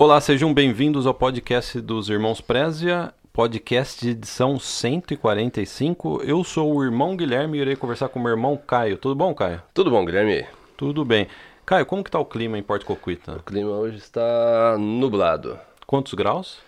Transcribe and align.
Olá, 0.00 0.20
sejam 0.20 0.54
bem-vindos 0.54 1.08
ao 1.08 1.12
podcast 1.12 1.80
dos 1.80 2.08
Irmãos 2.08 2.40
Prézia, 2.40 3.12
podcast 3.32 4.00
de 4.00 4.10
edição 4.10 4.56
145. 4.56 6.22
Eu 6.22 6.44
sou 6.44 6.72
o 6.72 6.84
irmão 6.84 7.16
Guilherme 7.16 7.58
e 7.58 7.60
irei 7.62 7.74
conversar 7.74 8.08
com 8.08 8.20
o 8.20 8.22
meu 8.22 8.30
irmão 8.30 8.56
Caio. 8.56 8.96
Tudo 8.96 9.16
bom, 9.16 9.34
Caio? 9.34 9.60
Tudo 9.74 9.90
bom, 9.90 10.04
Guilherme? 10.04 10.46
Tudo 10.76 11.04
bem. 11.04 11.26
Caio, 11.66 11.84
como 11.84 12.04
que 12.04 12.12
tá 12.12 12.18
o 12.20 12.24
clima 12.24 12.56
em 12.56 12.62
Porto 12.62 12.86
Coquita? 12.86 13.38
O 13.38 13.42
clima 13.42 13.72
hoje 13.72 13.96
está 13.96 14.76
nublado. 14.78 15.58
Quantos 15.84 16.14
graus? 16.14 16.60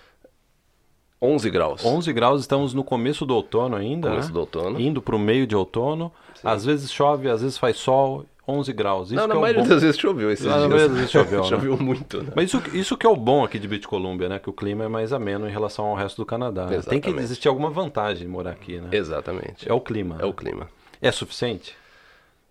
11 1.23 1.51
graus. 1.51 1.85
11 1.85 2.13
graus, 2.13 2.41
estamos 2.41 2.75
no 2.75 2.83
começo 2.83 3.25
do 3.25 3.37
outono 3.37 3.77
ainda, 3.77 4.09
Começo 4.09 4.27
né? 4.27 4.35
do 4.35 4.41
outono. 4.41 4.81
Indo 4.81 5.01
para 5.01 5.15
o 5.15 5.21
meio 5.21 5.47
de 5.47 5.55
outono. 5.55 6.11
Às 6.43 6.65
vezes 6.65 6.91
chove, 6.91 7.31
às 7.31 7.43
vezes 7.43 7.57
faz 7.57 7.77
sol, 7.77 8.27
11 8.51 8.73
graus. 8.73 9.09
Isso 9.09 9.15
Não, 9.21 9.27
na 9.29 9.35
é 9.35 9.39
maioria 9.39 9.63
bom. 9.63 9.69
das 9.69 9.83
vezes 9.83 9.99
choveu 9.99 10.31
esses 10.31 10.45
Na 10.45 10.53
dias. 10.59 10.65
maioria 10.69 10.89
das 10.89 10.97
vezes 10.97 11.11
choveu, 11.13 11.41
né? 11.43 11.49
choveu 11.49 11.77
muito, 11.79 12.23
né? 12.23 12.33
Mas 12.37 12.47
isso, 12.53 12.63
isso 12.75 12.97
que 12.97 13.07
é 13.07 13.09
o 13.11 13.17
bom 13.17 13.45
aqui 13.45 13.59
de 13.59 13.67
British 13.69 13.87
Columbia, 13.87 14.29
né? 14.29 14.39
Que 14.39 14.51
o 14.51 14.53
clima 14.53 14.85
é 14.85 14.89
mais 14.89 15.13
ameno 15.13 15.49
em 15.49 15.53
relação 15.53 15.87
ao 15.87 15.95
resto 15.95 16.17
do 16.17 16.27
Canadá. 16.27 16.67
né? 16.67 16.81
Tem 16.83 17.01
que 17.01 17.11
existir 17.11 17.49
alguma 17.49 17.71
vantagem 17.71 18.25
de 18.27 18.29
morar 18.29 18.51
aqui, 18.51 18.79
né? 18.79 18.89
Exatamente. 18.93 19.69
É 19.69 19.73
o 19.73 19.81
clima. 19.81 20.17
É 20.21 20.25
o 20.27 20.33
clima. 20.33 20.69
É 21.01 21.11
suficiente? 21.11 21.75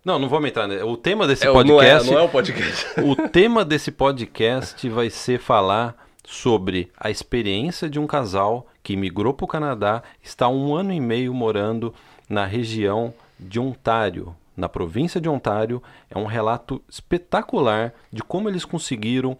Não, 0.04 0.18
não 0.18 0.28
vamos 0.28 0.48
entrar. 0.48 0.66
ne- 0.66 0.82
O 0.82 0.96
tema 0.96 1.26
desse 1.26 1.46
É, 1.46 1.50
o- 1.50 1.62
não, 1.62 1.80
é, 1.82 1.90
podcast. 1.98 2.10
não 2.10 2.18
é 2.18 2.22
o 2.22 2.28
podcast. 2.28 2.86
O 3.04 3.28
tema 3.28 3.64
desse 3.64 3.90
podcast 3.90 4.88
vai 4.88 5.10
ser 5.10 5.38
falar 5.38 5.94
sobre 6.26 6.90
a 6.96 7.10
experiência 7.10 7.88
de 7.90 7.98
um 7.98 8.06
casal 8.06 8.66
que 8.82 8.96
migrou 8.96 9.34
para 9.34 9.44
o 9.44 9.48
Canadá, 9.48 10.02
está 10.22 10.48
um 10.48 10.74
ano 10.74 10.92
e 10.92 11.00
meio 11.00 11.34
morando 11.34 11.92
na 12.28 12.46
região 12.46 13.12
de 13.38 13.58
Ontário, 13.60 14.34
na 14.60 14.68
província 14.68 15.20
de 15.20 15.28
Ontário. 15.28 15.82
É 16.08 16.16
um 16.18 16.26
relato 16.26 16.80
espetacular 16.88 17.92
de 18.12 18.22
como 18.22 18.48
eles 18.48 18.64
conseguiram 18.64 19.36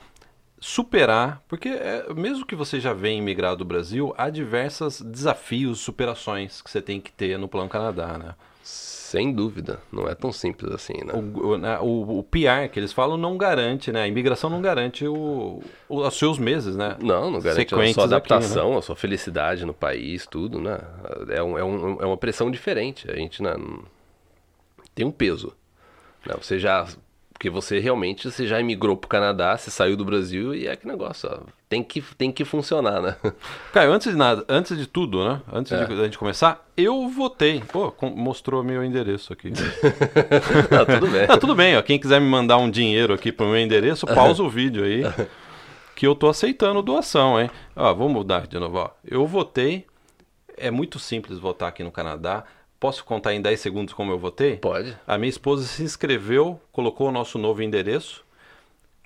superar, 0.59 1.43
porque 1.49 1.69
é, 1.69 2.13
mesmo 2.15 2.45
que 2.45 2.55
você 2.55 2.79
já 2.81 2.93
venha 2.93 3.19
imigrar 3.19 3.57
do 3.57 3.65
Brasil, 3.65 4.13
há 4.19 4.29
diversos 4.29 5.01
desafios, 5.01 5.81
superações 5.81 6.61
que 6.61 6.71
você 6.71 6.83
tem 6.83 7.01
que 7.01 7.11
ter 7.11 7.39
no 7.39 7.49
plano 7.49 7.69
Canadá, 7.69 8.19
né? 8.19 8.35
Sem 8.63 9.33
dúvida. 9.33 9.81
Não 9.91 10.07
é 10.07 10.15
tão 10.15 10.31
simples 10.31 10.71
assim, 10.73 10.93
né? 11.05 11.13
O, 11.15 11.49
o, 11.49 11.59
né, 11.59 11.79
o- 11.81 12.19
o 12.19 12.23
PR 12.23 12.69
que 12.71 12.79
eles 12.79 12.93
falam 12.93 13.17
não 13.17 13.37
garante, 13.37 13.91
né? 13.91 14.03
A 14.03 14.07
imigração 14.07 14.49
não 14.51 14.61
garante 14.63 15.05
o, 15.05 15.61
o- 15.89 16.07
os 16.07 16.15
seus 16.17 16.39
meses, 16.39 16.77
né? 16.77 16.95
Não, 17.01 17.31
não 17.31 17.41
garante 17.41 17.75
a 17.75 17.77
Sequentes 17.79 17.95
sua 17.95 18.05
aqui, 18.05 18.11
né? 18.11 18.17
adaptação, 18.17 18.79
a 18.79 18.83
sua 18.83 18.95
felicidade 18.95 19.65
no 19.65 19.75
país, 19.75 20.27
tudo, 20.27 20.61
né? 20.61 20.79
É, 21.31 21.43
um- 21.43 21.59
é 21.59 21.65
um- 21.65 22.03
é 22.03 22.07
uma 22.07 22.17
pressão 22.19 22.51
diferente. 22.53 23.11
A 23.11 23.17
gente 23.17 23.43
né, 23.43 23.57
não- 23.59 23.83
tem 25.01 25.07
um 25.07 25.11
peso. 25.11 25.53
né? 26.27 26.35
Você 26.41 26.59
já. 26.59 26.87
Porque 27.33 27.49
você 27.49 27.79
realmente 27.79 28.31
você 28.31 28.47
já 28.47 28.61
emigrou 28.61 28.95
pro 28.99 29.09
Canadá, 29.09 29.57
você 29.57 29.71
saiu 29.71 29.97
do 29.97 30.05
Brasil 30.05 30.55
e 30.55 30.67
é 30.69 30.77
que 30.77 30.87
negócio, 30.87 31.27
ó, 31.33 31.39
tem 31.71 31.83
que, 31.83 32.03
tem 32.19 32.31
que 32.31 32.45
funcionar, 32.45 33.01
né? 33.01 33.17
Caio, 33.73 33.91
antes 33.95 34.13
de 34.13 34.19
nada, 34.19 34.45
antes 34.47 34.77
de 34.77 34.87
tudo, 34.87 35.27
né? 35.27 35.41
Antes 35.51 35.73
É. 35.73 35.83
de 35.87 35.93
a 35.95 36.05
gente 36.05 36.19
começar, 36.19 36.63
eu 36.77 37.09
votei. 37.09 37.63
Pô, 37.73 37.95
mostrou 38.15 38.63
meu 38.63 38.85
endereço 38.85 39.33
aqui. 39.33 39.51
Não, 40.71 40.85
tudo 41.01 41.11
bem. 41.11 41.27
tá 41.27 41.39
tudo 41.39 41.55
bem, 41.55 41.79
ó. 41.79 41.83
Quem 41.83 41.99
quiser 41.99 42.21
me 42.21 42.29
mandar 42.29 42.59
um 42.59 42.71
dinheiro 42.71 43.15
aqui 43.15 43.33
pro 43.33 43.47
meu 43.47 43.57
endereço, 43.59 44.07
pausa 44.07 44.43
o 44.43 44.51
vídeo 44.51 44.85
aí. 44.85 45.03
Que 45.97 46.07
eu 46.07 46.15
tô 46.15 46.29
aceitando 46.29 46.83
doação, 46.83 47.41
hein? 47.41 47.51
Ó, 47.75 47.95
vou 47.95 48.11
mudar 48.11 48.47
de 48.47 48.59
novo, 48.59 48.77
ó. 48.77 48.91
Eu 49.03 49.27
votei. 49.27 49.87
É 50.59 50.71
muito 50.71 50.99
simples 50.99 51.39
votar 51.39 51.71
aqui 51.71 51.83
no 51.83 51.91
Canadá. 51.91 52.45
Posso 52.81 53.05
contar 53.05 53.35
em 53.35 53.43
10 53.43 53.61
segundos 53.61 53.93
como 53.95 54.11
eu 54.11 54.19
votei? 54.19 54.57
Pode. 54.57 54.97
A 55.07 55.19
minha 55.19 55.29
esposa 55.29 55.65
se 55.67 55.83
inscreveu, 55.83 56.59
colocou 56.73 57.09
o 57.09 57.13
nosso 57.13 57.39
novo 57.39 57.63
endereço. 57.63 58.25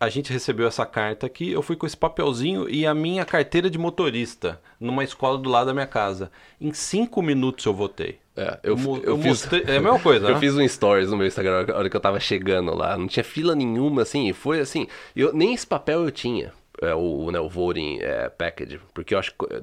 A 0.01 0.09
gente 0.09 0.33
recebeu 0.33 0.67
essa 0.67 0.87
carta 0.87 1.27
aqui, 1.27 1.51
eu 1.51 1.63
fui 1.63 1.75
com 1.77 1.87
esse 1.87 1.97
papelzinho 1.97 2.69
e 2.69 2.87
a 2.87 2.95
minha 2.95 3.25
carteira 3.25 3.69
de 3.71 3.79
motorista 3.79 4.61
numa 4.79 5.03
escola 5.03 5.39
do 5.39 5.49
lado 5.51 5.67
da 5.69 5.73
minha 5.75 5.87
casa. 5.87 6.31
Em 6.61 6.73
cinco 6.73 7.21
minutos 7.23 7.65
eu 7.67 7.73
votei. 7.75 8.19
É, 8.37 8.59
eu, 8.63 8.77
mo- 8.77 8.99
eu, 9.03 9.17
fiz, 9.17 9.27
mostrei- 9.27 9.63
é 9.67 9.77
a 9.77 9.81
mesma 9.81 9.99
coisa, 10.01 10.27
eu 10.29 10.35
né? 10.35 10.41
fiz 10.41 10.55
um 10.57 10.67
stories 10.69 11.11
no 11.11 11.17
meu 11.17 11.27
Instagram 11.27 11.67
na 11.67 11.77
hora 11.77 11.89
que 11.91 11.97
eu 11.97 12.01
tava 12.01 12.19
chegando 12.21 12.75
lá. 12.75 12.97
Não 12.99 13.07
tinha 13.07 13.25
fila 13.25 13.55
nenhuma, 13.55 14.03
assim, 14.03 14.29
e 14.29 14.33
foi 14.33 14.61
assim. 14.61 14.87
Eu, 15.17 15.33
nem 15.33 15.55
esse 15.55 15.67
papel 15.67 16.05
eu 16.05 16.11
tinha, 16.11 16.53
é, 16.83 16.95
o, 16.95 17.31
né, 17.31 17.39
o 17.41 17.49
voting 17.49 17.99
é, 18.01 18.29
package, 18.29 18.81
porque 18.93 19.15
eu 19.15 19.19
acho 19.19 19.33
que. 19.33 19.63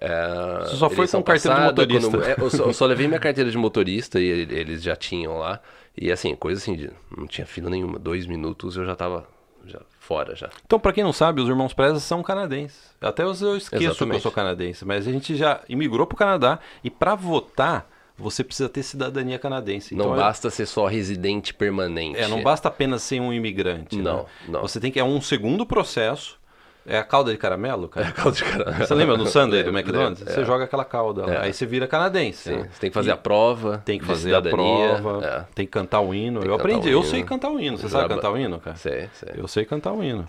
É, 0.00 0.60
Você 0.64 0.76
só 0.76 0.88
foi 0.88 1.08
com 1.08 1.22
carteira 1.22 1.56
de 1.58 1.64
motorista. 1.64 2.10
quando- 2.10 2.24
é, 2.24 2.34
eu, 2.38 2.50
só, 2.50 2.64
eu 2.64 2.72
só 2.72 2.86
levei 2.86 3.08
minha 3.08 3.18
carteira 3.20 3.50
de 3.50 3.58
motorista 3.58 4.20
e 4.20 4.24
ele- 4.24 4.54
eles 4.58 4.82
já 4.82 4.94
tinham 4.94 5.38
lá. 5.38 5.60
E 5.96 6.12
assim, 6.12 6.34
coisa 6.36 6.60
assim, 6.60 6.76
de, 6.76 6.90
não 7.16 7.26
tinha 7.26 7.46
fila 7.46 7.68
nenhuma. 7.68 7.98
Dois 7.98 8.24
minutos 8.26 8.76
eu 8.76 8.84
já 8.86 8.94
tava 8.94 9.26
já, 9.66 9.80
fora 9.98 10.36
já. 10.36 10.48
Então, 10.64 10.78
pra 10.78 10.92
quem 10.92 11.02
não 11.02 11.12
sabe, 11.12 11.40
os 11.40 11.48
irmãos 11.48 11.72
Preza 11.74 11.98
são 11.98 12.22
canadenses. 12.22 12.94
Até 13.00 13.22
eu 13.24 13.26
eu 13.26 13.56
esqueço 13.56 13.68
que 13.70 13.76
eu 13.76 13.90
Exatamente. 13.90 14.22
sou 14.22 14.30
canadense, 14.32 14.84
mas 14.84 15.06
a 15.08 15.10
gente 15.12 15.34
já 15.36 15.60
imigrou 15.68 16.06
pro 16.06 16.16
Canadá 16.16 16.60
e 16.84 16.90
pra 16.90 17.14
votar 17.16 17.90
você 18.16 18.42
precisa 18.42 18.68
ter 18.68 18.82
cidadania 18.82 19.38
canadense. 19.38 19.94
Não 19.94 20.06
Então, 20.06 20.14
é- 20.16 20.18
basta 20.18 20.50
ser 20.50 20.66
só 20.66 20.86
residente 20.86 21.52
permanente. 21.54 22.18
É, 22.18 22.26
não 22.26 22.42
basta 22.42 22.66
apenas 22.68 23.02
ser 23.02 23.20
um 23.20 23.32
imigrante. 23.32 23.96
Não, 23.96 24.18
né? 24.18 24.24
não. 24.48 24.60
Você 24.62 24.80
tem 24.80 24.90
que 24.90 24.98
é 24.98 25.04
um 25.04 25.20
segundo 25.20 25.64
processo. 25.66 26.36
É 26.88 26.98
a 26.98 27.04
calda 27.04 27.30
de 27.30 27.36
caramelo, 27.38 27.86
cara? 27.88 28.10
Caldo 28.12 28.34
de 28.36 28.44
caramelo. 28.44 28.86
Você 28.86 28.94
lembra 28.94 29.16
no 29.16 29.26
Sunday 29.26 29.62
do 29.62 29.70
McDonald's? 29.70 30.20
lembro, 30.20 30.34
Você 30.34 30.40
é. 30.40 30.44
joga 30.44 30.64
aquela 30.64 30.84
calda. 30.84 31.22
É. 31.30 31.38
Aí 31.42 31.52
você 31.52 31.66
vira 31.66 31.86
canadense. 31.86 32.50
Né? 32.50 32.68
você 32.72 32.80
tem 32.80 32.90
que 32.90 32.94
fazer 32.94 33.08
E 33.10 33.12
a 33.12 33.16
prova. 33.16 33.82
Tem 33.84 33.98
que 33.98 34.04
fazer 34.06 34.34
a 34.34 34.40
prova, 34.42 35.24
é. 35.24 35.44
tem 35.54 35.66
que 35.66 35.72
cantar 35.72 36.00
o 36.00 36.14
hino. 36.14 36.40
Eu 36.42 36.54
aprendi, 36.54 36.88
eu 36.88 37.00
hino. 37.00 37.08
sei 37.10 37.22
cantar 37.22 37.50
o 37.50 37.60
hino. 37.60 37.76
Você 37.76 37.88
sabe 37.88 38.08
cantar 38.08 38.30
o 38.32 38.38
hino, 38.38 38.58
cara? 38.58 38.76
Sei, 38.76 39.08
sei. 39.12 39.34
Eu 39.36 39.46
sei 39.46 39.64
cantar 39.64 39.92
o 39.92 40.02
hino. 40.02 40.26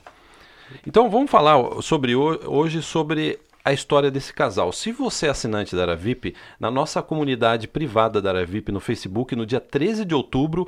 Então 0.86 1.10
vamos 1.10 1.32
falar 1.32 1.58
sobre 1.82 2.16
ho- 2.16 2.40
hoje 2.46 2.82
sobre 2.82 3.40
a 3.64 3.74
história 3.74 4.10
desse 4.10 4.34
casal. 4.34 4.72
Se 4.72 4.92
você 4.92 5.28
é 5.28 5.30
assinante 5.30 5.76
da 5.76 5.82
Aravip, 5.84 6.36
na 6.60 6.72
nossa 6.72 7.02
comunidade 7.02 7.68
privada 7.68 8.22
da 8.22 8.30
Aravip 8.30 8.72
no 8.72 8.80
Facebook, 8.80 9.36
no 9.36 9.46
dia 9.46 9.60
13 9.60 10.06
de 10.06 10.16
outubro, 10.16 10.68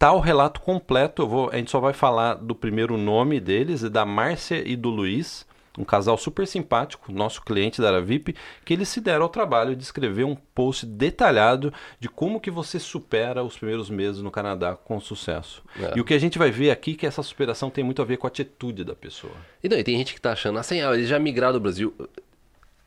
tá 0.00 0.12
o 0.12 0.18
relato 0.18 0.62
completo. 0.62 1.20
Eu 1.20 1.28
vou, 1.28 1.50
a 1.50 1.56
gente 1.56 1.70
só 1.70 1.78
vai 1.78 1.92
falar 1.92 2.34
do 2.34 2.54
primeiro 2.54 2.96
nome 2.96 3.38
deles, 3.38 3.82
da 3.82 4.06
Márcia 4.06 4.66
e 4.66 4.74
do 4.74 4.88
Luiz, 4.88 5.46
um 5.78 5.84
casal 5.84 6.16
super 6.16 6.46
simpático, 6.46 7.12
nosso 7.12 7.42
cliente 7.42 7.82
da 7.82 7.88
Aravip, 7.88 8.34
que 8.64 8.72
eles 8.72 8.88
se 8.88 8.98
deram 8.98 9.24
ao 9.24 9.28
trabalho 9.28 9.76
de 9.76 9.82
escrever 9.82 10.24
um 10.24 10.34
post 10.34 10.86
detalhado 10.86 11.70
de 12.00 12.08
como 12.08 12.40
que 12.40 12.50
você 12.50 12.78
supera 12.78 13.44
os 13.44 13.58
primeiros 13.58 13.90
meses 13.90 14.22
no 14.22 14.30
Canadá 14.30 14.74
com 14.74 14.98
sucesso. 14.98 15.62
É. 15.78 15.92
E 15.98 16.00
o 16.00 16.04
que 16.04 16.14
a 16.14 16.18
gente 16.18 16.38
vai 16.38 16.50
ver 16.50 16.70
aqui 16.70 16.92
é 16.92 16.94
que 16.94 17.06
essa 17.06 17.22
superação 17.22 17.68
tem 17.68 17.84
muito 17.84 18.00
a 18.00 18.04
ver 18.06 18.16
com 18.16 18.26
a 18.26 18.28
atitude 18.28 18.84
da 18.84 18.94
pessoa. 18.94 19.34
E 19.62 19.68
não, 19.68 19.76
e 19.76 19.84
tem 19.84 19.98
gente 19.98 20.14
que 20.14 20.20
tá 20.20 20.32
achando 20.32 20.58
assim, 20.58 20.80
ah, 20.80 20.94
eles 20.94 21.08
já 21.08 21.18
migraram 21.18 21.52
do 21.52 21.60
Brasil. 21.60 21.94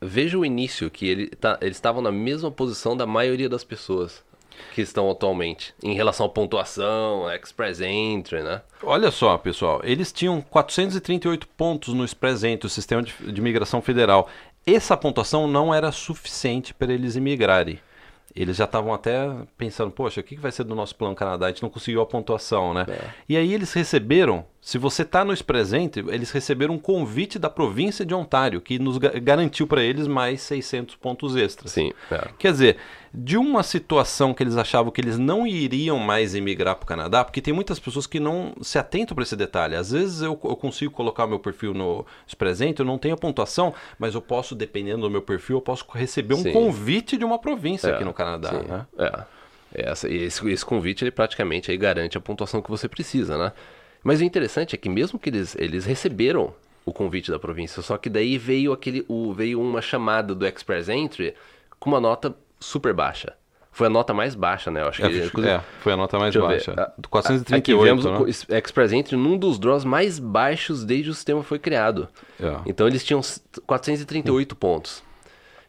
Veja 0.02 0.36
o 0.36 0.44
início, 0.44 0.90
que 0.90 1.06
ele 1.06 1.28
tá, 1.28 1.58
eles 1.62 1.76
estavam 1.76 2.02
na 2.02 2.10
mesma 2.10 2.50
posição 2.50 2.96
da 2.96 3.06
maioria 3.06 3.48
das 3.48 3.62
pessoas 3.62 4.24
que 4.74 4.82
estão 4.82 5.10
atualmente. 5.10 5.74
Em 5.82 5.94
relação 5.94 6.26
à 6.26 6.28
pontuação, 6.28 7.30
Express 7.34 7.80
Entry, 7.80 8.42
né? 8.42 8.62
Olha 8.82 9.10
só, 9.10 9.36
pessoal, 9.38 9.80
eles 9.84 10.12
tinham 10.12 10.40
438 10.40 11.46
pontos 11.48 11.94
no 11.94 12.04
Express 12.04 12.44
Entry, 12.44 12.66
o 12.66 12.70
sistema 12.70 13.02
de, 13.02 13.12
de 13.32 13.40
imigração 13.40 13.80
federal. 13.80 14.28
Essa 14.66 14.96
pontuação 14.96 15.46
não 15.46 15.74
era 15.74 15.92
suficiente 15.92 16.72
para 16.74 16.92
eles 16.92 17.16
imigrarem. 17.16 17.78
Eles 18.34 18.56
já 18.56 18.64
estavam 18.64 18.92
até 18.92 19.30
pensando, 19.56 19.92
poxa, 19.92 20.20
o 20.20 20.24
que 20.24 20.34
vai 20.34 20.50
ser 20.50 20.64
do 20.64 20.74
nosso 20.74 20.96
plano 20.96 21.14
Canadá? 21.14 21.46
A 21.46 21.48
gente 21.50 21.62
não 21.62 21.70
conseguiu 21.70 22.00
a 22.00 22.06
pontuação, 22.06 22.74
né? 22.74 22.84
E 23.28 23.36
aí 23.36 23.54
eles 23.54 23.72
receberam, 23.72 24.44
se 24.60 24.76
você 24.76 25.02
está 25.02 25.24
no 25.24 25.32
Express 25.32 25.72
Entry, 25.72 26.04
eles 26.08 26.32
receberam 26.32 26.74
um 26.74 26.78
convite 26.78 27.38
da 27.38 27.48
província 27.48 28.04
de 28.04 28.12
Ontário, 28.12 28.60
que 28.60 28.76
nos 28.76 28.98
ga- 28.98 29.12
garantiu 29.20 29.68
para 29.68 29.84
eles 29.84 30.08
mais 30.08 30.40
600 30.42 30.96
pontos 30.96 31.36
extras. 31.36 31.70
Sim. 31.70 31.92
é. 32.10 32.28
Quer 32.36 32.50
dizer, 32.50 32.76
de 33.16 33.36
uma 33.36 33.62
situação 33.62 34.34
que 34.34 34.42
eles 34.42 34.56
achavam 34.56 34.90
que 34.90 35.00
eles 35.00 35.16
não 35.16 35.46
iriam 35.46 35.98
mais 35.98 36.34
emigrar 36.34 36.74
para 36.74 36.82
o 36.82 36.86
Canadá, 36.86 37.24
porque 37.24 37.40
tem 37.40 37.54
muitas 37.54 37.78
pessoas 37.78 38.08
que 38.08 38.18
não 38.18 38.52
se 38.60 38.76
atentam 38.76 39.14
para 39.14 39.22
esse 39.22 39.36
detalhe. 39.36 39.76
Às 39.76 39.92
vezes 39.92 40.20
eu, 40.20 40.32
eu 40.42 40.56
consigo 40.56 40.92
colocar 40.92 41.24
o 41.24 41.28
meu 41.28 41.38
perfil 41.38 41.72
no 41.72 42.04
presente, 42.36 42.80
eu 42.80 42.84
não 42.86 42.98
tenho 42.98 43.14
a 43.14 43.16
pontuação, 43.16 43.72
mas 44.00 44.14
eu 44.16 44.20
posso, 44.20 44.52
dependendo 44.56 45.02
do 45.02 45.10
meu 45.10 45.22
perfil, 45.22 45.58
eu 45.58 45.62
posso 45.62 45.86
receber 45.94 46.34
um 46.34 46.42
Sim. 46.42 46.52
convite 46.52 47.16
de 47.16 47.24
uma 47.24 47.38
província 47.38 47.88
É, 47.88 47.94
aqui 47.94 48.04
no 48.04 48.12
Canadá. 48.12 48.50
sim, 48.50 48.68
Né? 48.68 48.86
É. 48.98 49.24
Essa, 49.76 50.08
e 50.08 50.24
esse, 50.24 50.48
esse 50.50 50.64
convite 50.64 51.04
ele 51.04 51.10
praticamente 51.12 51.70
aí 51.70 51.76
garante 51.76 52.18
a 52.18 52.20
pontuação 52.20 52.60
que 52.62 52.70
você 52.70 52.88
precisa, 52.88 53.38
né? 53.38 53.52
Mas 54.02 54.20
o 54.20 54.24
interessante 54.24 54.74
é 54.74 54.78
que 54.78 54.88
mesmo 54.88 55.18
que 55.18 55.30
eles, 55.30 55.56
eles 55.58 55.84
receberam 55.84 56.52
o 56.84 56.92
convite 56.92 57.30
da 57.30 57.38
província, 57.38 57.80
só 57.82 57.96
que 57.96 58.10
daí 58.10 58.36
veio 58.38 58.72
aquele 58.72 59.04
o, 59.08 59.32
veio 59.32 59.60
uma 59.60 59.80
chamada 59.80 60.34
do 60.34 60.46
Express 60.46 60.88
Entry 60.88 61.34
com 61.80 61.90
uma 61.90 62.00
nota 62.00 62.34
super 62.60 62.92
baixa. 62.92 63.34
Foi 63.72 63.88
a 63.88 63.90
nota 63.90 64.14
mais 64.14 64.36
baixa, 64.36 64.70
né? 64.70 64.82
Eu 64.82 64.88
acho 64.88 65.02
que 65.02 65.06
É, 65.48 65.48
é, 65.56 65.60
foi 65.80 65.92
a 65.92 65.96
nota 65.96 66.16
mais 66.16 66.32
ver. 66.32 66.40
baixa. 66.40 66.72
Ah, 66.76 66.92
Do 66.96 67.06
Aqui 67.06 67.08
438, 67.10 67.82
vemos 67.82 68.04
né? 68.04 68.18
o 68.18 68.54
Express 68.56 68.92
Entry 68.92 69.16
num 69.16 69.36
dos 69.36 69.58
draws 69.58 69.84
mais 69.84 70.20
baixos 70.20 70.84
desde 70.84 71.10
o 71.10 71.14
sistema 71.14 71.42
foi 71.42 71.58
criado. 71.58 72.08
É. 72.40 72.56
Então 72.66 72.86
eles 72.86 73.02
tinham 73.04 73.18
s- 73.18 73.40
438 73.66 74.54
pontos. 74.54 75.02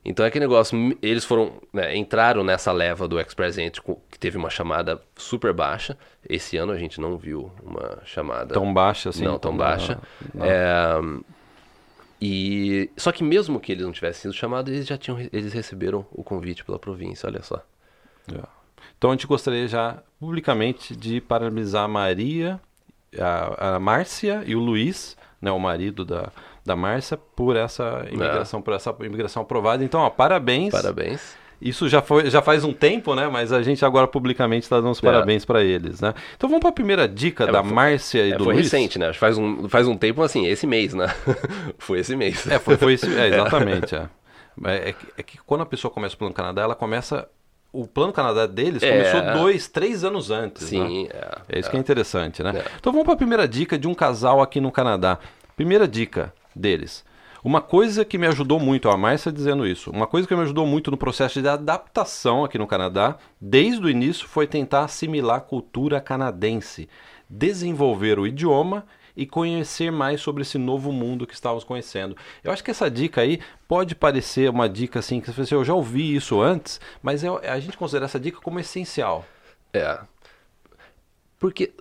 Então 0.08 0.24
é 0.24 0.30
aquele 0.30 0.46
negócio, 0.46 0.96
eles 1.02 1.26
foram, 1.26 1.54
né, 1.74 1.98
entraram 1.98 2.44
nessa 2.44 2.72
leva 2.72 3.08
do 3.08 3.20
Express 3.20 3.58
Entry 3.58 3.82
que 4.12 4.20
teve 4.20 4.38
uma 4.38 4.52
chamada 4.52 5.02
super 5.16 5.52
baixa. 5.52 5.98
Esse 6.30 6.58
ano 6.58 6.72
a 6.74 6.78
gente 6.78 7.02
não 7.02 7.18
viu 7.18 7.52
uma 7.64 7.98
chamada 8.06 8.54
Tão 8.54 8.72
baixa 8.72 9.10
assim? 9.10 9.24
não 9.24 9.40
tão 9.40 9.50
não, 9.52 9.58
baixa. 9.58 9.98
não. 10.32 10.46
É, 10.46 11.00
E 12.27 12.89
só 12.98 13.12
que 13.12 13.24
mesmo 13.24 13.60
que 13.60 13.72
eles 13.72 13.86
não 13.86 13.92
tivessem 13.92 14.24
sido 14.24 14.33
chamados, 14.33 14.74
eles 14.74 14.88
já 14.88 14.98
tinham 14.98 15.19
eles 15.31 15.54
receberam 15.54 16.06
o 16.12 16.24
convite 16.24 16.66
pela 16.66 16.80
província, 16.80 17.27
olha 17.30 17.44
só. 17.44 17.62
É. 18.33 18.42
Então 18.98 19.12
a 19.12 19.13
gente 19.13 19.27
gostaria 19.27 19.68
já 19.68 20.01
publicamente 20.19 20.95
de 20.95 21.22
parabenizar 21.22 21.83
a 21.83 21.88
Maria, 21.88 22.60
a, 23.19 23.75
a 23.75 23.80
Márcia 23.80 24.42
e 24.44 24.56
o 24.56 24.60
Luiz, 24.60 25.16
né, 25.39 25.51
o 25.51 25.60
marido 25.60 26.04
da, 26.04 26.31
da 26.66 26.75
Márcia, 26.75 27.16
por 27.16 27.56
essa 27.56 28.04
imigração, 28.12 28.60
é. 28.60 28.63
por 28.63 28.74
essa 28.74 28.95
imigração 29.01 29.44
aprovada. 29.44 29.83
Então, 29.83 30.00
ó, 30.00 30.10
parabéns. 30.10 30.72
Parabéns. 30.72 31.38
Isso 31.65 31.89
já, 31.89 32.00
foi, 32.00 32.29
já 32.29 32.44
faz 32.44 32.63
um 32.63 32.71
tempo, 32.71 33.15
né? 33.15 33.27
Mas 33.27 33.51
a 33.51 33.63
gente 33.63 33.83
agora 33.83 34.07
publicamente 34.07 34.65
está 34.65 34.75
dando 34.75 34.91
os 34.91 35.00
é. 35.00 35.01
parabéns 35.01 35.44
para 35.44 35.63
eles, 35.63 36.00
né? 36.00 36.13
Então 36.38 36.47
vamos 36.47 36.62
para 36.62 36.69
a 36.69 36.71
primeira 36.71 37.07
dica 37.07 37.45
é, 37.45 37.51
da 37.51 37.63
Márcia 37.63 38.23
e 38.23 38.33
é, 38.33 38.38
do 38.38 38.44
foi 38.44 38.53
Luiz. 38.53 38.71
recente, 38.71 39.00
né? 39.00 39.12
Faz 39.13 39.35
um, 39.35 39.67
faz 39.67 39.88
um 39.88 39.97
tempo, 39.97 40.21
assim, 40.21 40.45
esse 40.45 40.67
mês, 40.67 40.94
né? 40.94 41.07
foi 41.79 42.01
esse 42.01 42.15
mês. 42.15 42.45
É, 42.45 42.59
foi, 42.59 42.77
foi 42.77 42.94
esse, 42.94 43.12
é, 43.17 43.29
exatamente. 43.33 43.95
É. 43.95 44.07
É, 44.63 44.94
que, 44.94 45.07
é 45.17 45.23
que 45.23 45.38
quando 45.39 45.62
a 45.62 45.65
pessoa 45.65 45.89
começa 45.89 46.13
o 46.13 46.17
Plano 46.19 46.35
Canadá, 46.35 46.62
ela 46.62 46.75
começa 46.75 47.27
o 47.73 47.88
Plano 47.88 48.13
Canadá 48.13 48.45
deles 48.45 48.83
é. 48.83 48.91
começou 48.91 49.33
dois, 49.41 49.67
três 49.67 50.03
anos 50.03 50.29
antes. 50.29 50.67
Sim, 50.67 51.06
né? 51.06 51.09
é, 51.50 51.57
é 51.57 51.59
isso 51.59 51.67
é. 51.67 51.71
que 51.71 51.77
é 51.77 51.79
interessante, 51.79 52.44
né? 52.44 52.53
É. 52.57 52.71
Então 52.79 52.94
vamos 52.94 53.06
para 53.06 53.15
a 53.15 53.17
primeira 53.17 53.47
dica 53.47 53.75
de 53.75 53.88
um 53.88 53.95
casal 53.95 54.39
aqui 54.39 54.62
no 54.62 54.71
Canadá. 54.71 55.17
Primeira 55.57 55.88
dica 55.88 56.31
deles. 56.56 57.03
Uma 57.45 57.62
coisa 57.62 58.03
que 58.03 58.18
me 58.18 58.25
ajudou 58.25 58.59
muito, 58.59 58.89
a 58.89 58.97
Márcia 58.97 59.31
dizendo 59.31 59.68
isso, 59.68 59.92
uma 59.92 60.07
coisa 60.07 60.27
que 60.27 60.36
me 60.36 60.42
ajudou 60.42 60.65
muito 60.65 60.89
no 60.89 60.97
processo 60.97 61.39
de 61.39 61.47
adaptação 61.47 62.44
aqui 62.44 62.57
no 62.57 62.65
Canadá, 62.65 63.19
desde 63.39 63.86
o 63.86 63.88
início, 63.88 64.27
foi 64.27 64.47
tentar 64.47 64.83
assimilar 64.83 65.38
a 65.38 65.42
cultura 65.42 66.01
canadense, 66.01 66.89
desenvolver 67.30 68.18
o 68.18 68.25
idioma 68.25 68.83
e 69.15 69.27
conhecer 69.27 69.92
mais 69.92 70.21
sobre 70.21 70.42
esse 70.42 70.57
novo 70.57 70.92
mundo 70.92 71.27
que 71.27 71.36
estávamos 71.36 71.63
conhecendo. 71.63 72.18
Eu 72.44 72.51
acho 72.51 72.63
que 72.63 72.71
essa 72.71 72.89
dica 72.89 73.21
aí 73.21 73.39
pode 73.68 73.94
parecer 73.94 74.50
uma 74.50 74.68
dica 74.68 74.98
assim, 74.98 75.21
que 75.21 75.31
você 75.31 75.41
assim, 75.41 75.53
eu 75.53 75.63
já 75.63 75.75
ouvi 75.75 76.15
isso 76.15 76.41
antes, 76.41 76.81
mas 77.00 77.24
a 77.24 77.59
gente 77.59 77.77
considera 77.77 78.06
essa 78.06 78.19
dica 78.19 78.41
como 78.41 78.59
essencial. 78.59 79.24
É. 79.71 80.00
Porque 81.38 81.75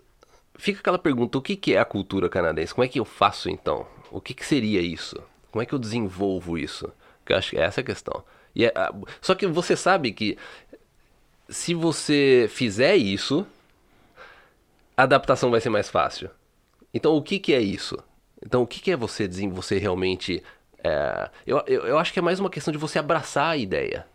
fica 0.56 0.80
aquela 0.80 0.98
pergunta, 0.98 1.38
o 1.38 1.40
que 1.40 1.72
é 1.72 1.78
a 1.78 1.86
cultura 1.86 2.28
canadense? 2.28 2.74
Como 2.74 2.84
é 2.84 2.88
que 2.88 3.00
eu 3.00 3.04
faço 3.06 3.48
então? 3.48 3.86
O 4.10 4.20
que, 4.20 4.34
que 4.34 4.44
seria 4.44 4.82
isso? 4.82 5.16
Como 5.54 5.62
é 5.62 5.66
que 5.66 5.72
eu 5.72 5.78
desenvolvo 5.78 6.58
isso? 6.58 6.92
Eu 7.28 7.36
acho 7.36 7.50
que 7.50 7.56
é 7.56 7.60
essa 7.60 7.80
a 7.80 7.84
questão. 7.84 8.24
E 8.56 8.64
é, 8.64 8.72
só 9.20 9.36
que 9.36 9.46
você 9.46 9.76
sabe 9.76 10.10
que 10.10 10.36
se 11.48 11.74
você 11.74 12.48
fizer 12.50 12.96
isso, 12.96 13.46
a 14.96 15.04
adaptação 15.04 15.52
vai 15.52 15.60
ser 15.60 15.70
mais 15.70 15.88
fácil. 15.88 16.28
Então, 16.92 17.14
o 17.14 17.22
que, 17.22 17.38
que 17.38 17.54
é 17.54 17.60
isso? 17.60 17.96
Então, 18.44 18.62
o 18.62 18.66
que, 18.66 18.80
que 18.80 18.90
é 18.90 18.96
você, 18.96 19.28
você 19.28 19.78
realmente. 19.78 20.42
É, 20.82 21.30
eu, 21.46 21.62
eu, 21.68 21.86
eu 21.86 21.98
acho 22.00 22.12
que 22.12 22.18
é 22.18 22.22
mais 22.22 22.40
uma 22.40 22.50
questão 22.50 22.72
de 22.72 22.78
você 22.78 22.98
abraçar 22.98 23.50
a 23.50 23.56
ideia. 23.56 24.08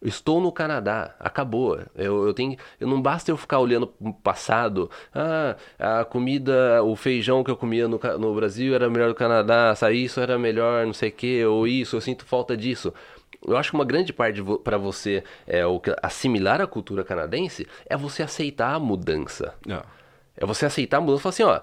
Estou 0.00 0.40
no 0.40 0.52
Canadá, 0.52 1.14
acabou. 1.18 1.80
Eu, 1.94 2.26
eu 2.26 2.32
tenho, 2.32 2.56
eu 2.78 2.86
não 2.86 3.02
basta 3.02 3.30
eu 3.30 3.36
ficar 3.36 3.58
olhando 3.58 3.92
o 4.00 4.12
passado. 4.12 4.88
Ah, 5.12 5.56
a 5.78 6.04
comida, 6.04 6.82
o 6.84 6.94
feijão 6.94 7.42
que 7.42 7.50
eu 7.50 7.56
comia 7.56 7.88
no, 7.88 7.98
no 8.18 8.34
Brasil 8.34 8.74
era 8.74 8.88
melhor 8.88 9.08
do 9.08 9.14
Canadá. 9.14 9.74
Isso 9.92 10.20
era 10.20 10.38
melhor, 10.38 10.86
não 10.86 10.92
sei 10.92 11.08
o 11.08 11.12
que, 11.12 11.44
ou 11.44 11.66
isso. 11.66 11.96
Eu 11.96 12.00
sinto 12.00 12.24
falta 12.24 12.56
disso. 12.56 12.94
Eu 13.46 13.56
acho 13.56 13.70
que 13.70 13.76
uma 13.76 13.84
grande 13.84 14.12
parte 14.12 14.42
para 14.62 14.78
você 14.78 15.22
é 15.46 15.66
o 15.66 15.80
assimilar 16.02 16.60
a 16.60 16.66
cultura 16.66 17.04
canadense 17.04 17.66
é 17.86 17.96
você 17.96 18.22
aceitar 18.22 18.74
a 18.74 18.78
mudança. 18.78 19.54
É, 19.68 19.82
é 20.42 20.46
você 20.46 20.66
aceitar 20.66 20.98
a 20.98 21.00
mudança. 21.00 21.22
Falar 21.22 21.30
assim, 21.30 21.42
ó, 21.42 21.60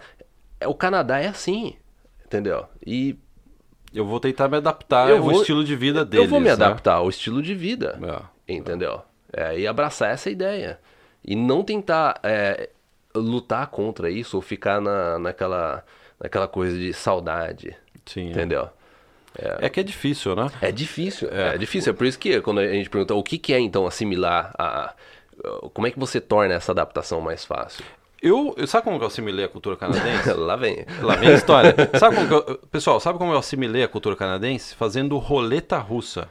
é, 0.59 0.67
o 0.67 0.73
Canadá 0.75 1.19
é 1.19 1.27
assim, 1.27 1.75
entendeu? 2.25 2.65
E 2.85 3.17
eu 3.95 4.05
vou 4.05 4.19
tentar 4.19 4.47
me 4.49 4.57
adaptar 4.57 5.09
ao 5.09 5.21
vou, 5.21 5.39
estilo 5.39 5.63
de 5.63 5.75
vida 5.75 6.03
deles. 6.03 6.25
Eu 6.25 6.29
vou 6.29 6.39
me 6.39 6.47
né? 6.47 6.51
adaptar 6.51 6.95
ao 6.95 7.09
estilo 7.09 7.41
de 7.41 7.55
vida. 7.55 7.97
É. 8.47 8.53
Entendeu? 8.53 9.01
É, 9.31 9.57
e 9.57 9.65
abraçar 9.65 10.11
essa 10.11 10.29
ideia. 10.29 10.79
E 11.23 11.35
não 11.35 11.63
tentar 11.63 12.19
é, 12.21 12.69
lutar 13.15 13.67
contra 13.67 14.09
isso 14.11 14.35
ou 14.35 14.41
ficar 14.41 14.81
na, 14.81 15.17
naquela, 15.17 15.83
naquela 16.21 16.47
coisa 16.47 16.77
de 16.77 16.93
saudade. 16.93 17.75
Sim. 18.05 18.27
É. 18.27 18.31
Entendeu? 18.31 18.69
É, 19.37 19.65
é 19.65 19.69
que 19.69 19.79
é 19.79 19.83
difícil, 19.83 20.35
né? 20.35 20.49
É 20.61 20.71
difícil. 20.71 21.29
É, 21.31 21.55
é 21.55 21.57
difícil. 21.57 21.91
É 21.91 21.95
por 21.95 22.05
isso 22.05 22.19
que 22.19 22.41
quando 22.41 22.59
a 22.59 22.67
gente 22.67 22.89
pergunta 22.89 23.15
o 23.15 23.23
que, 23.23 23.37
que 23.37 23.53
é 23.53 23.59
então 23.59 23.87
assimilar 23.87 24.53
a. 24.57 24.93
Como 25.73 25.85
é 25.85 25.91
que 25.91 25.99
você 25.99 26.21
torna 26.21 26.53
essa 26.53 26.71
adaptação 26.71 27.19
mais 27.19 27.43
fácil? 27.43 27.83
Eu, 28.21 28.55
sabe 28.67 28.83
como 28.83 29.01
eu 29.01 29.07
assimilei 29.07 29.45
a 29.45 29.49
cultura 29.49 29.75
canadense? 29.75 30.31
Lá 30.33 30.55
vem. 30.55 30.85
Lá 31.01 31.15
vem 31.15 31.29
a 31.29 31.33
história. 31.33 31.75
sabe 31.99 32.15
como 32.15 32.33
eu, 32.33 32.57
pessoal, 32.71 32.99
sabe 32.99 33.19
como 33.19 33.31
eu 33.31 33.37
assimilei 33.37 33.83
a 33.83 33.87
cultura 33.87 34.15
canadense? 34.15 34.73
Fazendo 34.75 35.17
roleta 35.17 35.77
russa. 35.77 36.29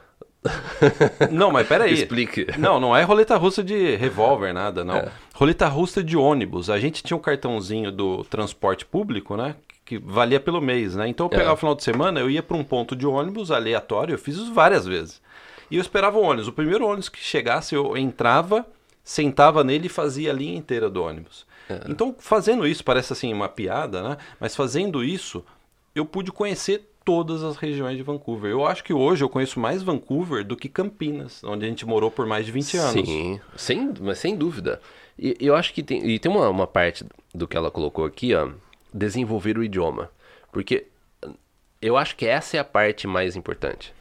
Não, 1.31 1.51
mas 1.51 1.67
peraí. 1.67 1.93
Explique. 1.93 2.47
Não, 2.57 2.79
não 2.79 2.95
é 2.95 3.03
roleta 3.03 3.35
russa 3.35 3.63
de 3.63 3.95
revólver, 3.95 4.53
nada, 4.53 4.83
não. 4.83 4.97
É. 4.97 5.11
Roleta 5.33 5.67
russa 5.67 6.03
de 6.03 6.15
ônibus. 6.15 6.69
A 6.69 6.79
gente 6.79 7.03
tinha 7.03 7.17
um 7.17 7.21
cartãozinho 7.21 7.91
do 7.91 8.23
transporte 8.25 8.85
público, 8.85 9.35
né? 9.35 9.55
Que 9.83 9.97
valia 9.97 10.39
pelo 10.39 10.61
mês, 10.61 10.95
né? 10.95 11.07
Então 11.07 11.25
eu 11.25 11.29
pegava 11.29 11.51
é. 11.51 11.53
o 11.53 11.57
final 11.57 11.75
de 11.75 11.83
semana, 11.83 12.19
eu 12.19 12.29
ia 12.29 12.43
para 12.43 12.57
um 12.57 12.63
ponto 12.63 12.95
de 12.95 13.05
ônibus 13.05 13.51
aleatório, 13.51 14.13
eu 14.13 14.19
fiz 14.19 14.35
isso 14.35 14.53
várias 14.53 14.85
vezes. 14.85 15.21
E 15.69 15.77
eu 15.77 15.81
esperava 15.81 16.17
o 16.17 16.21
ônibus. 16.21 16.47
O 16.47 16.53
primeiro 16.53 16.85
ônibus 16.85 17.09
que 17.09 17.19
chegasse, 17.19 17.75
eu 17.75 17.97
entrava, 17.97 18.65
sentava 19.03 19.63
nele 19.63 19.87
e 19.87 19.89
fazia 19.89 20.31
a 20.31 20.33
linha 20.33 20.57
inteira 20.57 20.89
do 20.89 21.03
ônibus. 21.03 21.44
É. 21.69 21.81
Então, 21.89 22.15
fazendo 22.17 22.67
isso, 22.67 22.83
parece 22.83 23.13
assim 23.13 23.33
uma 23.33 23.49
piada, 23.49 24.01
né? 24.01 24.17
Mas 24.39 24.55
fazendo 24.55 25.03
isso, 25.03 25.43
eu 25.93 26.05
pude 26.05 26.31
conhecer 26.31 26.89
todas 27.05 27.43
as 27.43 27.55
regiões 27.55 27.95
de 27.95 28.03
Vancouver. 28.03 28.49
Eu 28.49 28.65
acho 28.65 28.83
que 28.83 28.93
hoje 28.93 29.23
eu 29.23 29.29
conheço 29.29 29.59
mais 29.59 29.83
Vancouver 29.83 30.43
do 30.43 30.55
que 30.57 30.67
Campinas, 30.67 31.43
onde 31.43 31.65
a 31.65 31.69
gente 31.69 31.85
morou 31.85 32.09
por 32.09 32.25
mais 32.25 32.45
de 32.45 32.51
20 32.51 32.77
anos. 32.77 33.07
Sim, 33.07 33.39
sem, 33.55 33.93
mas 34.01 34.17
sem 34.17 34.35
dúvida. 34.35 34.81
E 35.17 35.37
eu 35.39 35.55
acho 35.55 35.73
que 35.73 35.83
tem, 35.83 36.05
e 36.05 36.19
tem 36.19 36.31
uma, 36.31 36.49
uma 36.49 36.67
parte 36.67 37.05
do 37.33 37.47
que 37.47 37.55
ela 37.55 37.69
colocou 37.69 38.05
aqui, 38.05 38.33
ó, 38.33 38.49
desenvolver 38.93 39.57
o 39.57 39.63
idioma. 39.63 40.09
Porque 40.51 40.87
eu 41.81 41.95
acho 41.95 42.15
que 42.15 42.25
essa 42.25 42.57
é 42.57 42.59
a 42.59 42.63
parte 42.63 43.05
mais 43.05 43.35
importante. 43.35 43.93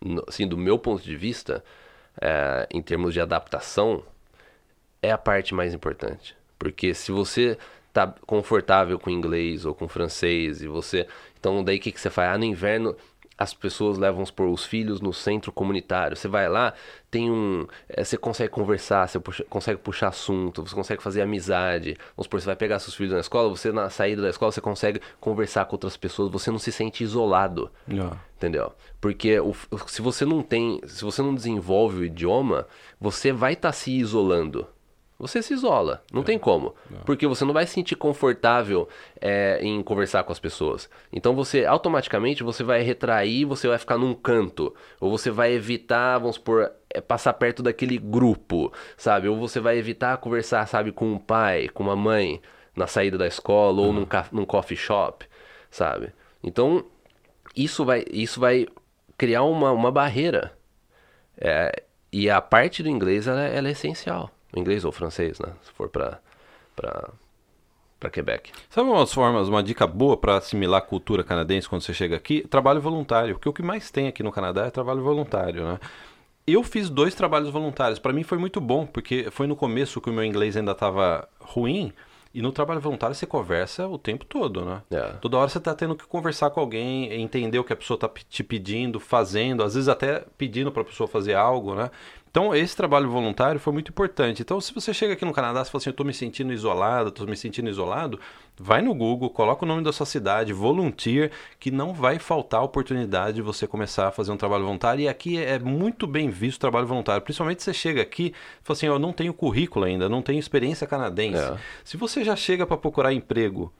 No, 0.00 0.24
assim, 0.26 0.48
do 0.48 0.56
meu 0.56 0.78
ponto 0.78 1.02
de 1.02 1.16
vista, 1.16 1.62
é, 2.20 2.66
em 2.70 2.80
termos 2.80 3.12
de 3.12 3.20
adaptação, 3.20 4.02
é 5.02 5.10
a 5.12 5.18
parte 5.18 5.54
mais 5.54 5.74
importante. 5.74 6.34
Porque 6.60 6.92
se 6.92 7.10
você 7.10 7.56
tá 7.90 8.14
confortável 8.26 8.98
com 8.98 9.10
inglês 9.10 9.64
ou 9.64 9.74
com 9.74 9.88
francês 9.88 10.62
e 10.62 10.68
você. 10.68 11.08
Então, 11.38 11.64
daí 11.64 11.78
o 11.78 11.80
que, 11.80 11.90
que 11.90 12.00
você 12.00 12.10
faz? 12.10 12.34
Ah, 12.34 12.38
no 12.38 12.44
inverno 12.44 12.94
as 13.40 13.54
pessoas 13.54 13.96
levam 13.96 14.22
por 14.26 14.46
os 14.48 14.66
filhos 14.66 15.00
no 15.00 15.14
centro 15.14 15.50
comunitário. 15.50 16.14
Você 16.14 16.28
vai 16.28 16.46
lá, 16.46 16.74
tem 17.10 17.30
um. 17.30 17.66
É, 17.88 18.04
você 18.04 18.18
consegue 18.18 18.50
conversar, 18.50 19.08
você 19.08 19.18
puxa, 19.18 19.42
consegue 19.48 19.80
puxar 19.80 20.08
assunto, 20.08 20.60
você 20.60 20.74
consegue 20.74 21.02
fazer 21.02 21.22
amizade. 21.22 21.96
Vamos 22.14 22.26
supor, 22.26 22.38
você 22.38 22.46
vai 22.46 22.56
pegar 22.56 22.78
seus 22.80 22.94
filhos 22.94 23.14
na 23.14 23.20
escola, 23.20 23.48
você 23.48 23.72
na 23.72 23.88
saída 23.88 24.20
da 24.20 24.28
escola 24.28 24.52
você 24.52 24.60
consegue 24.60 25.00
conversar 25.18 25.64
com 25.64 25.74
outras 25.74 25.96
pessoas, 25.96 26.30
você 26.30 26.50
não 26.50 26.58
se 26.58 26.70
sente 26.70 27.02
isolado. 27.02 27.70
Não. 27.88 28.14
Entendeu? 28.36 28.74
Porque 29.00 29.40
o, 29.40 29.54
se 29.86 30.02
você 30.02 30.26
não 30.26 30.42
tem. 30.42 30.78
Se 30.86 31.02
você 31.02 31.22
não 31.22 31.34
desenvolve 31.34 32.00
o 32.00 32.04
idioma, 32.04 32.66
você 33.00 33.32
vai 33.32 33.54
estar 33.54 33.68
tá 33.68 33.72
se 33.72 33.90
isolando 33.90 34.68
você 35.20 35.42
se 35.42 35.52
isola. 35.52 36.02
Não 36.10 36.22
é. 36.22 36.24
tem 36.24 36.38
como. 36.38 36.74
Não. 36.90 37.00
Porque 37.00 37.26
você 37.26 37.44
não 37.44 37.52
vai 37.52 37.66
se 37.66 37.74
sentir 37.74 37.94
confortável 37.94 38.88
é, 39.20 39.60
em 39.62 39.82
conversar 39.82 40.24
com 40.24 40.32
as 40.32 40.40
pessoas. 40.40 40.88
Então 41.12 41.34
você 41.34 41.66
automaticamente 41.66 42.42
você 42.42 42.64
vai 42.64 42.80
retrair, 42.80 43.44
você 43.44 43.68
vai 43.68 43.76
ficar 43.76 43.98
num 43.98 44.14
canto. 44.14 44.74
Ou 44.98 45.10
você 45.10 45.30
vai 45.30 45.52
evitar, 45.52 46.18
vamos 46.18 46.36
supor, 46.36 46.72
é, 46.88 47.02
passar 47.02 47.34
perto 47.34 47.62
daquele 47.62 47.98
grupo, 47.98 48.72
sabe? 48.96 49.28
Ou 49.28 49.36
você 49.36 49.60
vai 49.60 49.76
evitar 49.76 50.16
conversar, 50.16 50.66
sabe, 50.66 50.90
com 50.90 51.12
um 51.12 51.18
pai, 51.18 51.68
com 51.68 51.82
uma 51.82 51.96
mãe, 51.96 52.40
na 52.74 52.86
saída 52.86 53.18
da 53.18 53.26
escola, 53.26 53.82
uhum. 53.82 53.86
ou 53.88 53.92
num, 53.92 54.06
num 54.32 54.46
coffee 54.46 54.76
shop, 54.76 55.26
sabe? 55.70 56.14
Então, 56.42 56.82
isso 57.54 57.84
vai, 57.84 58.06
isso 58.10 58.40
vai 58.40 58.66
criar 59.18 59.42
uma, 59.42 59.70
uma 59.70 59.92
barreira. 59.92 60.56
É, 61.36 61.82
e 62.10 62.30
a 62.30 62.40
parte 62.40 62.82
do 62.82 62.88
inglês 62.88 63.26
ela, 63.26 63.42
ela 63.42 63.68
é 63.68 63.72
essencial 63.72 64.30
inglês 64.56 64.84
ou 64.84 64.92
francês, 64.92 65.38
né? 65.38 65.52
Se 65.62 65.72
for 65.72 65.88
para 65.88 66.20
para 68.00 68.08
Quebec. 68.08 68.50
Sabe 68.70 68.88
umas 68.88 69.12
formas, 69.12 69.46
uma 69.46 69.62
dica 69.62 69.86
boa 69.86 70.16
para 70.16 70.38
assimilar 70.38 70.78
a 70.78 70.84
cultura 70.84 71.22
canadense 71.22 71.68
quando 71.68 71.82
você 71.82 71.92
chega 71.92 72.16
aqui? 72.16 72.40
Trabalho 72.48 72.80
voluntário, 72.80 73.34
porque 73.34 73.48
o 73.48 73.52
que 73.52 73.62
mais 73.62 73.90
tem 73.90 74.08
aqui 74.08 74.22
no 74.22 74.32
Canadá 74.32 74.64
é 74.64 74.70
trabalho 74.70 75.02
voluntário, 75.02 75.62
né? 75.64 75.78
Eu 76.46 76.64
fiz 76.64 76.88
dois 76.88 77.14
trabalhos 77.14 77.50
voluntários. 77.50 77.98
Para 77.98 78.12
mim 78.12 78.22
foi 78.22 78.38
muito 78.38 78.60
bom, 78.60 78.86
porque 78.86 79.28
foi 79.30 79.46
no 79.46 79.54
começo 79.54 80.00
que 80.00 80.08
o 80.08 80.12
meu 80.12 80.24
inglês 80.24 80.56
ainda 80.56 80.72
estava 80.72 81.28
ruim. 81.38 81.92
E 82.32 82.40
no 82.40 82.52
trabalho 82.52 82.80
voluntário 82.80 83.14
você 83.14 83.26
conversa 83.26 83.88
o 83.88 83.98
tempo 83.98 84.24
todo, 84.24 84.64
né? 84.64 84.82
É. 84.90 85.14
Toda 85.20 85.36
hora 85.36 85.48
você 85.48 85.58
está 85.58 85.74
tendo 85.74 85.96
que 85.96 86.06
conversar 86.06 86.50
com 86.50 86.60
alguém, 86.60 87.12
entender 87.20 87.58
o 87.58 87.64
que 87.64 87.72
a 87.72 87.76
pessoa 87.76 87.96
está 87.96 88.08
te 88.28 88.44
pedindo, 88.44 89.00
fazendo, 89.00 89.64
às 89.64 89.74
vezes 89.74 89.88
até 89.88 90.24
pedindo 90.38 90.70
para 90.70 90.82
a 90.82 90.84
pessoa 90.84 91.08
fazer 91.08 91.34
algo, 91.34 91.74
né? 91.74 91.90
Então, 92.30 92.54
esse 92.54 92.76
trabalho 92.76 93.10
voluntário 93.10 93.58
foi 93.58 93.72
muito 93.72 93.88
importante. 93.88 94.40
Então, 94.40 94.60
se 94.60 94.72
você 94.72 94.94
chega 94.94 95.14
aqui 95.14 95.24
no 95.24 95.32
Canadá 95.32 95.62
e 95.62 95.64
fala 95.64 95.78
assim, 95.78 95.90
eu 95.90 95.92
estou 95.92 96.06
me 96.06 96.14
sentindo 96.14 96.52
isolado, 96.52 97.08
estou 97.08 97.26
me 97.26 97.36
sentindo 97.36 97.68
isolado, 97.68 98.20
vai 98.56 98.80
no 98.80 98.94
Google, 98.94 99.30
coloca 99.30 99.64
o 99.64 99.68
nome 99.68 99.82
da 99.82 99.92
sua 99.92 100.06
cidade, 100.06 100.52
volunteer, 100.52 101.32
que 101.58 101.72
não 101.72 101.92
vai 101.92 102.20
faltar 102.20 102.60
a 102.60 102.62
oportunidade 102.62 103.36
de 103.36 103.42
você 103.42 103.66
começar 103.66 104.06
a 104.06 104.10
fazer 104.12 104.30
um 104.30 104.36
trabalho 104.36 104.62
voluntário. 104.62 105.02
E 105.02 105.08
aqui 105.08 105.42
é 105.42 105.58
muito 105.58 106.06
bem 106.06 106.30
visto 106.30 106.58
o 106.58 106.60
trabalho 106.60 106.86
voluntário. 106.86 107.20
Principalmente 107.20 107.62
se 107.62 107.64
você 107.64 107.74
chega 107.74 108.00
aqui 108.00 108.26
e 108.26 108.32
fala 108.62 108.76
assim, 108.76 108.86
eu 108.86 108.98
não 109.00 109.12
tenho 109.12 109.34
currículo 109.34 109.84
ainda, 109.84 110.08
não 110.08 110.22
tenho 110.22 110.38
experiência 110.38 110.86
canadense. 110.86 111.42
É. 111.42 111.56
Se 111.82 111.96
você 111.96 112.22
já 112.22 112.36
chega 112.36 112.64
para 112.64 112.76
procurar 112.76 113.12
emprego 113.12 113.72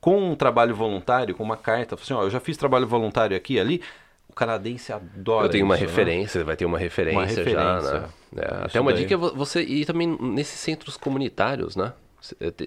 com 0.00 0.32
um 0.32 0.34
trabalho 0.34 0.74
voluntário, 0.74 1.36
com 1.36 1.44
uma 1.44 1.56
carta, 1.56 1.94
assim, 1.94 2.14
ó, 2.14 2.22
eu 2.24 2.30
já 2.30 2.40
fiz 2.40 2.56
trabalho 2.56 2.86
voluntário 2.86 3.36
aqui 3.36 3.54
e 3.54 3.60
ali, 3.60 3.82
o 4.30 4.32
canadense 4.32 4.92
adora. 4.92 5.46
Eu 5.46 5.50
tenho 5.50 5.64
uma 5.64 5.74
isso, 5.74 5.84
né? 5.84 5.90
referência, 5.90 6.38
né? 6.38 6.44
vai 6.44 6.56
ter 6.56 6.64
uma 6.64 6.78
referência, 6.78 7.18
uma 7.18 7.26
referência 7.26 7.52
já, 7.52 7.82
né? 7.82 8.08
É, 8.36 8.64
até 8.64 8.80
uma 8.80 8.92
daí. 8.92 9.02
dica 9.02 9.14
é 9.14 9.16
você 9.16 9.60
ir 9.60 9.84
também 9.84 10.16
nesses 10.20 10.60
centros 10.60 10.96
comunitários, 10.96 11.74
né? 11.74 11.92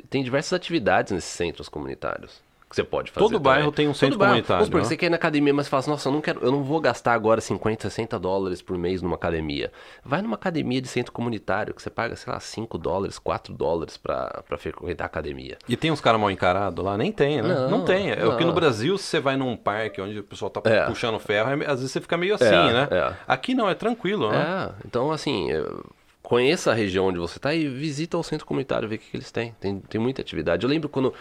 Tem 0.09 0.23
diversas 0.23 0.53
atividades 0.53 1.11
nesses 1.11 1.31
centros 1.31 1.69
comunitários 1.69 2.41
que 2.73 2.77
você 2.77 2.83
pode 2.83 3.11
fazer. 3.11 3.23
Todo 3.23 3.33
também. 3.33 3.43
bairro 3.43 3.71
tem 3.71 3.87
um 3.87 3.93
centro 3.93 4.17
Todo 4.17 4.27
comunitário. 4.27 4.65
Bairro, 4.65 4.77
né? 4.79 4.83
você 4.83 4.97
quer 4.97 5.05
ir 5.05 5.09
na 5.09 5.15
academia, 5.15 5.53
mas 5.53 5.67
fala 5.67 5.81
assim, 5.81 5.91
nossa, 5.91 6.09
eu 6.09 6.13
não, 6.13 6.21
quero, 6.21 6.39
eu 6.41 6.51
não 6.51 6.63
vou 6.63 6.81
gastar 6.81 7.13
agora 7.13 7.39
50, 7.39 7.83
60 7.89 8.17
dólares 8.17 8.61
por 8.63 8.77
mês 8.77 9.01
numa 9.01 9.15
academia. 9.15 9.71
Vai 10.03 10.23
numa 10.23 10.35
academia 10.35 10.81
de 10.81 10.87
centro 10.87 11.11
comunitário, 11.11 11.73
que 11.73 11.81
você 11.81 11.91
paga, 11.91 12.15
sei 12.15 12.33
lá, 12.33 12.39
5 12.39 12.77
dólares, 12.79 13.19
4 13.19 13.53
dólares 13.53 13.95
pra, 13.95 14.43
pra 14.47 14.57
frequentar 14.57 15.05
a 15.05 15.07
academia. 15.07 15.57
E 15.69 15.77
tem 15.77 15.91
uns 15.91 16.01
caras 16.01 16.19
mal 16.19 16.31
encarados 16.31 16.83
lá? 16.83 16.97
Nem 16.97 17.11
tem, 17.11 17.41
né? 17.41 17.53
Não, 17.53 17.69
não 17.69 17.85
tem. 17.85 18.09
É 18.09 18.25
o 18.25 18.37
que 18.37 18.43
no 18.43 18.53
Brasil, 18.53 18.97
se 18.97 19.03
você 19.03 19.19
vai 19.19 19.37
num 19.37 19.55
parque 19.55 20.01
onde 20.01 20.17
o 20.19 20.23
pessoal 20.23 20.49
tá 20.49 20.61
é. 20.65 20.85
puxando 20.85 21.19
ferro, 21.19 21.49
é, 21.49 21.65
às 21.67 21.79
vezes 21.79 21.91
você 21.91 22.01
fica 22.01 22.17
meio 22.17 22.33
assim, 22.33 22.45
é, 22.45 22.73
né? 22.73 22.87
É. 22.89 23.13
Aqui 23.27 23.53
não, 23.53 23.69
é 23.69 23.75
tranquilo, 23.75 24.31
né? 24.31 24.71
É, 24.71 24.85
então 24.85 25.11
assim... 25.11 25.51
Eu 25.51 25.85
conheça 26.23 26.71
a 26.71 26.73
região 26.73 27.07
onde 27.07 27.19
você 27.19 27.37
está 27.37 27.53
e 27.53 27.67
visita 27.67 28.17
o 28.17 28.23
centro 28.23 28.47
comunitário, 28.47 28.87
ver 28.87 28.95
o 28.95 28.97
que, 28.97 29.11
que 29.11 29.17
eles 29.17 29.29
têm. 29.29 29.53
Tem, 29.59 29.77
tem 29.81 29.99
muita 29.99 30.21
atividade. 30.21 30.65
Eu 30.65 30.69
lembro 30.69 30.87
quando 30.87 31.13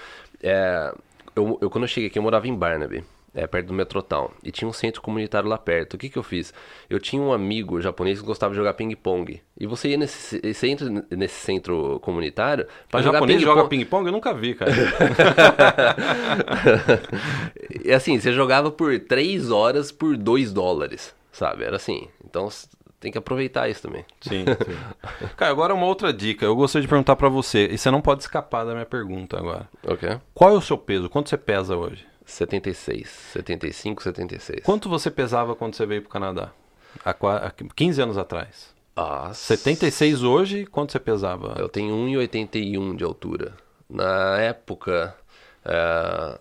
é, 0.42 0.94
eu, 1.34 1.58
eu, 1.60 1.70
quando 1.70 1.84
eu 1.84 1.88
cheguei 1.88 2.08
aqui, 2.08 2.18
eu 2.18 2.22
morava 2.22 2.46
em 2.46 2.54
Barnaby, 2.54 3.04
é, 3.34 3.46
perto 3.46 3.68
do 3.68 3.72
Metrotown, 3.72 4.30
e 4.42 4.50
tinha 4.50 4.68
um 4.68 4.72
centro 4.72 5.00
comunitário 5.00 5.48
lá 5.48 5.56
perto. 5.56 5.94
O 5.94 5.98
que, 5.98 6.08
que 6.08 6.18
eu 6.18 6.22
fiz? 6.22 6.52
Eu 6.88 7.00
tinha 7.00 7.20
um 7.20 7.32
amigo 7.32 7.80
japonês 7.80 8.20
que 8.20 8.26
gostava 8.26 8.52
de 8.52 8.58
jogar 8.58 8.74
ping-pong. 8.74 9.40
E 9.58 9.66
você 9.66 9.88
ia 9.88 9.96
nesse, 9.96 10.40
você 10.52 10.68
entra 10.68 10.88
nesse 11.10 11.40
centro 11.40 11.98
comunitário 12.00 12.66
para 12.90 13.00
jogar 13.00 13.18
japonês 13.18 13.38
ping 13.38 13.44
joga 13.44 13.68
ping-pong? 13.68 14.06
Eu 14.06 14.12
nunca 14.12 14.34
vi, 14.34 14.54
cara. 14.54 14.72
e 17.84 17.92
assim, 17.92 18.20
você 18.20 18.32
jogava 18.32 18.70
por 18.70 18.98
3 18.98 19.50
horas 19.50 19.90
por 19.90 20.16
2 20.16 20.52
dólares, 20.52 21.14
sabe? 21.30 21.64
Era 21.64 21.76
assim. 21.76 22.08
Então 22.24 22.48
tem 23.02 23.10
que 23.10 23.18
aproveitar 23.18 23.68
isso 23.68 23.82
também. 23.82 24.04
Sim, 24.20 24.44
sim. 24.64 25.28
Cara, 25.36 25.50
agora 25.50 25.74
uma 25.74 25.86
outra 25.86 26.12
dica. 26.12 26.46
Eu 26.46 26.54
gostaria 26.54 26.82
de 26.82 26.88
perguntar 26.88 27.16
para 27.16 27.28
você, 27.28 27.66
e 27.66 27.76
você 27.76 27.90
não 27.90 28.00
pode 28.00 28.22
escapar 28.22 28.64
da 28.64 28.72
minha 28.72 28.86
pergunta 28.86 29.36
agora. 29.36 29.68
Ok. 29.84 30.20
Qual 30.32 30.50
é 30.50 30.56
o 30.56 30.60
seu 30.60 30.78
peso? 30.78 31.10
Quanto 31.10 31.28
você 31.28 31.36
pesa 31.36 31.76
hoje? 31.76 32.06
76, 32.24 33.08
75, 33.08 34.02
76. 34.04 34.64
Quanto 34.64 34.88
você 34.88 35.10
pesava 35.10 35.56
quando 35.56 35.74
você 35.74 35.84
veio 35.84 36.02
pro 36.02 36.10
Canadá? 36.10 36.52
Há 37.04 37.12
15 37.74 38.00
anos 38.00 38.16
atrás. 38.16 38.72
Ah, 38.94 39.32
76 39.34 40.22
hoje, 40.22 40.64
quanto 40.66 40.92
você 40.92 41.00
pesava? 41.00 41.56
Eu 41.58 41.68
tenho 41.68 41.94
1,81 41.94 42.94
de 42.94 43.02
altura. 43.02 43.54
Na 43.90 44.38
época, 44.38 45.16
uh, 45.66 46.38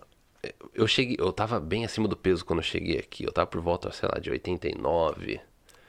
eu 0.72 0.86
cheguei, 0.86 1.16
eu 1.18 1.32
tava 1.32 1.58
bem 1.58 1.84
acima 1.84 2.06
do 2.06 2.16
peso 2.16 2.44
quando 2.44 2.60
eu 2.60 2.64
cheguei 2.64 2.98
aqui. 2.98 3.24
Eu 3.24 3.32
tava 3.32 3.46
por 3.48 3.60
volta, 3.60 3.90
sei 3.90 4.08
lá, 4.12 4.20
de 4.20 4.30
89. 4.30 5.40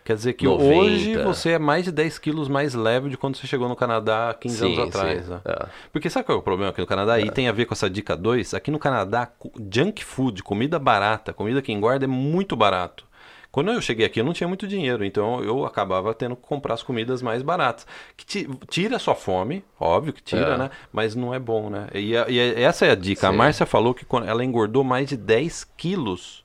Quer 0.04 0.16
dizer 0.16 0.34
que 0.34 0.46
90. 0.46 0.76
hoje 0.76 1.18
você 1.24 1.52
é 1.52 1.60
mais 1.60 1.86
de 1.86 1.92
10 1.92 2.20
quilos 2.20 2.50
mais 2.50 2.74
leve 2.74 3.10
de 3.10 3.18
quando 3.18 3.38
você 3.38 3.48
chegou 3.48 3.70
no 3.70 3.76
Canadá 3.76 4.36
15 4.40 4.58
sim, 4.58 4.66
anos 4.66 4.80
atrás. 4.96 5.30
Né? 5.30 5.42
É. 5.46 5.66
Porque 5.92 6.10
sabe 6.10 6.26
qual 6.26 6.38
é 6.38 6.40
o 6.40 6.44
problema 6.44 6.72
aqui 6.72 6.82
no 6.82 6.88
Canadá? 6.88 7.20
É. 7.20 7.24
E 7.24 7.32
tem 7.32 7.48
a 7.48 7.52
ver 7.52 7.66
com 7.66 7.74
essa 7.74 7.90
dica 7.90 8.16
2. 8.16 8.54
Aqui 8.54 8.70
no 8.70 8.80
Canadá, 8.80 9.32
junk 9.72 10.04
food, 10.04 10.44
comida 10.44 10.78
barata, 10.78 11.32
comida 11.32 11.62
que 11.62 11.72
engorda 11.72 12.04
é 12.04 12.08
muito 12.08 12.56
barato. 12.56 13.06
Quando 13.54 13.72
eu 13.72 13.80
cheguei 13.80 14.04
aqui, 14.04 14.20
eu 14.20 14.26
não 14.26 14.34
tinha 14.34 14.48
muito 14.48 14.68
dinheiro, 14.68 15.06
então 15.06 15.44
eu 15.44 15.64
acabava 15.64 16.12
tendo 16.12 16.36
que 16.36 16.42
comprar 16.42 16.74
as 16.74 16.82
comidas 16.82 17.22
mais 17.22 17.44
baratas. 17.44 17.86
Que 18.18 18.48
tira 18.68 18.96
a 18.96 19.00
sua 19.00 19.14
fome, 19.14 19.64
óbvio 19.80 20.12
que 20.12 20.24
tira, 20.24 20.56
é. 20.56 20.58
né? 20.58 20.72
Mas 20.92 21.14
não 21.14 21.32
é 21.32 21.38
bom, 21.38 21.70
né? 21.70 21.88
E, 21.94 22.14
e 22.14 22.40
essa 22.40 22.88
é 22.88 22.90
a 22.90 22.96
dica. 22.96 23.22
Sim. 23.22 23.28
A 23.28 23.32
Márcia 23.32 23.68
falou 23.68 23.94
que 23.94 24.08
ela 24.26 24.44
engordou 24.44 24.84
mais 24.84 25.08
de 25.08 25.16
10 25.16 25.66
quilos 25.78 26.43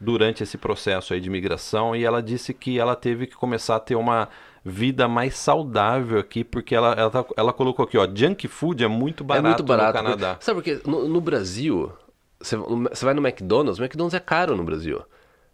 durante 0.00 0.42
esse 0.42 0.58
processo 0.58 1.14
aí 1.14 1.20
de 1.20 1.30
migração 1.30 1.96
e 1.96 2.04
ela 2.04 2.22
disse 2.22 2.52
que 2.52 2.78
ela 2.78 2.94
teve 2.94 3.26
que 3.26 3.34
começar 3.34 3.76
a 3.76 3.80
ter 3.80 3.94
uma 3.94 4.28
vida 4.64 5.06
mais 5.06 5.36
saudável 5.36 6.18
aqui, 6.18 6.42
porque 6.42 6.74
ela, 6.74 6.92
ela, 6.92 7.10
tá, 7.10 7.24
ela 7.36 7.52
colocou 7.52 7.84
aqui, 7.84 7.96
ó, 7.96 8.06
junk 8.12 8.48
food 8.48 8.82
é 8.82 8.88
muito 8.88 9.22
barato, 9.22 9.46
é 9.46 9.48
muito 9.50 9.62
barato 9.62 9.98
no 9.98 10.04
Canadá. 10.04 10.30
Porque, 10.34 10.44
sabe 10.44 10.62
porque 10.62 10.80
no, 10.88 11.08
no 11.08 11.20
Brasil, 11.20 11.92
você, 12.40 12.56
você 12.56 13.04
vai 13.04 13.14
no 13.14 13.24
McDonald's, 13.24 13.78
o 13.78 13.82
McDonald's 13.82 14.14
é 14.14 14.20
caro 14.20 14.56
no 14.56 14.64
Brasil. 14.64 15.02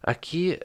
Aqui, 0.02 0.58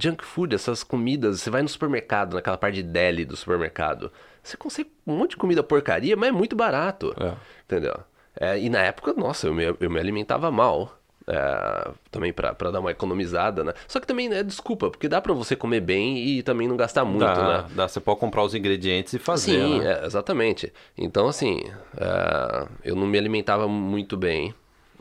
junk 0.00 0.24
food, 0.24 0.54
essas 0.54 0.84
comidas, 0.84 1.40
você 1.40 1.50
vai 1.50 1.62
no 1.62 1.68
supermercado, 1.68 2.34
naquela 2.34 2.56
parte 2.56 2.76
de 2.76 2.84
deli 2.84 3.24
do 3.24 3.36
supermercado, 3.36 4.12
você 4.40 4.56
consegue 4.56 4.90
um 5.04 5.16
monte 5.16 5.30
de 5.30 5.36
comida 5.36 5.62
porcaria, 5.62 6.16
mas 6.16 6.28
é 6.28 6.32
muito 6.32 6.54
barato, 6.54 7.12
é. 7.20 7.34
entendeu? 7.64 7.94
É, 8.38 8.58
e 8.58 8.70
na 8.70 8.80
época, 8.82 9.12
nossa, 9.14 9.48
eu 9.48 9.54
me, 9.54 9.64
eu 9.64 9.90
me 9.90 9.98
alimentava 9.98 10.50
mal. 10.50 10.99
É, 11.32 11.90
também 12.10 12.32
para 12.32 12.72
dar 12.72 12.80
uma 12.80 12.90
economizada, 12.90 13.62
né? 13.62 13.72
Só 13.86 14.00
que 14.00 14.06
também 14.06 14.32
é 14.32 14.42
desculpa, 14.42 14.90
porque 14.90 15.08
dá 15.08 15.20
para 15.20 15.32
você 15.32 15.54
comer 15.54 15.80
bem 15.80 16.18
e 16.18 16.42
também 16.42 16.66
não 16.66 16.76
gastar 16.76 17.04
muito, 17.04 17.24
dá, 17.24 17.62
né? 17.62 17.66
Dá, 17.72 17.86
você 17.86 18.00
pode 18.00 18.18
comprar 18.18 18.42
os 18.42 18.52
ingredientes 18.52 19.12
e 19.12 19.18
fazer. 19.18 19.60
Sim, 19.60 19.78
né? 19.78 20.00
é, 20.02 20.06
exatamente. 20.06 20.72
Então, 20.98 21.28
assim, 21.28 21.62
é, 21.96 22.66
eu 22.84 22.96
não 22.96 23.06
me 23.06 23.16
alimentava 23.16 23.68
muito 23.68 24.16
bem. 24.16 24.52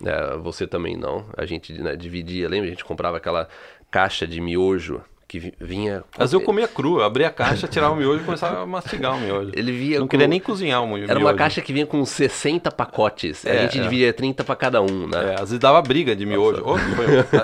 É, 0.06 0.38
você 0.38 0.68
também 0.68 0.96
não. 0.96 1.26
A 1.36 1.48
gente 1.48 1.74
né, 1.74 1.96
dividia, 1.96 2.48
lembra? 2.48 2.68
A 2.68 2.70
gente 2.70 2.86
comprava 2.86 3.18
aquela 3.18 3.48
caixa 3.90 4.28
de 4.28 4.40
miojo 4.40 5.02
que 5.30 5.54
vinha. 5.62 6.04
Mas 6.18 6.34
eu 6.34 6.42
comia 6.42 6.68
cru, 6.68 6.98
eu 6.98 7.04
abria 7.04 7.28
a 7.28 7.30
caixa, 7.30 7.68
tirava 7.68 7.94
o 7.94 7.96
miojo 7.96 8.24
e 8.24 8.26
começava 8.26 8.64
a 8.64 8.66
mastigar 8.66 9.16
o 9.16 9.20
miojo. 9.20 9.52
Ele 9.54 9.72
vinha 9.72 10.00
Não 10.00 10.08
com... 10.08 10.10
queria 10.10 10.28
nem 10.28 10.40
cozinhar 10.40 10.84
o 10.84 10.88
miojo. 10.88 11.06
Era 11.08 11.20
uma 11.20 11.36
caixa 11.36 11.62
que 11.62 11.72
vinha 11.72 11.86
com 11.86 12.04
60 12.04 12.72
pacotes. 12.72 13.46
É, 13.46 13.60
a 13.60 13.62
gente 13.62 13.78
é. 13.78 13.84
dividia 13.84 14.12
30 14.12 14.44
para 14.44 14.56
cada 14.56 14.82
um, 14.82 15.08
né? 15.08 15.30
É, 15.30 15.34
às 15.36 15.42
vezes 15.42 15.60
dava 15.60 15.80
briga 15.84 16.16
de 16.16 16.26
miojo. 16.26 16.64
Oh, 16.66 16.78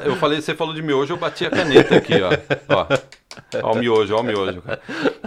eu 0.03 0.15
falei, 0.15 0.41
você 0.41 0.55
falou 0.55 0.73
de 0.73 0.81
miojo, 0.81 1.13
eu 1.13 1.17
bati 1.17 1.45
a 1.45 1.51
caneta 1.51 1.95
aqui, 1.95 2.15
ó. 2.23 2.31
ó. 2.75 2.87
Ó 3.61 3.73
o 3.73 3.77
miojo, 3.77 4.15
ó 4.15 4.21
o 4.21 4.23
miojo, 4.23 4.61
cara. 4.61 4.81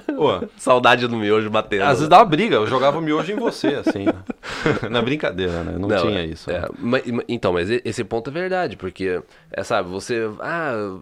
Pô, 0.06 0.48
Saudade 0.56 1.06
do 1.06 1.16
miojo 1.16 1.48
batendo. 1.50 1.82
Às 1.82 1.98
vezes 1.98 2.08
dava 2.08 2.24
briga, 2.24 2.56
eu 2.56 2.66
jogava 2.66 2.98
o 2.98 3.00
miojo 3.00 3.32
em 3.32 3.36
você, 3.36 3.68
assim. 3.68 4.06
Na 4.90 5.00
brincadeira, 5.02 5.64
né? 5.64 5.72
Não, 5.78 5.88
Não 5.88 6.00
tinha 6.00 6.20
é, 6.20 6.26
isso. 6.26 6.50
É. 6.50 6.68
Mas, 6.78 7.02
então, 7.28 7.52
mas 7.52 7.70
esse 7.70 8.02
ponto 8.04 8.30
é 8.30 8.32
verdade, 8.32 8.76
porque, 8.76 9.22
é, 9.52 9.62
sabe, 9.62 9.88
você. 9.88 10.28
Ah. 10.40 10.98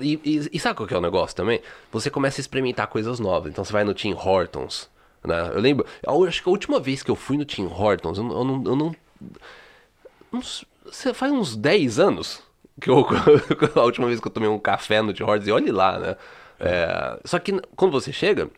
E, 0.00 0.20
e, 0.24 0.50
e 0.52 0.60
sabe 0.60 0.76
qual 0.76 0.86
que 0.86 0.94
é 0.94 0.98
o 0.98 1.02
negócio 1.02 1.36
também? 1.36 1.60
Você 1.92 2.10
começa 2.10 2.40
a 2.40 2.42
experimentar 2.42 2.86
coisas 2.86 3.20
novas. 3.20 3.50
Então 3.52 3.64
você 3.64 3.72
vai 3.72 3.84
no 3.84 3.94
Tim 3.94 4.14
Hortons. 4.14 4.88
Né? 5.24 5.50
Eu 5.54 5.60
lembro, 5.60 5.86
eu 6.02 6.24
acho 6.24 6.42
que 6.42 6.48
a 6.48 6.52
última 6.52 6.78
vez 6.78 7.02
que 7.02 7.10
eu 7.10 7.16
fui 7.16 7.36
no 7.36 7.44
Tim 7.44 7.66
Hortons, 7.66 8.18
eu, 8.18 8.24
eu 8.24 8.44
não. 8.44 8.62
Eu 8.64 8.76
não 8.76 8.96
uns, 10.32 10.64
faz 11.14 11.32
uns 11.32 11.56
10 11.56 11.98
anos 11.98 12.42
que 12.80 12.90
eu, 12.90 13.06
a 13.76 13.82
última 13.82 14.06
vez 14.08 14.20
que 14.20 14.26
eu 14.26 14.32
tomei 14.32 14.48
um 14.48 14.58
café 14.58 15.00
no 15.00 15.12
Tim 15.12 15.22
Hortons, 15.22 15.46
e 15.46 15.52
olhe 15.52 15.70
lá, 15.70 15.98
né? 15.98 16.16
É, 16.58 17.20
só 17.24 17.38
que 17.38 17.52
quando 17.76 17.92
você 17.92 18.12
chega, 18.12 18.50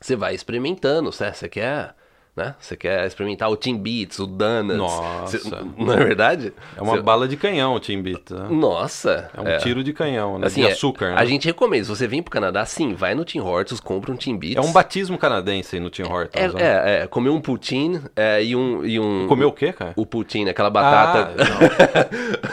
você 0.00 0.16
vai 0.16 0.34
experimentando, 0.34 1.12
certo? 1.12 1.36
Você 1.36 1.48
quer 1.48 1.94
né? 2.36 2.54
Você 2.58 2.76
quer 2.76 3.06
experimentar 3.06 3.48
o 3.48 3.56
Team 3.56 3.78
Beats, 3.78 4.18
o 4.18 4.26
Donuts. 4.26 4.76
Nossa. 4.76 5.38
Você, 5.38 5.50
não 5.78 5.92
é 5.92 5.96
verdade? 5.96 6.52
É 6.76 6.82
uma 6.82 7.00
bala 7.00 7.28
de 7.28 7.36
canhão 7.36 7.74
o 7.74 7.80
Team 7.80 8.02
Beats. 8.02 8.36
Né? 8.36 8.48
Nossa. 8.50 9.30
É 9.36 9.40
um 9.40 9.46
é. 9.46 9.58
tiro 9.58 9.84
de 9.84 9.92
canhão, 9.92 10.38
né? 10.38 10.48
Assim, 10.48 10.62
de 10.62 10.68
é, 10.68 10.72
açúcar. 10.72 11.06
É, 11.06 11.14
né? 11.14 11.16
A 11.18 11.24
gente 11.24 11.46
recomenda. 11.46 11.84
Se 11.84 11.90
você 11.90 12.08
vem 12.08 12.22
pro 12.22 12.32
Canadá, 12.32 12.64
sim, 12.64 12.94
vai 12.94 13.14
no 13.14 13.24
Tim 13.24 13.38
Hortons, 13.38 13.78
compra 13.78 14.10
um 14.10 14.16
Team 14.16 14.36
Beats. 14.36 14.56
É 14.56 14.68
um 14.68 14.72
batismo 14.72 15.16
canadense 15.16 15.78
no 15.78 15.90
Tim 15.90 16.02
Hortons. 16.02 16.42
É, 16.42 16.48
né? 16.48 16.60
é, 16.60 17.02
é, 17.02 17.06
comer 17.06 17.30
um 17.30 17.40
poutine 17.40 18.00
é, 18.16 18.42
e 18.42 18.56
um... 18.56 18.84
E 18.84 18.98
um 18.98 19.26
comer 19.28 19.44
o 19.44 19.52
quê, 19.52 19.72
cara? 19.72 19.92
O 19.94 20.04
poutine, 20.04 20.50
aquela 20.50 20.70
batata... 20.70 21.34
Ah, 21.38 22.08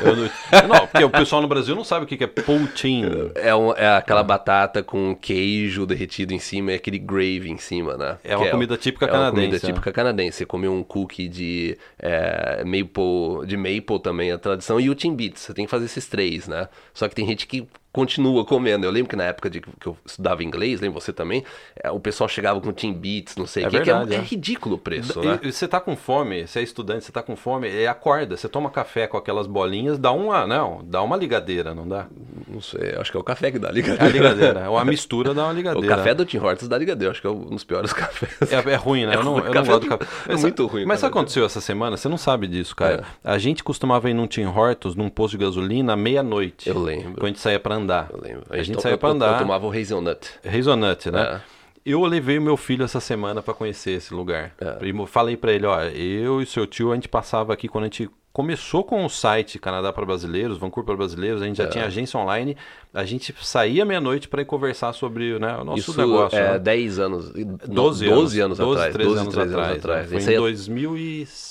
não. 0.05 0.67
não. 0.67 0.79
não, 0.79 0.87
porque 0.87 1.03
o 1.03 1.09
pessoal 1.09 1.41
no 1.41 1.47
Brasil 1.47 1.75
não 1.75 1.83
sabe 1.83 2.05
o 2.05 2.07
que 2.07 2.23
é 2.23 2.27
poutine. 2.27 3.31
É, 3.35 3.55
um, 3.55 3.73
é 3.73 3.97
aquela 3.97 4.21
batata 4.21 4.83
com 4.83 5.15
queijo 5.15 5.87
derretido 5.87 6.33
em 6.33 6.39
cima 6.39 6.71
e 6.71 6.75
aquele 6.75 6.99
gravy 6.99 7.49
em 7.49 7.57
cima, 7.57 7.97
né? 7.97 8.17
É 8.23 8.37
uma 8.37 8.49
comida 8.49 8.77
típica 8.77 9.07
canadense. 9.07 9.31
É 9.31 9.49
comida 9.49 9.59
típica 9.73 9.91
canadense 9.91 10.45
comer 10.45 10.67
um 10.67 10.83
cookie 10.83 11.27
de 11.27 11.77
é, 11.99 12.63
maple, 12.63 13.45
de 13.47 13.57
maple 13.57 13.99
também, 14.01 14.31
a 14.31 14.37
tradição, 14.37 14.79
e 14.79 14.89
o 14.89 14.95
Timbits. 14.95 15.41
Você 15.41 15.53
tem 15.53 15.65
que 15.65 15.71
fazer 15.71 15.85
esses 15.85 16.07
três, 16.07 16.47
né? 16.47 16.67
Só 16.93 17.07
que 17.07 17.15
tem 17.15 17.25
gente 17.25 17.47
que 17.47 17.67
continua 17.91 18.45
comendo. 18.45 18.85
Eu 18.85 18.91
lembro 18.91 19.09
que 19.09 19.15
na 19.15 19.25
época 19.25 19.49
de 19.49 19.59
que 19.61 19.87
eu 19.87 19.97
estudava 20.05 20.43
inglês, 20.43 20.79
lembra 20.79 20.99
você 20.99 21.11
também, 21.11 21.43
é, 21.83 21.91
o 21.91 21.99
pessoal 21.99 22.27
chegava 22.27 22.59
com 22.61 22.71
Timbits, 22.71 23.35
não 23.35 23.45
sei 23.45 23.63
o 23.63 23.67
é 23.67 23.69
que, 23.69 23.77
verdade, 23.77 24.07
que 24.09 24.15
é, 24.15 24.17
é, 24.17 24.21
ridículo 24.21 24.75
o 24.75 24.79
preço, 24.79 25.21
e, 25.21 25.25
né? 25.25 25.39
E 25.43 25.51
você 25.51 25.67
tá 25.67 25.79
com 25.79 25.95
fome, 25.95 26.47
você 26.47 26.59
é 26.59 26.63
estudante, 26.63 27.03
você 27.05 27.11
tá 27.11 27.21
com 27.21 27.35
fome, 27.35 27.67
é 27.67 27.87
acorda, 27.87 28.37
você 28.37 28.47
toma 28.47 28.69
café 28.69 29.07
com 29.07 29.17
aquelas 29.17 29.47
bolinhas, 29.47 29.97
dá 29.99 30.11
uma, 30.11 30.47
não, 30.47 30.81
dá 30.83 31.01
uma 31.01 31.17
ligadeira, 31.17 31.73
não 31.75 31.87
dá? 31.87 32.07
Não 32.47 32.61
sei, 32.61 32.95
acho 32.95 33.11
que 33.11 33.17
é 33.17 33.19
o 33.19 33.23
café 33.23 33.51
que 33.51 33.59
dá 33.59 33.67
É 33.67 33.71
a 33.71 33.73
ligadeira. 33.73 34.11
ligadeira. 34.11 34.69
Ou 34.69 34.77
a 34.77 34.85
mistura 34.85 35.33
dá 35.33 35.43
uma 35.43 35.51
O 35.51 35.55
ligadeira. 35.55 35.95
café 35.95 36.13
do 36.13 36.25
Tim 36.25 36.37
Hortons 36.37 36.67
dá 36.67 36.77
ligadeira, 36.77 37.11
acho 37.11 37.21
que 37.21 37.27
é 37.27 37.29
um 37.29 37.45
dos 37.49 37.63
piores 37.63 37.91
cafés. 37.93 38.51
É, 38.51 38.55
é 38.71 38.75
ruim, 38.75 39.05
né? 39.05 39.13
É 39.13 39.17
eu 39.17 39.23
não, 39.23 39.37
eu 39.37 39.45
não 39.45 39.51
café 39.51 39.67
gosto 39.71 39.81
do 39.81 39.89
do- 39.89 39.97
café. 39.97 40.31
é 40.33 40.35
muito 40.37 40.65
ruim 40.67 40.83
o 40.85 40.87
Mas 40.87 40.99
sabe 40.99 41.09
o 41.09 41.13
que 41.13 41.19
aconteceu 41.19 41.45
essa 41.45 41.59
semana? 41.61 41.97
Você 41.97 42.07
não 42.07 42.17
sabe 42.17 42.47
disso, 42.47 42.75
cara. 42.75 43.03
É. 43.23 43.31
A 43.31 43.37
gente 43.37 43.63
costumava 43.63 44.09
ir 44.09 44.13
num 44.13 44.27
Tim 44.27 44.45
Hortons, 44.45 44.95
num 44.95 45.09
posto 45.09 45.37
de 45.37 45.43
gasolina, 45.43 45.93
à 45.93 45.95
meia-noite. 45.95 46.69
Eu 46.69 46.79
lembro. 46.79 47.13
Quando 47.13 47.23
a 47.25 47.27
gente 47.27 47.39
saía 47.39 47.59
pra 47.59 47.80
andar. 47.81 48.09
Eu 48.11 48.19
lembro. 48.21 48.43
A 48.49 48.61
gente 48.63 48.85
eu- 48.85 48.97
pra 48.97 49.09
eu- 49.09 49.13
andar. 49.13 49.33
Eu 49.33 49.39
tomava 49.39 49.65
o 49.67 49.71
Hazelnut. 49.71 50.29
Hazelnut, 50.45 51.11
né? 51.11 51.21
É. 51.47 51.61
Eu 51.83 52.03
levei 52.05 52.37
o 52.37 52.41
meu 52.41 52.55
filho 52.55 52.85
essa 52.85 52.99
semana 52.99 53.41
pra 53.41 53.53
conhecer 53.55 53.91
esse 53.91 54.13
lugar. 54.13 54.53
É. 54.59 54.77
Falei 55.07 55.35
pra 55.35 55.51
ele, 55.51 55.65
ó, 55.65 55.81
eu 55.83 56.39
e 56.41 56.45
seu 56.45 56.67
tio, 56.67 56.91
a 56.91 56.95
gente 56.95 57.07
passava 57.09 57.51
aqui 57.53 57.67
quando 57.67 57.85
a 57.85 57.87
gente 57.87 58.07
começou 58.31 58.83
com 58.83 59.03
o 59.03 59.09
site 59.09 59.57
Canadá 59.59 59.91
para 59.91 60.05
Brasileiros, 60.05 60.57
Vancouver 60.57 60.85
para 60.85 60.95
Brasileiros, 60.95 61.41
a 61.41 61.45
gente 61.45 61.57
já 61.57 61.63
É. 61.65 61.67
tinha 61.67 61.85
agência 61.85 62.17
online, 62.19 62.55
a 62.93 63.03
gente 63.03 63.35
saía 63.41 63.83
meia-noite 63.83 64.29
pra 64.29 64.41
ir 64.41 64.45
conversar 64.45 64.93
sobre 64.93 65.37
né, 65.39 65.57
o 65.57 65.63
nosso 65.65 65.79
Isso 65.79 65.97
negócio. 65.97 66.37
é 66.37 66.51
né? 66.53 66.59
10 66.59 66.97
anos. 66.99 67.29
12 67.31 68.05
anos, 68.05 68.15
12 68.19 68.39
anos 68.39 68.57
12, 68.59 68.71
atrás. 68.79 68.93
13 68.93 69.09
12, 69.09 69.21
anos 69.21 69.33
13 69.33 69.53
atrás. 69.55 69.83
né? 69.83 69.93
A 69.93 69.97
Foi 70.03 70.07
gente, 70.11 70.21
em 70.21 70.25
saía- 70.25 70.39
2006. 70.39 71.50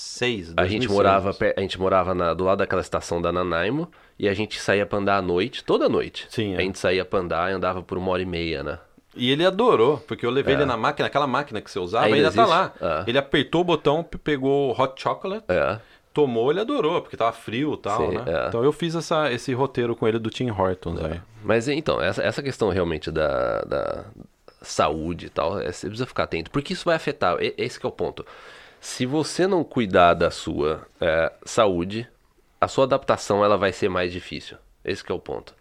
A, 0.57 0.65
gente 0.67 0.87
2006. 0.87 0.91
morava, 0.91 1.35
a 1.55 1.61
gente 1.61 1.79
morava 1.79 2.13
na- 2.15 2.33
do 2.33 2.43
lado 2.43 2.59
daquela 2.59 2.81
estação 2.81 3.21
da 3.21 3.31
Nanaimo 3.31 3.89
e 4.17 4.27
a 4.27 4.33
gente 4.33 4.59
saía 4.59 4.85
pra 4.85 4.97
andar 4.99 5.17
à 5.17 5.21
noite, 5.21 5.63
toda 5.63 5.87
noite. 5.89 6.27
Sim, 6.29 6.53
é. 6.53 6.57
A 6.57 6.61
gente 6.61 6.77
saía 6.79 7.05
pra 7.05 7.19
andar 7.19 7.51
e 7.51 7.53
andava 7.53 7.81
por 7.81 7.97
uma 7.97 8.11
hora 8.11 8.21
e 8.21 8.25
meia, 8.25 8.63
né? 8.63 8.79
E 9.15 9.29
ele 9.29 9.45
adorou, 9.45 9.97
porque 10.07 10.25
eu 10.25 10.29
levei 10.31 10.55
ele 10.55 10.63
na 10.65 10.77
máquina, 10.77 11.05
aquela 11.07 11.27
máquina 11.27 11.59
que 11.61 11.69
você 11.69 11.79
usava, 11.79 12.05
Ainda 12.05 12.17
ainda, 12.17 12.31
tá 12.31 12.45
lá. 12.45 12.73
Ah. 12.81 13.03
Ele 13.05 13.17
apertou 13.17 13.61
o 13.61 13.63
botão, 13.65 14.03
pe- 14.03 14.17
pegou 14.17 14.71
hot 14.79 15.01
chocolate, 15.01 15.43
É. 15.49 15.79
tomou, 16.13 16.49
ele 16.49 16.61
adorou, 16.61 17.01
porque 17.01 17.17
tava 17.17 17.33
frio 17.33 17.73
e 17.73 17.77
tal, 17.77 18.09
Sim, 18.09 18.17
né? 18.17 18.23
é. 18.25 18.47
Então 18.47 18.63
eu 18.63 18.71
fiz 18.71 18.95
essa, 18.95 19.29
esse 19.29 19.53
roteiro 19.53 19.97
com 19.97 20.07
ele 20.07 20.17
do 20.17 20.29
Tim 20.29 20.49
Hortons 20.49 21.03
aí. 21.03 21.19
Mas 21.43 21.67
então, 21.67 22.01
essa, 22.01 22.23
essa 22.23 22.41
questão 22.41 22.69
realmente 22.69 23.11
da, 23.11 23.61
da 23.63 24.05
saúde 24.61 25.25
e 25.25 25.29
tal, 25.29 25.59
é, 25.59 25.71
você 25.71 25.87
precisa 25.87 26.05
ficar 26.05 26.23
atento, 26.23 26.49
porque 26.51 26.71
isso 26.71 26.85
vai 26.85 26.95
afetar, 26.95 27.35
esse 27.57 27.77
que 27.79 27.85
é 27.85 27.89
o 27.89 27.91
ponto. 27.91 28.25
Se 28.81 29.05
você 29.05 29.45
não 29.45 29.63
cuidar 29.63 30.15
da 30.15 30.31
sua 30.31 30.87
é, 30.99 31.31
saúde, 31.45 32.07
a 32.59 32.67
sua 32.67 32.85
adaptação 32.85 33.45
ela 33.45 33.55
vai 33.55 33.71
ser 33.71 33.89
mais 33.89 34.11
difícil. 34.11 34.57
Esse 34.83 35.03
é 35.07 35.13
o 35.13 35.19
ponto. 35.19 35.53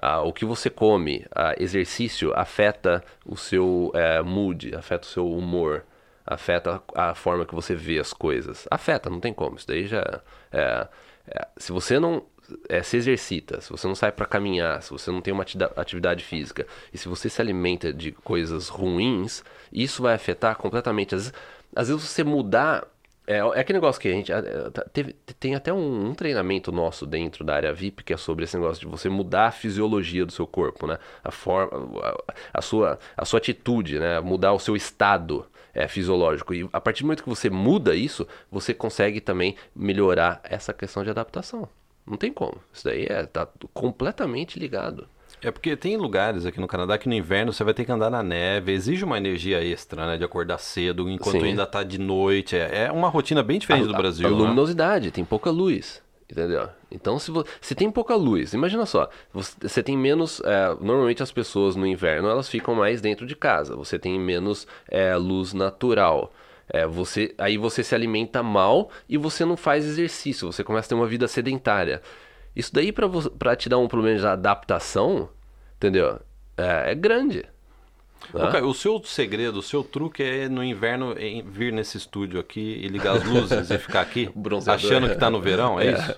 Ah, 0.00 0.22
o 0.22 0.32
que 0.32 0.44
você 0.44 0.70
come, 0.70 1.26
ah, 1.34 1.56
exercício, 1.58 2.32
afeta 2.36 3.04
o 3.26 3.36
seu 3.36 3.90
é, 3.94 4.22
mood, 4.22 4.76
afeta 4.76 5.06
o 5.08 5.10
seu 5.10 5.28
humor, 5.28 5.84
afeta 6.24 6.80
a, 6.94 7.16
forma 7.16 7.44
que 7.44 7.54
você 7.54 7.74
vê 7.74 7.98
as 7.98 8.12
coisas. 8.12 8.68
Afeta, 8.70 9.10
não 9.10 9.18
tem 9.18 9.34
como. 9.34 9.56
Isso 9.56 9.66
daí 9.66 9.88
já. 9.88 10.20
é- 10.52 10.86
é- 11.26 11.48
se 11.56 11.72
você 11.72 11.98
não 11.98 12.24
é, 12.68 12.82
se 12.82 12.96
exercita, 12.96 13.60
se 13.60 13.70
você 13.70 13.86
não 13.88 13.94
sai 13.94 14.12
para 14.12 14.26
caminhar, 14.26 14.82
se 14.82 14.90
você 14.90 15.10
não 15.10 15.20
tem 15.20 15.32
uma 15.34 15.44
atividade 15.76 16.22
física 16.24 16.66
e 16.92 16.98
se 16.98 17.08
você 17.08 17.28
se 17.28 17.40
alimenta 17.40 17.92
de 17.92 18.12
coisas 18.12 18.68
ruins, 18.68 19.42
isso 19.72 20.02
vai 20.02 20.14
afetar 20.14 20.56
completamente. 20.56 21.14
Às 21.14 21.22
vezes, 21.26 21.34
às 21.74 21.88
vezes 21.88 22.02
você 22.02 22.24
mudar. 22.24 22.86
É, 23.26 23.36
é 23.36 23.60
aquele 23.60 23.78
negócio 23.78 24.00
que 24.00 24.08
a 24.08 24.12
gente. 24.12 24.32
é, 24.32 24.42
tá- 24.70 24.84
teve- 24.92 25.14
tem 25.38 25.54
até 25.54 25.72
um, 25.72 26.08
um 26.10 26.14
treinamento 26.14 26.72
nosso 26.72 27.06
dentro 27.06 27.44
da 27.44 27.54
área 27.54 27.72
VIP 27.72 28.02
que 28.04 28.12
é 28.12 28.16
sobre 28.16 28.44
esse 28.44 28.56
negócio 28.56 28.80
de 28.80 28.86
você 28.86 29.08
mudar 29.08 29.46
a 29.46 29.52
fisiologia 29.52 30.26
do 30.26 30.32
seu 30.32 30.46
corpo, 30.46 30.86
né? 30.86 30.98
A 31.22 31.30
forma. 31.30 31.70
A, 32.02 32.34
a 32.54 32.62
sua, 32.62 32.98
a 33.16 33.24
sua 33.24 33.38
atitude, 33.38 33.98
né? 34.00 34.20
Mudar 34.20 34.52
o 34.52 34.58
seu 34.58 34.74
estado 34.76 35.46
é, 35.74 35.86
fisiológico. 35.88 36.52
E 36.54 36.68
a 36.72 36.80
partir 36.80 37.02
do 37.02 37.06
momento 37.06 37.22
que 37.22 37.28
você 37.28 37.48
muda 37.48 37.94
isso, 37.94 38.26
você 38.50 38.74
consegue 38.74 39.20
também 39.20 39.56
melhorar 39.74 40.40
essa 40.44 40.72
questão 40.72 41.04
de 41.04 41.10
adaptação. 41.10 41.68
Não 42.06 42.16
tem 42.16 42.32
como. 42.32 42.56
Isso 42.72 42.84
daí 42.84 43.06
é, 43.08 43.24
tá 43.26 43.46
completamente 43.72 44.58
ligado. 44.58 45.08
É 45.42 45.50
porque 45.50 45.76
tem 45.76 45.96
lugares 45.96 46.46
aqui 46.46 46.60
no 46.60 46.68
Canadá 46.68 46.96
que 46.96 47.08
no 47.08 47.14
inverno 47.14 47.52
você 47.52 47.64
vai 47.64 47.74
ter 47.74 47.84
que 47.84 47.90
andar 47.90 48.08
na 48.10 48.22
neve, 48.22 48.72
exige 48.72 49.04
uma 49.04 49.16
energia 49.16 49.62
extra, 49.62 50.06
né? 50.06 50.16
De 50.16 50.24
acordar 50.24 50.58
cedo, 50.58 51.10
enquanto 51.10 51.40
Sim. 51.40 51.48
ainda 51.48 51.66
tá 51.66 51.82
de 51.82 51.98
noite. 51.98 52.56
É, 52.56 52.84
é 52.84 52.92
uma 52.92 53.08
rotina 53.08 53.42
bem 53.42 53.58
diferente 53.58 53.88
do 53.88 53.94
a, 53.94 53.98
Brasil. 53.98 54.26
A 54.26 54.30
né? 54.30 54.36
luminosidade, 54.36 55.10
tem 55.10 55.24
pouca 55.24 55.50
luz. 55.50 56.00
Entendeu? 56.30 56.68
Então, 56.90 57.18
se, 57.18 57.30
vo- 57.30 57.44
se 57.60 57.74
tem 57.74 57.90
pouca 57.90 58.14
luz, 58.14 58.54
imagina 58.54 58.86
só, 58.86 59.10
você, 59.34 59.52
você 59.60 59.82
tem 59.82 59.98
menos. 59.98 60.40
é, 60.44 60.68
normalmente 60.80 61.22
as 61.22 61.30
pessoas 61.30 61.76
no 61.76 61.86
inverno 61.86 62.28
elas 62.28 62.48
ficam 62.48 62.74
mais 62.74 63.02
dentro 63.02 63.26
de 63.26 63.36
casa, 63.36 63.76
você 63.76 63.98
tem 63.98 64.18
menos 64.18 64.66
é, 64.88 65.14
luz 65.16 65.52
natural. 65.52 66.32
É, 66.68 66.86
você, 66.86 67.34
aí 67.36 67.58
você 67.58 67.82
se 67.82 67.94
alimenta 67.94 68.42
mal 68.42 68.88
e 69.06 69.18
você 69.18 69.44
não 69.44 69.58
faz 69.58 69.84
exercício, 69.84 70.50
você 70.50 70.64
começa 70.64 70.86
a 70.86 70.88
ter 70.90 70.94
uma 70.94 71.06
vida 71.06 71.28
sedentária. 71.28 72.00
Isso 72.54 72.72
daí 72.72 72.92
pra 72.92 73.56
te 73.56 73.68
dar 73.68 73.78
um 73.78 73.88
problema 73.88 74.18
de 74.18 74.26
adaptação, 74.26 75.28
entendeu? 75.76 76.20
É, 76.56 76.92
é 76.92 76.94
grande. 76.94 77.44
né? 78.34 78.50
Caio, 78.52 78.66
o 78.68 78.74
seu 78.74 79.02
segredo, 79.04 79.58
o 79.58 79.62
seu 79.62 79.82
truque 79.82 80.22
é 80.22 80.48
no 80.48 80.62
inverno 80.62 81.18
em- 81.18 81.42
vir 81.42 81.72
nesse 81.72 81.96
estúdio 81.96 82.38
aqui 82.38 82.60
e 82.60 82.88
ligar 82.88 83.16
as 83.16 83.24
luzes 83.24 83.70
e 83.70 83.78
ficar 83.78 84.00
aqui 84.02 84.30
achando 84.68 85.08
que 85.08 85.16
tá 85.16 85.28
no 85.30 85.40
verão, 85.40 85.80
é, 85.80 85.86
É. 85.88 85.92
isso? 85.92 86.14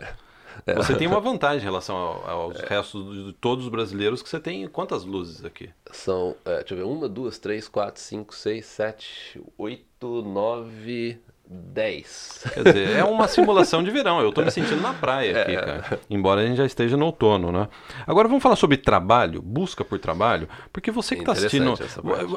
Você 0.77 0.94
tem 0.94 1.07
uma 1.07 1.20
vantagem 1.20 1.61
em 1.61 1.64
relação 1.64 1.97
ao- 1.97 2.31
aos 2.31 2.61
restos 2.61 3.27
de 3.27 3.33
todos 3.35 3.64
os 3.64 3.70
brasileiros 3.70 4.23
que 4.23 4.29
você 4.29 4.38
tem 4.40 4.66
quantas 4.68 5.05
luzes 5.05 5.44
aqui? 5.44 5.68
São, 5.92 6.37
é, 6.44 6.59
deixa 6.59 6.75
eu 6.75 6.79
ver, 6.79 6.85
uma, 6.85 7.09
duas, 7.09 7.38
três, 7.38 7.68
quatro, 7.68 8.01
cinco, 8.01 8.35
seis, 8.35 8.64
sete, 8.66 9.40
oito, 9.59 10.23
nove, 10.23 11.18
dez. 11.47 12.45
Quer 12.55 12.65
dizer, 12.65 12.97
é 12.97 13.05
uma 13.05 13.29
simulação 13.29 13.83
de 13.83 13.91
verão. 13.91 14.21
Eu 14.21 14.33
tô 14.33 14.43
me 14.43 14.51
sentindo 14.51 14.81
na 14.81 14.95
praia 14.95 15.31
É. 15.33 15.43
aqui, 15.43 15.55
cara. 15.57 16.01
Embora 16.09 16.41
a 16.41 16.47
gente 16.47 16.57
já 16.57 16.65
esteja 16.65 16.97
no 16.97 17.07
outono, 17.07 17.53
né? 17.53 17.69
Agora 18.07 18.29
vamos 18.29 18.43
falar 18.43 18.57
sobre 18.57 18.77
trabalho, 18.77 19.43
busca 19.43 19.85
por 19.85 19.99
trabalho, 19.99 20.49
porque 20.73 20.91
você 20.91 21.17
que 21.17 21.25
tá 21.25 21.33
assistindo, 21.33 21.75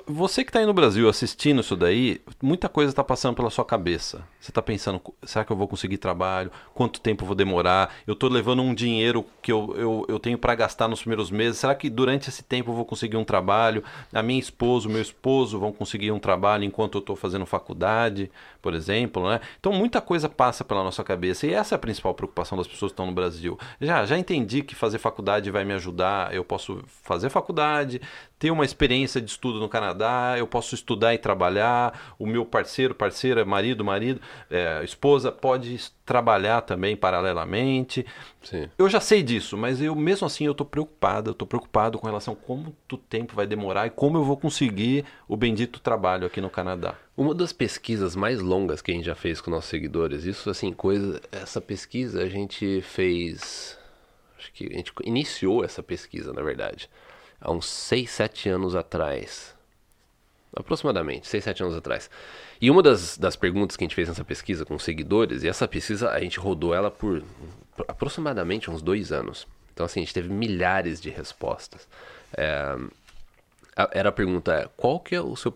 você 0.06 0.44
que 0.44 0.52
tá 0.52 0.60
aí 0.60 0.66
no 0.66 0.74
Brasil 0.74 1.08
assistindo 1.10 1.62
isso 1.62 1.76
daí, 1.76 2.22
muita 2.42 2.68
coisa 2.70 2.94
tá 2.94 3.04
passando 3.04 3.36
pela 3.36 3.50
sua 3.50 3.66
cabeça. 3.66 4.24
Você 4.40 4.52
tá 4.52 4.62
pensando, 4.62 5.02
será 5.24 5.44
que 5.44 5.52
eu 5.52 5.58
vou 5.58 5.68
conseguir 5.68 5.98
trabalho? 5.98 6.52
Quanto 6.74 7.00
tempo 7.02 7.24
eu 7.24 7.28
vou 7.28 7.36
demorar? 7.36 7.94
Eu 8.06 8.16
tô 8.16 8.28
levando 8.28 8.62
um 8.62 8.74
dinheiro 8.74 9.26
que 9.42 9.52
eu, 9.52 9.74
eu, 9.78 10.06
eu 10.08 10.20
tenho 10.20 10.38
para 10.38 10.54
gastar 10.56 10.88
nos 10.88 11.00
primeiros 11.00 11.32
meses. 11.32 11.60
Será 11.60 11.76
que 11.76 11.90
durante 11.90 12.30
esse 12.30 12.44
tempo 12.44 12.72
eu 12.72 12.76
vou 12.76 12.86
conseguir 12.86 13.18
um 13.18 13.24
trabalho? 13.24 13.84
A 14.14 14.22
minha 14.24 14.40
esposa, 14.40 14.88
o 14.88 14.92
meu 14.92 15.02
esposo 15.02 15.60
vão 15.60 15.72
conseguir 15.72 16.12
um 16.12 16.20
trabalho 16.20 16.64
enquanto 16.64 16.98
eu 16.98 17.02
tô 17.02 17.16
fazendo 17.16 17.46
faculdade, 17.46 18.32
por 18.68 18.74
exemplo, 18.74 19.30
né? 19.30 19.40
Então 19.58 19.72
muita 19.72 20.02
coisa 20.02 20.28
passa 20.28 20.62
pela 20.62 20.84
nossa 20.84 21.02
cabeça 21.02 21.48
e 21.48 21.54
essa 21.54 21.74
é 21.74 21.78
a 21.78 21.80
principal 21.80 22.14
preocupação 22.14 22.58
das 22.58 22.68
pessoas 22.68 22.92
que 22.92 22.96
estão 22.96 23.06
no 23.06 23.14
Brasil. 23.14 23.58
Já, 23.80 24.06
já 24.06 24.18
entendi 24.18 24.62
que 24.62 24.76
fazer 24.76 24.98
faculdade 24.98 25.50
vai 25.50 25.64
me 25.64 25.74
ajudar, 25.74 26.36
eu 26.36 26.44
posso 26.44 26.84
fazer 26.86 27.30
faculdade, 27.30 28.02
ter 28.38 28.52
uma 28.52 28.66
experiência 28.66 29.22
de 29.22 29.32
estudo 29.32 29.58
no 29.62 29.70
Canadá, 29.70 30.36
eu 30.38 30.46
posso 30.46 30.76
estudar 30.76 31.14
e 31.14 31.18
trabalhar, 31.18 32.16
o 32.20 32.28
meu 32.28 32.44
parceiro, 32.46 32.94
parceira, 32.94 33.46
marido, 33.46 33.86
marido, 33.86 34.20
é, 34.52 34.84
esposa 34.84 35.32
pode 35.32 35.80
trabalhar 36.06 36.60
também 36.60 36.94
paralelamente. 36.94 38.06
Sim. 38.48 38.70
Eu 38.78 38.88
já 38.88 39.02
sei 39.02 39.22
disso, 39.22 39.58
mas 39.58 39.82
eu 39.82 39.94
mesmo 39.94 40.26
assim 40.26 40.46
eu 40.46 40.56
tô 40.56 40.64
preocupado, 40.64 41.32
eu 41.32 41.34
tô 41.34 41.46
preocupado 41.46 42.00
com 42.00 42.08
relação 42.08 42.34
a 42.34 42.38
quanto 42.38 42.98
tempo 42.98 43.36
vai 43.36 43.46
demorar 43.46 43.88
e 43.88 43.90
como 43.90 44.18
eu 44.18 44.24
vou 44.24 44.38
conseguir 44.38 45.04
o 45.28 45.36
bendito 45.36 45.82
trabalho 45.82 46.26
aqui 46.26 46.40
no 46.40 46.50
Canadá. 46.50 46.96
Uma 47.18 47.36
das 47.36 47.52
pesquisas 47.52 48.16
mais 48.16 48.40
longas 48.40 48.82
que 48.82 48.90
a 48.90 48.94
gente 48.94 49.06
já 49.06 49.16
fez 49.16 49.42
com 49.42 49.52
nossos 49.52 49.70
seguidores, 49.70 50.24
isso 50.24 50.50
assim, 50.50 50.72
coisa, 50.72 51.20
essa 51.30 51.60
pesquisa 51.60 52.24
a 52.24 52.30
gente 52.30 52.82
fez, 52.84 53.78
acho 54.40 54.54
que 54.54 54.68
a 54.68 54.78
gente 54.78 54.94
iniciou 55.04 55.66
essa 55.66 55.84
pesquisa, 55.84 56.32
na 56.32 56.42
verdade, 56.42 56.90
há 57.42 57.52
uns 57.52 57.66
6, 57.66 58.10
7 58.10 58.48
anos 58.48 58.78
atrás. 58.78 59.54
Aproximadamente, 60.56 61.28
6, 61.28 61.44
7 61.44 61.64
anos 61.64 61.76
atrás. 61.76 62.10
E 62.62 62.72
uma 62.72 62.82
das, 62.82 63.18
das 63.18 63.36
perguntas 63.36 63.76
que 63.76 63.84
a 63.84 63.86
gente 63.86 63.96
fez 63.96 64.08
nessa 64.08 64.24
pesquisa 64.24 64.64
com 64.64 64.80
seguidores, 64.80 65.44
e 65.44 65.50
essa 65.50 65.68
pesquisa 65.68 66.12
a 66.12 66.20
gente 66.22 66.40
rodou 66.40 66.74
ela 66.74 66.90
por 66.90 67.22
aproximadamente 67.88 68.70
uns 68.70 68.82
dois 68.82 69.12
anos. 69.12 69.48
Então, 69.74 69.86
assim, 69.86 70.00
a 70.00 70.04
gente 70.04 70.14
teve 70.14 70.30
milhares 70.32 71.00
de 71.00 71.10
respostas. 71.10 71.88
É, 72.36 72.76
a- 73.76 73.90
era 73.92 74.10
a 74.10 74.12
pergunta 74.12 74.70
qual 74.76 75.00
que 75.00 75.16
é 75.16 75.22
o 75.22 75.36
seu, 75.36 75.54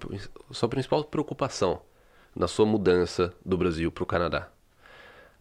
a 0.49 0.53
sua 0.53 0.69
principal 0.69 1.03
preocupação 1.03 1.81
na 2.36 2.47
sua 2.47 2.65
mudança 2.65 3.34
do 3.45 3.57
Brasil 3.57 3.91
para 3.91 4.03
o 4.03 4.07
Canadá? 4.07 4.47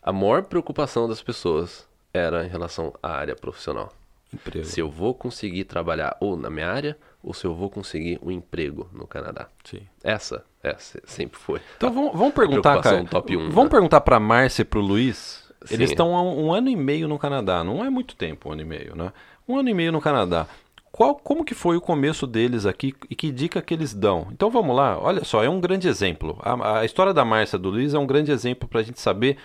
A 0.02 0.12
maior 0.12 0.44
preocupação 0.44 1.06
das 1.08 1.22
pessoas 1.22 1.86
era 2.12 2.44
em 2.44 2.48
relação 2.48 2.92
à 3.02 3.10
área 3.12 3.36
profissional. 3.36 3.92
Emprego. 4.32 4.64
Se 4.64 4.80
eu 4.80 4.88
vou 4.88 5.12
conseguir 5.12 5.64
trabalhar 5.64 6.16
ou 6.20 6.36
na 6.36 6.48
minha 6.48 6.70
área, 6.70 6.96
ou 7.22 7.34
se 7.34 7.44
eu 7.44 7.54
vou 7.54 7.68
conseguir 7.68 8.18
um 8.22 8.30
emprego 8.30 8.88
no 8.92 9.06
Canadá. 9.06 9.48
Sim. 9.64 9.82
Essa, 10.02 10.44
essa 10.62 11.00
sempre 11.04 11.38
foi. 11.38 11.60
Então 11.76 11.92
vamos, 11.92 12.12
vamos 12.12 12.32
perguntar, 12.32 12.80
cara. 12.80 13.04
top 13.04 13.36
um, 13.36 13.50
vamos 13.50 13.64
né? 13.64 13.70
perguntar 13.70 14.00
para 14.00 14.18
Márcia 14.20 14.62
e 14.62 14.64
para 14.64 14.78
o 14.78 14.82
Luiz. 14.82 15.49
Sim. 15.64 15.74
Eles 15.74 15.90
estão 15.90 16.16
há 16.16 16.22
um, 16.22 16.52
ano 16.52 16.68
e 16.68 16.76
meio 16.76 17.06
no 17.06 17.18
Canadá. 17.18 17.62
Não 17.62 17.84
é 17.84 17.90
muito 17.90 18.16
tempo, 18.16 18.48
um 18.48 18.52
ano 18.52 18.62
e 18.62 18.64
meio, 18.64 18.96
né? 18.96 19.12
Um 19.48 19.58
ano 19.58 19.68
e 19.68 19.74
meio 19.74 19.92
no 19.92 20.00
Canadá. 20.00 20.46
Qual, 20.90 21.14
como 21.14 21.44
que 21.44 21.54
foi 21.54 21.76
o 21.76 21.80
começo 21.80 22.26
deles 22.26 22.66
aqui 22.66 22.94
e 23.08 23.14
que 23.14 23.30
dica 23.30 23.62
que 23.62 23.72
eles 23.72 23.94
dão? 23.94 24.28
Então 24.32 24.50
vamos 24.50 24.74
lá. 24.74 24.98
Olha 24.98 25.24
só, 25.24 25.44
é 25.44 25.48
um 25.48 25.60
grande 25.60 25.86
exemplo. 25.86 26.38
A, 26.42 26.80
a 26.80 26.84
história 26.84 27.14
da 27.14 27.24
Márcia 27.24 27.58
do 27.58 27.70
Luiz 27.70 27.94
é 27.94 27.98
um 27.98 28.06
grande 28.06 28.32
exemplo 28.32 28.68
para 28.68 28.80
a 28.80 28.82
gente 28.82 29.00
saber 29.00 29.36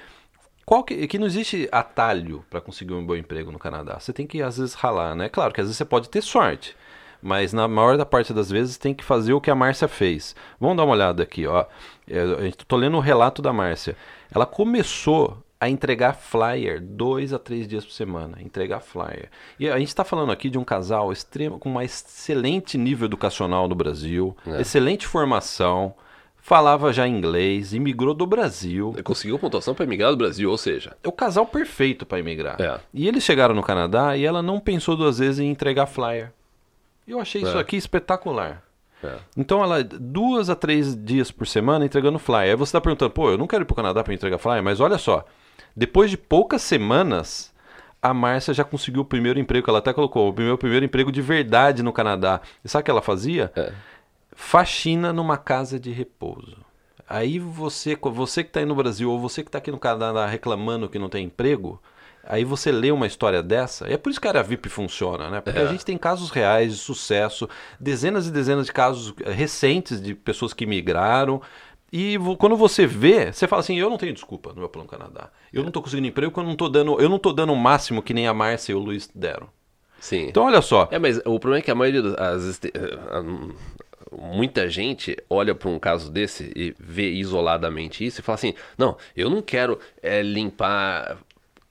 qual 0.66 0.84
que, 0.84 1.08
que 1.08 1.20
não 1.20 1.28
existe 1.28 1.70
atalho 1.72 2.44
para 2.50 2.60
conseguir 2.60 2.94
um 2.94 3.06
bom 3.06 3.16
emprego 3.16 3.52
no 3.52 3.60
Canadá. 3.60 4.00
Você 4.00 4.12
tem 4.12 4.26
que 4.26 4.42
às 4.42 4.58
vezes 4.58 4.74
ralar, 4.74 5.16
né? 5.16 5.30
Claro 5.30 5.54
que 5.54 5.62
às 5.62 5.68
vezes 5.68 5.78
você 5.78 5.86
pode 5.86 6.10
ter 6.10 6.24
sorte, 6.24 6.76
mas 7.22 7.54
na 7.54 7.68
maior 7.68 7.98
da 7.98 8.06
parte 8.06 8.34
das 8.34 8.50
vezes 8.50 8.78
tem 8.78 8.94
que 8.94 9.04
fazer 9.04 9.34
o 9.34 9.42
que 9.42 9.52
a 9.52 9.56
Márcia 9.56 9.88
fez. 9.88 10.36
Vamos 10.60 10.78
dar 10.78 10.84
uma 10.84 10.94
olhada 10.94 11.22
aqui, 11.22 11.46
ó. 11.46 11.66
Eu 12.08 12.52
tô 12.68 12.76
lendo 12.76 12.98
o 12.98 13.02
relato 13.02 13.42
da 13.42 13.54
Márcia. 13.54 13.96
Ela 14.34 14.48
começou 14.48 15.45
a 15.60 15.70
entregar 15.70 16.14
flyer 16.14 16.82
dois 16.82 17.34
a 17.34 17.40
três 17.40 17.68
dias 17.68 17.86
por 17.86 17.94
semana, 17.94 18.38
entregar 18.42 18.82
flyer. 18.82 19.30
E 19.60 19.70
a 19.70 19.78
gente 19.80 19.88
está 19.88 20.04
falando 20.04 20.32
aqui 20.32 20.50
de 20.50 20.58
um 20.58 20.64
casal 20.64 21.12
extremo 21.12 21.58
com 21.58 21.72
um 21.72 21.82
excelente 21.82 22.78
nível 22.78 23.06
educacional 23.06 23.68
no 23.68 23.76
Brasil, 23.76 24.36
é. 24.46 24.62
excelente 24.62 25.08
formação, 25.08 25.96
falava 26.38 26.94
já 26.94 27.08
inglês, 27.08 27.74
imigrou 27.74 28.14
do 28.14 28.28
Brasil. 28.28 28.94
Conseguiu 29.04 29.40
pontuação 29.40 29.74
para 29.74 29.86
emigrar 29.86 30.12
do 30.12 30.18
Brasil, 30.18 30.52
ou 30.52 30.58
seja, 30.58 30.96
é 31.02 31.08
o 31.08 31.12
casal 31.12 31.46
perfeito 31.46 32.06
para 32.06 32.20
emigrar. 32.20 32.62
É. 32.62 32.80
E 32.94 33.08
eles 33.08 33.24
chegaram 33.24 33.56
no 33.56 33.64
Canadá 33.64 34.16
e 34.16 34.26
ela 34.26 34.44
não 34.44 34.60
pensou 34.60 34.96
duas 34.96 35.20
vezes 35.20 35.40
em 35.40 35.50
entregar 35.50 35.88
flyer. 35.88 36.32
Eu 37.08 37.20
achei 37.20 37.44
é. 37.44 37.48
isso 37.48 37.58
aqui 37.58 37.78
espetacular. 37.78 38.62
É. 39.04 39.16
Então 39.38 39.64
ela 39.64 39.84
duas 39.84 40.50
a 40.50 40.56
três 40.56 40.96
dias 40.96 41.32
por 41.32 41.48
semana 41.48 41.86
entregando 41.86 42.20
flyer. 42.20 42.52
Aí 42.52 42.56
você 42.56 42.70
está 42.70 42.82
perguntando, 42.82 43.12
pô, 43.12 43.32
eu 43.32 43.38
não 43.38 43.48
quero 43.48 43.64
ir 43.64 43.66
para 43.66 43.74
o 43.74 43.76
Canadá 43.76 44.04
para 44.04 44.14
entregar 44.14 44.38
flyer, 44.38 44.64
mas 44.64 44.80
olha 44.80 44.98
só, 44.98 45.26
depois 45.76 46.10
de 46.10 46.18
poucas 46.18 46.62
semanas, 46.62 47.54
a 48.02 48.14
Márcia 48.14 48.54
já 48.54 48.64
conseguiu 48.64 49.02
o 49.02 49.06
primeiro 49.06 49.40
emprego, 49.40 49.64
que 49.64 49.70
ela 49.70 49.80
até 49.80 49.94
colocou, 49.94 50.32
o 50.32 50.34
meu 50.34 50.58
primeiro 50.58 50.86
emprego 50.86 51.12
de 51.12 51.22
verdade 51.22 51.82
no 51.82 51.92
Canadá. 51.92 52.42
E 52.64 52.70
sabe 52.70 52.82
o 52.82 52.86
que 52.86 52.92
ela 52.92 53.02
fazia? 53.02 53.52
É. 53.56 53.74
Faxina 54.32 55.12
numa 55.12 55.38
casa 55.38 55.80
de 55.80 55.92
repouso. 55.92 56.58
Aí 57.08 57.40
você, 57.40 57.96
você 57.96 58.44
que 58.44 58.50
está 58.50 58.60
aí 58.60 58.66
no 58.66 58.76
Brasil, 58.76 59.10
ou 59.10 59.20
você 59.20 59.44
que 59.44 59.50
está 59.50 59.58
aqui 59.58 59.72
no 59.72 59.80
Canadá 59.80 60.26
reclamando 60.26 60.90
que 60.90 61.00
não 61.00 61.10
tem 61.10 61.26
emprego, 61.26 61.82
Aí 62.28 62.44
você 62.44 62.72
lê 62.72 62.92
uma 62.92 63.06
história 63.06 63.44
dessa, 63.44 63.88
é 63.88 63.98
por 63.98 64.10
isso 64.10 64.20
que 64.20 64.28
a 64.28 64.32
área 64.32 64.44
VIP 64.44 64.68
funciona, 64.68 65.30
né? 65.30 65.42
Porque 65.42 65.60
é. 65.60 65.62
a 65.62 65.68
gente 65.68 65.86
tem 65.86 65.96
casos 65.96 66.32
reais 66.32 66.72
de 66.72 66.80
sucesso, 66.80 67.48
dezenas 67.80 68.26
e 68.26 68.32
dezenas 68.32 68.66
de 68.66 68.74
casos 68.74 69.14
eh, 69.24 69.32
recentes 69.32 70.02
de 70.02 70.16
pessoas 70.16 70.52
que 70.52 70.66
migraram. 70.66 71.40
E 71.98 72.18
quando 72.38 72.58
você 72.58 72.86
vê, 72.86 73.32
você 73.32 73.48
fala 73.48 73.62
assim, 73.62 73.80
eu 73.80 73.90
não 73.90 73.98
tenho 73.98 74.12
desculpa 74.12 74.50
no 74.50 74.60
meu 74.60 74.68
plano 74.68 74.86
Canadá. 74.86 75.30
Eu 75.54 75.62
não 75.62 75.70
estou 75.70 75.82
conseguindo 75.82 76.06
emprego 76.06 76.30
porque 76.30 76.42
eu 76.42 76.44
não 76.44 76.52
estou 76.52 76.68
dando, 76.68 77.00
eu 77.00 77.08
não 77.08 77.18
tô 77.18 77.32
dando 77.32 77.54
o 77.54 77.56
máximo 77.56 78.04
que 78.04 78.14
nem 78.14 78.28
a 78.28 78.34
Márcia 78.34 78.74
e 78.74 78.76
o 78.76 78.80
Luiz 78.80 79.10
deram. 79.16 79.48
Sim. 79.98 80.28
Então 80.28 80.44
olha 80.44 80.62
só. 80.62 80.90
É, 80.92 81.00
mas 81.00 81.20
o 81.20 81.40
problema 81.40 81.60
é 81.60 81.62
que 81.62 81.72
a 81.72 81.76
maioria 81.76 82.02
das 82.02 82.60
eh, 82.66 82.72
muita 84.12 84.70
gente 84.70 85.16
olha 85.30 85.56
para 85.56 85.70
um 85.70 85.80
caso 85.80 86.12
desse 86.12 86.52
e 86.54 86.76
vê 86.78 87.12
isoladamente 87.12 88.06
isso 88.06 88.20
e 88.20 88.24
fala 88.24 88.36
assim: 88.36 88.54
não, 88.78 88.98
eu 89.16 89.30
não 89.30 89.42
quero 89.42 89.80
é, 90.04 90.22
limpar 90.22 91.18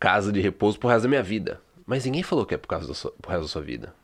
casa 0.00 0.32
de 0.32 0.40
repouso 0.40 0.78
pro 0.78 0.88
resto 0.88 1.02
da 1.02 1.08
minha 1.10 1.22
vida. 1.22 1.60
Mas 1.84 2.06
ninguém 2.06 2.22
falou 2.22 2.46
que 2.46 2.54
é 2.54 2.58
por 2.58 2.68
causa 2.68 2.86
do 2.86 3.12
pro 3.20 3.30
resto 3.30 3.42
da 3.42 3.48
sua 3.48 3.60
vida. 3.60 3.94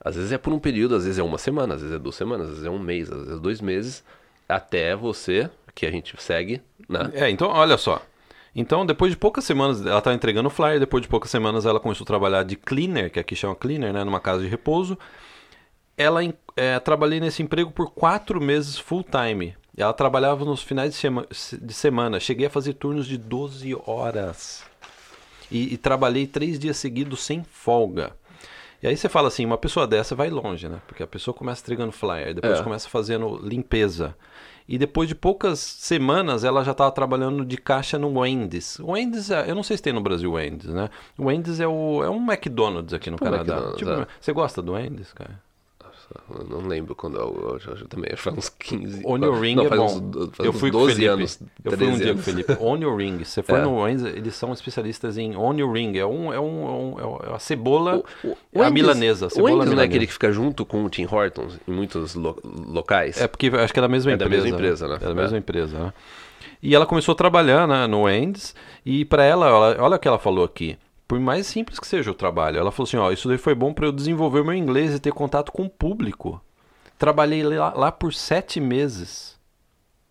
Às 0.00 0.16
vezes 0.16 0.32
é 0.32 0.38
por 0.38 0.52
um 0.52 0.58
período, 0.58 0.96
às 0.96 1.04
vezes 1.04 1.20
é 1.20 1.22
uma 1.22 1.38
semana, 1.38 1.76
às 1.76 1.82
vezes 1.82 1.94
é 1.94 2.00
duas 2.00 2.16
semanas, 2.16 2.46
às 2.46 2.52
vezes 2.54 2.66
é 2.66 2.70
um 2.70 2.80
mês, 2.80 3.08
às 3.12 3.18
vezes 3.18 3.36
é 3.36 3.40
dois 3.40 3.60
meses, 3.60 4.04
até 4.48 4.96
você, 4.96 5.48
que 5.78 5.86
a 5.86 5.92
gente 5.92 6.12
segue, 6.20 6.60
né? 6.88 7.08
É, 7.14 7.30
então 7.30 7.48
olha 7.50 7.78
só. 7.78 8.02
Então, 8.52 8.84
depois 8.84 9.12
de 9.12 9.16
poucas 9.16 9.44
semanas, 9.44 9.80
ela 9.86 9.98
estava 9.98 10.16
entregando 10.16 10.50
flyer, 10.50 10.80
depois 10.80 11.00
de 11.00 11.08
poucas 11.08 11.30
semanas 11.30 11.64
ela 11.64 11.78
começou 11.78 12.04
a 12.04 12.06
trabalhar 12.06 12.42
de 12.42 12.56
cleaner, 12.56 13.12
que 13.12 13.20
aqui 13.20 13.36
chama 13.36 13.54
cleaner, 13.54 13.92
né, 13.92 14.02
numa 14.02 14.18
casa 14.18 14.42
de 14.42 14.48
repouso. 14.48 14.98
Ela 15.96 16.20
é, 16.56 16.80
trabalhei 16.80 17.20
nesse 17.20 17.44
emprego 17.44 17.70
por 17.70 17.92
quatro 17.92 18.40
meses 18.40 18.76
full 18.76 19.04
time. 19.04 19.54
Ela 19.76 19.92
trabalhava 19.92 20.44
nos 20.44 20.64
finais 20.64 20.90
de, 20.90 20.96
sema 20.96 21.24
de 21.62 21.72
semana. 21.72 22.18
Cheguei 22.18 22.48
a 22.48 22.50
fazer 22.50 22.72
turnos 22.72 23.06
de 23.06 23.16
12 23.16 23.76
horas 23.86 24.64
e, 25.48 25.74
e 25.74 25.76
trabalhei 25.76 26.26
três 26.26 26.58
dias 26.58 26.76
seguidos 26.76 27.20
sem 27.20 27.44
folga. 27.44 28.16
E 28.82 28.88
aí 28.88 28.96
você 28.96 29.08
fala 29.08 29.28
assim, 29.28 29.46
uma 29.46 29.58
pessoa 29.58 29.86
dessa 29.86 30.16
vai 30.16 30.28
longe, 30.28 30.68
né? 30.68 30.80
Porque 30.88 31.04
a 31.04 31.06
pessoa 31.06 31.32
começa 31.32 31.62
entregando 31.62 31.92
flyer, 31.92 32.34
depois 32.34 32.58
é. 32.58 32.62
começa 32.64 32.88
fazendo 32.88 33.36
limpeza. 33.40 34.16
E 34.68 34.76
depois 34.76 35.08
de 35.08 35.14
poucas 35.14 35.58
semanas 35.58 36.44
ela 36.44 36.62
já 36.62 36.72
estava 36.72 36.90
trabalhando 36.92 37.44
de 37.44 37.56
caixa 37.56 37.98
no 37.98 38.20
Wendy's. 38.20 38.78
O 38.80 38.92
Wendy's, 38.92 39.30
é, 39.30 39.50
eu 39.50 39.54
não 39.54 39.62
sei 39.62 39.78
se 39.78 39.82
tem 39.82 39.92
no 39.94 40.02
Brasil 40.02 40.30
Wendy's, 40.30 40.68
né? 40.68 40.90
O 41.16 41.24
Wendy's 41.24 41.58
é, 41.58 41.66
o, 41.66 42.04
é 42.04 42.10
um 42.10 42.22
McDonald's 42.22 42.92
aqui 42.92 43.10
no 43.10 43.16
tipo 43.16 43.30
Canadá. 43.30 43.72
Tipo, 43.76 43.90
é. 43.90 44.06
Você 44.20 44.32
gosta 44.32 44.60
do 44.60 44.72
Wendy's, 44.72 45.12
cara? 45.12 45.40
Eu 46.30 46.44
não 46.44 46.66
lembro 46.66 46.94
quando 46.94 47.18
eu, 47.18 47.60
eu, 47.66 47.74
eu 47.76 47.88
também 47.88 48.16
faz 48.16 48.36
uns 48.36 48.48
15 48.48 49.02
Onion 49.04 49.38
Ring 49.38 49.54
não, 49.56 49.66
é 49.66 49.68
bom. 49.68 49.86
Uns, 49.86 50.38
eu 50.38 50.52
fui 50.52 50.70
12 50.70 50.94
Felipe, 50.94 51.06
anos. 51.06 51.40
Eu 51.62 51.72
fui 51.76 51.86
um 51.86 51.98
dia 51.98 52.14
com 52.14 52.20
o 52.20 52.22
Felipe. 52.22 52.56
Onion 52.60 52.96
Ring. 52.96 53.24
Você 53.24 53.42
foi 53.42 53.58
é. 53.58 53.62
no 53.62 53.82
Wendy's, 53.82 54.04
eles 54.04 54.34
são 54.34 54.52
especialistas 54.52 55.18
em 55.18 55.36
Onion 55.36 55.70
Ring. 55.70 55.98
É 55.98 56.06
um 56.06 56.32
é 56.32 56.40
um, 56.40 56.96
é, 56.98 57.30
é 57.30 57.34
a 57.34 57.38
cebola 57.38 58.02
o, 58.24 58.36
o, 58.54 58.62
a 58.62 58.70
milanesa. 58.70 59.26
A 59.26 59.30
cebola 59.30 59.64
o 59.64 59.66
não 59.66 59.80
é 59.80 59.84
aquele 59.84 60.06
que 60.06 60.12
fica 60.12 60.32
junto 60.32 60.64
com 60.64 60.84
o 60.84 60.88
Tim 60.88 61.06
Hortons 61.10 61.58
em 61.68 61.72
muitos 61.72 62.14
lo, 62.14 62.36
locais? 62.42 63.20
É 63.20 63.28
porque 63.28 63.48
acho 63.48 63.72
que 63.72 63.78
é 63.78 63.82
da 63.82 63.88
mesma 63.88 64.10
é 64.10 64.14
empresa. 64.14 64.30
Da 64.30 64.42
mesma 64.42 64.56
empresa, 64.56 64.88
né? 64.88 64.98
É 65.00 65.08
da 65.08 65.14
mesma 65.14 65.36
é. 65.36 65.40
empresa, 65.40 65.78
né? 65.78 65.92
E 66.62 66.74
ela 66.74 66.86
começou 66.86 67.12
a 67.12 67.16
trabalhar 67.16 67.68
né, 67.68 67.86
no 67.86 68.02
Wendy's 68.02 68.54
e 68.84 69.04
para 69.04 69.24
ela, 69.24 69.46
ela, 69.46 69.76
olha 69.78 69.96
o 69.96 69.98
que 69.98 70.08
ela 70.08 70.18
falou 70.18 70.44
aqui 70.44 70.76
por 71.08 71.18
mais 71.18 71.46
simples 71.46 71.80
que 71.80 71.86
seja 71.86 72.10
o 72.10 72.14
trabalho. 72.14 72.58
Ela 72.58 72.70
falou 72.70 72.86
assim: 72.86 72.98
ó, 72.98 73.10
isso 73.10 73.26
daí 73.26 73.38
foi 73.38 73.54
bom 73.54 73.72
para 73.72 73.86
eu 73.86 73.92
desenvolver 73.92 74.40
o 74.40 74.44
meu 74.44 74.54
inglês 74.54 74.94
e 74.94 75.00
ter 75.00 75.12
contato 75.12 75.50
com 75.50 75.64
o 75.64 75.70
público. 75.70 76.40
Trabalhei 76.98 77.42
lá, 77.42 77.72
lá 77.74 77.90
por 77.90 78.12
sete 78.12 78.60
meses. 78.60 79.38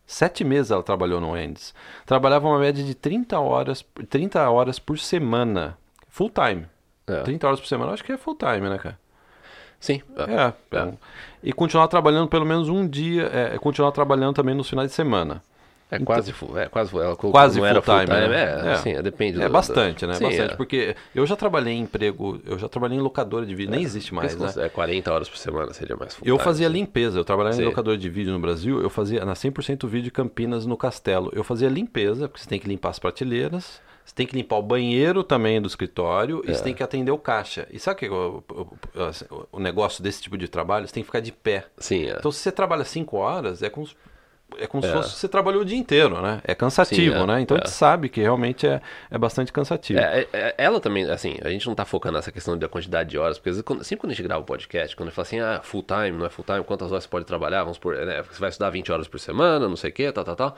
Sete 0.05 0.43
meses 0.43 0.71
ela 0.71 0.81
trabalhou 0.81 1.21
no 1.21 1.31
Wendy's. 1.31 1.73
Trabalhava 2.05 2.47
uma 2.47 2.57
média 2.57 2.83
de 2.83 2.95
30 2.95 3.37
horas, 3.39 3.85
30 4.09 4.49
horas 4.49 4.79
por 4.79 4.97
semana. 4.97 5.77
Full 6.07 6.31
time. 6.31 6.65
É. 7.05 7.21
30 7.23 7.45
horas 7.45 7.59
por 7.59 7.67
semana, 7.67 7.91
acho 7.91 8.03
que 8.03 8.13
é 8.13 8.17
full 8.17 8.35
time, 8.35 8.69
né, 8.69 8.77
cara? 8.77 8.97
Sim. 9.79 10.01
É. 10.15 10.75
é. 10.75 10.77
é. 10.77 10.93
E 11.43 11.53
continuar 11.53 11.87
trabalhando 11.89 12.27
pelo 12.29 12.45
menos 12.45 12.69
um 12.69 12.87
dia, 12.87 13.29
é, 13.33 13.57
continuar 13.59 13.91
trabalhando 13.91 14.35
também 14.35 14.55
nos 14.55 14.69
finais 14.69 14.89
de 14.89 14.95
semana. 14.95 15.43
É 15.89 15.95
então, 15.95 16.05
quase 16.05 16.33
full, 16.33 16.57
é 16.57 16.67
quase 16.67 16.93
ela 16.93 17.15
colocou, 17.15 17.31
quase 17.31 17.59
full, 17.59 17.81
time, 17.81 18.05
time 18.05 18.27
né? 18.27 18.35
é, 18.35 18.67
é, 18.67 18.73
assim, 18.73 18.91
é, 18.91 19.01
depende. 19.01 19.41
É 19.41 19.47
do, 19.47 19.51
bastante, 19.51 20.05
né? 20.05 20.15
Sim, 20.15 20.25
bastante, 20.25 20.53
é. 20.53 20.55
porque 20.57 20.95
eu 21.15 21.25
já 21.25 21.35
trabalhei 21.35 21.73
em 21.73 21.81
emprego, 21.81 22.41
eu 22.45 22.59
já 22.59 22.67
trabalhei 22.67 22.97
em 22.97 23.01
locadora 23.01 23.45
de 23.45 23.55
vídeo, 23.55 23.71
nem 23.71 23.83
existe 23.83 24.13
mais, 24.13 24.35
né? 24.35 24.51
É 24.57 24.67
40 24.67 25.13
horas 25.13 25.29
por 25.29 25.37
semana 25.37 25.73
seria 25.73 25.95
mais 25.95 26.13
full 26.13 26.27
Eu 26.27 26.35
time, 26.35 26.43
fazia 26.43 26.67
limpeza, 26.67 27.17
eu 27.17 27.23
trabalhava 27.23 27.55
sim. 27.55 27.61
em 27.61 27.65
locadora 27.65 27.97
de 27.97 28.09
vídeo 28.09 28.33
no 28.33 28.39
Brasil, 28.39 28.81
eu 28.81 28.89
fazia 28.89 29.23
na 29.23 29.33
100% 29.33 29.87
vídeo 29.87 30.11
Campinas 30.11 30.65
no 30.65 30.75
Castelo. 30.75 31.31
Eu 31.33 31.43
fazia 31.43 31.69
limpeza, 31.69 32.27
porque 32.27 32.43
você 32.43 32.49
tem 32.49 32.59
que 32.59 32.67
limpar 32.67 32.89
as 32.89 32.99
prateleiras, 32.99 33.79
você 34.03 34.15
tem 34.15 34.27
que 34.27 34.35
limpar 34.35 34.57
o 34.57 34.61
banheiro 34.61 35.23
também 35.23 35.61
do 35.61 35.67
escritório 35.67 36.41
e 36.45 36.53
você 36.53 36.63
tem 36.63 36.73
que 36.73 36.83
atender 36.83 37.11
o 37.11 37.17
caixa. 37.17 37.67
E 37.71 37.79
sabe 37.79 37.99
que 37.99 38.09
o, 38.09 38.43
o, 38.49 39.03
assim, 39.03 39.25
o, 39.51 39.59
negócio 39.59 40.01
desse 40.01 40.21
tipo 40.21 40.37
de 40.37 40.47
trabalho? 40.47 40.87
Você 40.87 40.93
tem 40.93 41.03
que 41.03 41.07
ficar 41.07 41.19
de 41.19 41.31
pé. 41.31 41.65
Sim, 41.77 42.07
Então 42.09 42.31
se 42.31 42.39
você 42.39 42.51
trabalha 42.51 42.85
5 42.85 43.17
horas, 43.17 43.61
é 43.61 43.69
como 43.69 43.87
é 44.57 44.65
como 44.65 44.83
é. 44.83 44.87
se 44.87 44.93
fosse 44.93 45.09
você 45.11 45.27
trabalhou 45.27 45.61
o 45.61 45.65
dia 45.65 45.77
inteiro, 45.77 46.21
né? 46.21 46.41
É 46.43 46.55
cansativo, 46.55 47.17
Sim, 47.17 47.23
é, 47.23 47.25
né? 47.25 47.41
Então 47.41 47.57
é. 47.57 47.61
a 47.61 47.65
gente 47.65 47.73
sabe 47.73 48.09
que 48.09 48.21
realmente 48.21 48.65
é, 48.65 48.81
é 49.11 49.17
bastante 49.17 49.51
cansativo. 49.51 49.99
É, 49.99 50.21
é, 50.21 50.27
é, 50.31 50.55
ela 50.57 50.79
também, 50.79 51.09
assim, 51.09 51.37
a 51.43 51.49
gente 51.49 51.67
não 51.67 51.75
tá 51.75 51.85
focando 51.85 52.15
nessa 52.15 52.31
questão 52.31 52.57
da 52.57 52.67
quantidade 52.67 53.09
de 53.09 53.17
horas, 53.17 53.37
porque 53.37 53.53
sempre 53.53 53.81
assim, 53.81 53.97
quando 53.97 54.11
a 54.11 54.15
gente 54.15 54.23
grava 54.23 54.41
o 54.41 54.45
podcast, 54.45 54.95
quando 54.95 55.07
a 55.07 55.09
gente 55.09 55.15
fala 55.15 55.27
assim, 55.27 55.39
ah, 55.39 55.61
full 55.63 55.83
time, 55.83 56.11
não 56.11 56.25
é 56.25 56.29
full 56.29 56.45
time, 56.45 56.63
quantas 56.63 56.91
horas 56.91 57.03
você 57.03 57.09
pode 57.09 57.25
trabalhar, 57.25 57.63
vamos 57.63 57.77
por, 57.77 57.95
né? 57.95 58.23
Você 58.23 58.39
vai 58.39 58.49
estudar 58.49 58.69
20 58.69 58.91
horas 58.91 59.07
por 59.07 59.19
semana, 59.19 59.67
não 59.67 59.75
sei 59.75 59.89
o 59.89 59.93
quê, 59.93 60.11
tal, 60.11 60.23
tal, 60.23 60.35
tal. 60.35 60.57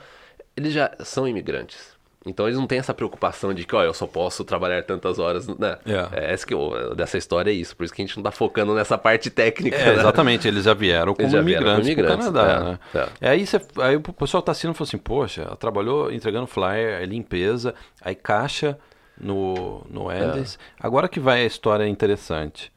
Eles 0.56 0.72
já 0.72 0.92
são 1.00 1.26
imigrantes. 1.26 1.99
Então 2.24 2.46
eles 2.46 2.58
não 2.58 2.66
têm 2.66 2.78
essa 2.78 2.92
preocupação 2.92 3.54
de 3.54 3.64
que, 3.64 3.74
ó, 3.74 3.82
eu 3.82 3.94
só 3.94 4.06
posso 4.06 4.44
trabalhar 4.44 4.82
tantas 4.82 5.18
horas, 5.18 5.48
né? 5.48 5.78
É. 5.86 6.26
é 6.26 6.34
esse 6.34 6.46
que 6.46 6.52
eu, 6.52 6.94
dessa 6.94 7.16
história 7.16 7.50
é 7.50 7.54
isso, 7.54 7.74
por 7.74 7.84
isso 7.84 7.94
que 7.94 8.02
a 8.02 8.04
gente 8.04 8.14
não 8.16 8.22
tá 8.22 8.30
focando 8.30 8.74
nessa 8.74 8.98
parte 8.98 9.30
técnica. 9.30 9.76
É, 9.76 9.86
né? 9.86 10.00
Exatamente, 10.00 10.46
eles 10.46 10.64
já 10.64 10.74
vieram 10.74 11.14
como 11.14 11.30
já 11.30 11.40
imigrantes, 11.40 11.86
imigrantes 11.86 12.26
pro 12.26 12.34
Canadá, 12.34 12.78
é, 12.94 12.98
né? 12.98 13.08
É. 13.22 13.30
Aí, 13.30 13.46
você, 13.46 13.60
aí 13.78 13.96
o 13.96 14.00
pessoal 14.00 14.42
tá 14.42 14.52
assistindo 14.52 14.72
e 14.72 14.76
falou 14.76 14.86
assim, 14.86 14.98
poxa, 14.98 15.42
ela 15.42 15.56
trabalhou 15.56 16.12
entregando 16.12 16.46
flyer, 16.46 17.02
limpeza, 17.08 17.74
aí 18.02 18.14
caixa 18.14 18.78
no, 19.18 19.86
no 19.88 20.12
Endes. 20.12 20.58
É. 20.78 20.86
Agora 20.86 21.08
que 21.08 21.18
vai 21.18 21.42
a 21.42 21.46
história 21.46 21.88
interessante. 21.88 22.70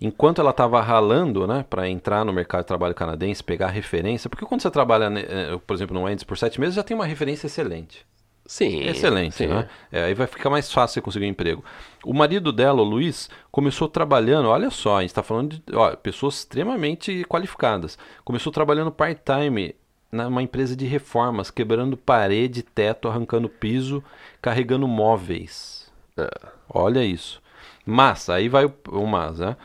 Enquanto 0.00 0.40
ela 0.40 0.50
estava 0.50 0.80
ralando, 0.80 1.46
né, 1.46 1.66
para 1.68 1.86
entrar 1.86 2.24
no 2.24 2.32
mercado 2.32 2.62
de 2.62 2.68
trabalho 2.68 2.94
canadense, 2.94 3.44
pegar 3.44 3.68
referência, 3.68 4.30
porque 4.30 4.46
quando 4.46 4.62
você 4.62 4.70
trabalha, 4.70 5.10
né, 5.10 5.26
eh, 5.28 5.58
por 5.66 5.74
exemplo, 5.74 5.94
no 6.00 6.08
Endes 6.08 6.24
por 6.24 6.38
sete 6.38 6.58
meses, 6.58 6.74
já 6.74 6.82
tem 6.82 6.94
uma 6.94 7.04
referência 7.04 7.46
excelente. 7.46 8.06
Sim. 8.50 8.80
Excelente, 8.80 9.36
sim. 9.36 9.46
né? 9.46 9.68
É, 9.92 10.02
aí 10.02 10.12
vai 10.12 10.26
ficar 10.26 10.50
mais 10.50 10.72
fácil 10.72 10.94
você 10.94 11.00
conseguir 11.00 11.24
um 11.24 11.28
emprego. 11.28 11.64
O 12.04 12.12
marido 12.12 12.50
dela, 12.50 12.82
o 12.82 12.84
Luiz, 12.84 13.30
começou 13.48 13.88
trabalhando, 13.88 14.48
olha 14.48 14.70
só, 14.70 14.96
a 14.96 15.00
gente 15.02 15.10
está 15.10 15.22
falando 15.22 15.50
de 15.54 15.62
ó, 15.72 15.94
pessoas 15.94 16.38
extremamente 16.38 17.24
qualificadas. 17.28 17.96
Começou 18.24 18.50
trabalhando 18.50 18.90
part-time 18.90 19.76
numa 20.10 20.42
empresa 20.42 20.74
de 20.74 20.84
reformas, 20.84 21.48
quebrando 21.48 21.96
parede, 21.96 22.64
teto, 22.64 23.06
arrancando 23.06 23.48
piso, 23.48 24.02
carregando 24.42 24.88
móveis. 24.88 25.88
É. 26.16 26.28
Olha 26.68 27.04
isso. 27.04 27.40
Mas, 27.86 28.28
aí 28.28 28.48
vai 28.48 28.64
o, 28.64 28.74
o 28.88 29.06
mas, 29.06 29.38
né? 29.38 29.56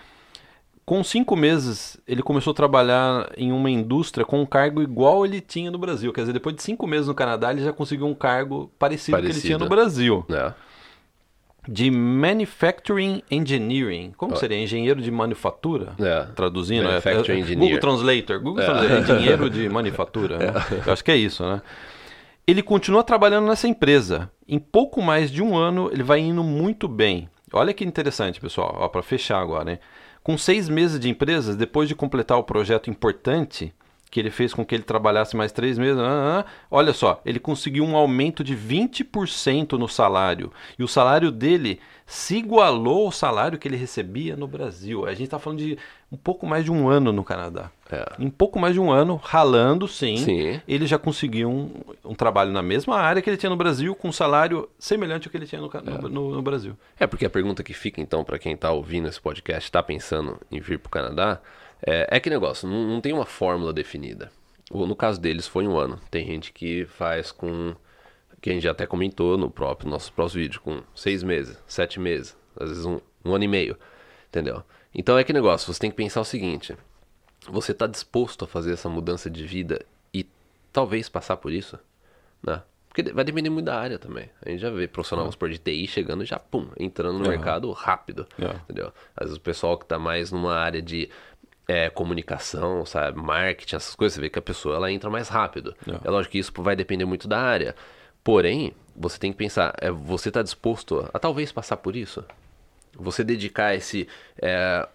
Com 0.86 1.04
cinco 1.04 1.36
meses, 1.36 1.98
ele 2.08 2.22
começou 2.22 2.52
a 2.52 2.54
trabalhar 2.56 3.32
em 3.36 3.52
uma 3.52 3.72
indústria 3.72 4.24
com 4.24 4.40
um 4.42 4.46
cargo 4.46 4.84
igual 4.84 5.26
ele 5.26 5.42
tinha 5.42 5.72
no 5.72 5.80
Brasil. 5.80 6.14
Quer 6.14 6.22
dizer, 6.22 6.34
depois 6.34 6.56
de 6.56 6.62
cinco 6.62 6.86
meses 6.86 7.08
no 7.08 7.16
Canadá, 7.16 7.50
ele 7.52 7.64
já 7.64 7.74
conseguiu 7.74 8.06
um 8.06 8.14
cargo 8.14 8.72
parecido, 8.78 9.18
parecido. 9.18 9.34
que 9.34 9.48
ele 9.48 9.48
tinha 9.48 9.58
no 9.58 9.68
Brasil. 9.68 10.24
É. 10.30 10.54
de 11.68 11.90
Manufacturing 11.90 13.24
Engineering. 13.32 14.14
Como 14.16 14.36
seria? 14.36 14.60
Engenheiro 14.62 15.02
de 15.02 15.10
manufatura? 15.10 15.96
É. 16.00 16.28
Traduzindo. 16.36 16.84
é- 16.88 16.90
Manufacturing 16.92 17.38
é- 17.38 17.42
Engineer. 17.42 17.60
Google 17.60 17.80
Translator. 17.80 18.40
Google 18.40 18.64
Translator. 18.64 19.00
Engenheiro 19.00 19.50
de 19.50 19.68
manufatura. 19.70 20.38
né? 20.38 20.54
Eu 20.86 20.94
acho 20.94 21.04
que 21.04 21.10
é 21.10 21.18
isso, 21.18 21.44
né? 21.44 21.64
Ele 22.46 22.62
continua 22.62 23.04
trabalhando 23.04 23.48
nessa 23.48 23.68
empresa. 23.68 24.30
Em 24.48 24.60
pouco 24.60 25.02
mais 25.02 25.32
de 25.32 25.42
um 25.42 25.58
ano, 25.58 25.90
ele 25.92 26.04
vai 26.04 26.20
indo 26.20 26.44
muito 26.44 26.88
bem. 26.88 27.28
Olha 27.52 27.74
que 27.74 27.84
interessante, 27.84 28.40
pessoal. 28.40 28.88
Para 28.92 29.02
fechar 29.02 29.40
agora, 29.42 29.72
hein? 29.72 29.80
Com 30.26 30.40
seis 30.40 30.68
meses 30.68 31.00
de 31.00 31.08
empresa, 31.08 31.56
depois 31.56 31.88
de 31.88 31.94
completar 31.94 32.40
o 32.40 32.44
projeto 32.44 32.90
importante, 32.90 33.72
que 34.10 34.20
ele 34.20 34.32
fez 34.32 34.56
com 34.56 34.66
que 34.66 34.74
ele 34.74 34.82
trabalhasse 34.82 35.38
mais 35.38 35.52
três 35.52 35.78
meses, 35.78 36.00
ah, 36.00 36.44
ah, 36.44 36.52
olha 36.72 36.94
só, 36.94 37.22
ele 37.24 37.40
conseguiu 37.40 37.84
um 37.86 37.96
aumento 37.96 38.44
de 38.44 38.58
20% 38.58 39.74
no 39.74 39.88
salário. 39.88 40.52
E 40.80 40.84
o 40.84 40.88
salário 40.88 41.32
dele 41.32 41.80
se 42.08 42.38
igualou 42.38 43.06
ao 43.06 43.12
salário 43.12 43.60
que 43.60 43.68
ele 43.68 43.78
recebia 43.78 44.36
no 44.36 44.48
Brasil. 44.48 45.06
A 45.06 45.12
gente 45.12 45.26
está 45.26 45.38
falando 45.38 45.60
de 45.60 45.78
um 46.16 46.18
pouco 46.18 46.48
mais 46.48 46.64
de 46.64 46.72
um 46.72 46.88
ano 46.88 47.12
no 47.12 47.24
Canadá. 47.24 47.70
É. 47.92 48.04
Em 48.18 48.30
pouco 48.30 48.58
mais 48.58 48.74
de 48.74 48.80
um 48.80 48.90
ano, 48.92 49.16
ralando, 49.22 49.88
sim, 49.88 50.18
Sim. 50.18 50.62
ele 50.68 50.88
já 50.88 50.98
conseguiu 50.98 51.50
um, 51.52 51.72
um 52.04 52.16
trabalho 52.16 52.52
na 52.52 52.62
mesma 52.64 52.96
área 52.98 53.22
que 53.22 53.30
ele 53.30 53.38
tinha 53.38 53.50
no 53.50 53.56
Brasil, 53.56 53.94
com 53.94 54.08
um 54.08 54.12
salário 54.12 54.68
semelhante 54.80 55.28
ao 55.28 55.32
que 55.32 55.38
ele 55.38 55.46
tinha 55.46 55.62
no, 55.62 55.70
no- 55.70 56.10
no- 56.10 56.32
no 56.36 56.42
Brasil. 56.42 56.76
É, 57.00 57.06
porque 57.06 57.26
a 57.26 57.30
pergunta 57.30 57.62
que 57.64 57.74
fica, 57.74 58.02
então, 58.02 58.24
pra 58.24 58.40
quem 58.40 58.56
tá 58.58 58.72
ouvindo 58.72 59.08
esse 59.08 59.22
podcast, 59.22 59.72
tá 59.72 59.84
pensando 59.84 60.40
em 60.52 60.60
vir 60.60 60.80
pro 60.80 60.90
Canadá, 60.90 61.40
é, 61.86 62.08
é 62.12 62.20
que 62.20 62.30
negócio, 62.30 62.68
não, 62.68 62.88
não 62.88 63.02
tem 63.02 63.14
uma 63.14 63.26
fórmula 63.26 63.72
definida. 63.74 64.32
O- 64.72 64.88
No 64.88 64.96
caso 64.96 65.20
deles 65.22 65.48
foi 65.48 65.68
um 65.68 65.78
ano. 65.78 66.00
Tem 66.10 66.26
gente 66.26 66.52
que 66.54 66.86
faz 66.86 67.32
com, 67.32 67.76
que 68.42 68.50
a 68.50 68.54
gente 68.54 68.64
já 68.64 68.72
até 68.72 68.88
comentou 68.88 69.38
no 69.38 69.50
próprio 69.52 69.90
nosso 69.90 70.12
próximo 70.12 70.42
vídeo, 70.42 70.60
com 70.62 70.82
seis 70.96 71.22
meses, 71.22 71.62
sete 71.68 72.00
meses, 72.00 72.36
às 72.60 72.70
vezes 72.70 72.86
um, 72.86 73.00
um 73.24 73.36
ano 73.36 73.44
e 73.44 73.48
meio, 73.48 73.78
entendeu? 74.30 74.64
Então 74.96 75.18
é 75.18 75.24
que 75.24 75.34
negócio, 75.34 75.72
você 75.72 75.80
tem 75.80 75.92
que 75.92 75.98
pensar 75.98 76.22
o 76.22 76.26
seguinte, 76.26 76.76
você 77.50 77.74
tá 77.74 77.86
disposto 77.86 78.46
a 78.46 78.48
fazer 78.48 78.72
essa 78.72 78.88
mudança 78.90 79.30
de 79.30 79.46
vida 79.46 79.86
e 80.14 80.26
talvez 80.72 81.10
passar 81.10 81.36
por 81.38 81.52
isso, 81.52 81.78
né? 82.42 82.62
Porque 82.88 83.12
vai 83.12 83.26
depender 83.26 83.50
muito 83.50 83.66
da 83.66 83.78
área 83.78 84.00
também. 84.00 84.30
A 84.42 84.50
gente 84.50 84.62
já 84.62 84.70
vê 84.70 84.88
profissional, 84.88 85.26
vamos 85.26 85.34
supor, 85.34 85.50
de 85.50 85.58
TI 85.58 85.86
chegando 85.86 86.24
e 86.24 86.26
já, 86.26 86.40
pum, 86.40 86.70
entrando 86.80 87.16
no 87.20 87.26
Aham. 87.26 87.30
mercado 87.30 87.70
rápido, 87.74 88.26
É. 88.40 88.56
entendeu? 88.64 88.94
Às 89.18 89.26
vezes 89.26 89.38
o 89.38 89.42
pessoal 89.42 89.78
que 89.78 89.86
tá 89.86 90.00
mais 90.00 90.32
numa 90.32 90.56
área 90.56 90.82
de 90.82 91.10
é, 91.68 91.90
comunicação, 91.90 92.86
sabe, 92.86 93.20
marketing, 93.20 93.76
essas 93.76 93.96
coisas, 93.96 94.16
você 94.16 94.22
vê 94.22 94.30
que 94.30 94.40
a 94.40 94.42
pessoa 94.42 94.78
ela 94.78 94.90
entra 94.90 95.10
mais 95.10 95.28
rápido. 95.28 95.76
É. 95.86 96.08
É 96.08 96.10
lógico 96.10 96.32
que 96.32 96.40
isso 96.40 96.54
vai 96.56 96.74
depender 96.76 97.04
muito 97.04 97.28
da 97.28 97.42
área. 97.42 97.76
Porém, 98.24 98.72
você 98.96 99.20
tem 99.20 99.34
que 99.34 99.38
pensar, 99.38 99.76
é, 99.82 99.92
você 99.92 100.32
tá 100.32 100.42
disposto 100.42 101.02
a, 101.02 101.10
a 101.14 101.20
talvez 101.20 101.52
passar 101.52 101.76
por 101.76 101.98
isso? 101.98 102.24
Você 102.96 103.24
dedicar 103.24 103.76
esse 103.76 104.08
é, 104.42 104.88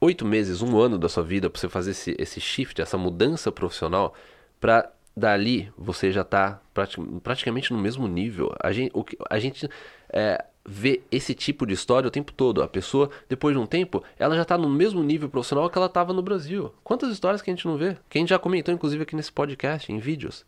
oito 0.00 0.24
meses, 0.24 0.62
um 0.62 0.78
ano 0.78 0.98
da 0.98 1.08
sua 1.08 1.22
vida 1.22 1.48
para 1.48 1.60
você 1.60 1.68
fazer 1.68 1.92
esse, 1.92 2.16
esse 2.18 2.40
shift, 2.40 2.80
essa 2.80 2.98
mudança 2.98 3.50
profissional, 3.50 4.14
para 4.60 4.90
dali 5.16 5.72
você 5.76 6.12
já 6.12 6.22
tá 6.22 6.60
prati- 6.72 7.00
praticamente 7.22 7.72
no 7.72 7.78
mesmo 7.78 8.06
nível. 8.06 8.54
A 8.62 8.70
gente, 8.72 8.92
o 8.94 9.04
a 9.28 9.38
gente 9.38 9.68
é, 10.10 10.44
vê 10.64 11.00
esse 11.10 11.34
tipo 11.34 11.66
de 11.66 11.74
história 11.74 12.06
o 12.06 12.10
tempo 12.10 12.32
todo. 12.32 12.62
A 12.62 12.68
pessoa, 12.68 13.10
depois 13.28 13.54
de 13.54 13.60
um 13.60 13.66
tempo, 13.66 14.04
ela 14.18 14.36
já 14.36 14.44
tá 14.44 14.56
no 14.56 14.68
mesmo 14.68 15.02
nível 15.02 15.28
profissional 15.28 15.68
que 15.68 15.76
ela 15.76 15.86
estava 15.86 16.12
no 16.12 16.22
Brasil. 16.22 16.72
Quantas 16.84 17.10
histórias 17.10 17.42
que 17.42 17.50
a 17.50 17.54
gente 17.54 17.66
não 17.66 17.76
vê? 17.76 17.96
Que 18.08 18.18
a 18.18 18.20
gente 18.20 18.28
já 18.28 18.38
comentou, 18.38 18.72
inclusive, 18.72 19.02
aqui 19.02 19.16
nesse 19.16 19.32
podcast, 19.32 19.90
em 19.90 19.98
vídeos. 19.98 20.44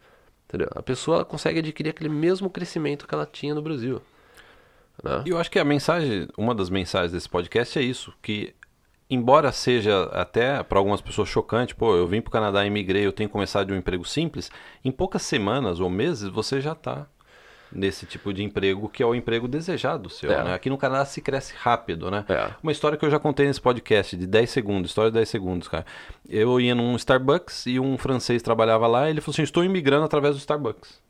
Entendeu? 0.47 0.69
A 0.73 0.83
pessoa 0.83 1.25
consegue 1.25 1.61
adquirir 1.61 1.91
aquele 1.91 2.11
mesmo 2.11 2.51
crescimento 2.51 3.07
que 3.07 3.15
ela 3.15 3.27
tinha 3.27 3.55
no 3.55 3.63
Brasil. 3.63 4.03
Né? 5.03 5.23
Eu 5.27 5.39
acho 5.39 5.51
que 5.51 5.59
a 5.59 5.65
mensagem, 5.65 6.29
uma 6.37 6.55
das 6.55 6.71
mensagens 6.71 7.13
desse 7.13 7.29
podcast 7.29 7.79
é 7.79 7.83
isso, 7.83 8.13
que 8.23 8.55
embora 9.09 9.51
seja 9.51 10.05
até 10.13 10.63
para 10.63 10.79
algumas 10.79 11.01
pessoas 11.01 11.29
chocante, 11.29 11.75
pô, 11.75 11.97
eu 11.97 12.07
vim 12.07 12.21
para 12.21 12.29
o 12.29 12.33
Canadá, 12.33 12.65
imigrei, 12.65 13.05
eu 13.05 13.13
tenho 13.13 13.29
começado 13.29 13.67
de 13.69 13.73
um 13.73 13.77
emprego 13.77 14.05
simples, 14.05 14.51
em 14.85 14.91
poucas 14.93 15.23
semanas 15.23 15.81
ou 15.81 15.91
meses 15.91 16.29
você 16.29 16.61
já 16.61 16.73
está 16.73 17.07
nesse 17.73 18.05
tipo 18.05 18.33
de 18.33 18.43
emprego 18.43 18.89
que 18.89 19.01
é 19.01 19.07
o 19.07 19.15
emprego 19.15 19.47
desejado 19.47 20.09
seu, 20.11 20.31
É. 20.31 20.43
né? 20.45 20.55
Aqui 20.55 20.69
no 20.69 20.77
Canadá 20.77 21.05
se 21.05 21.21
cresce 21.21 21.55
rápido, 21.57 22.11
né? 22.11 22.25
É. 22.29 22.51
Uma 22.63 22.73
história 22.73 22.99
que 22.99 23.05
eu 23.05 23.11
já 23.11 23.19
contei 23.21 23.47
nesse 23.47 23.61
podcast 23.61 24.17
de 24.17 24.27
10 24.27 24.51
segundos, 24.51 24.91
história 24.91 25.11
de 25.11 25.15
10 25.15 25.29
segundos, 25.29 25.69
cara. 25.69 25.87
Eu 26.29 26.61
ia 26.61 26.75
num 26.75 26.97
Starbucks 26.97 27.67
e 27.67 27.79
um 27.79 27.97
francês 27.97 28.43
trabalhava 28.43 28.87
lá, 28.89 29.07
e 29.07 29.11
ele 29.11 29.21
falou 29.21 29.35
assim: 29.35 29.43
"Estou 29.43 29.63
imigrando 29.65 30.05
através 30.05 30.35
do 30.35 30.39
Starbucks". 30.39 31.01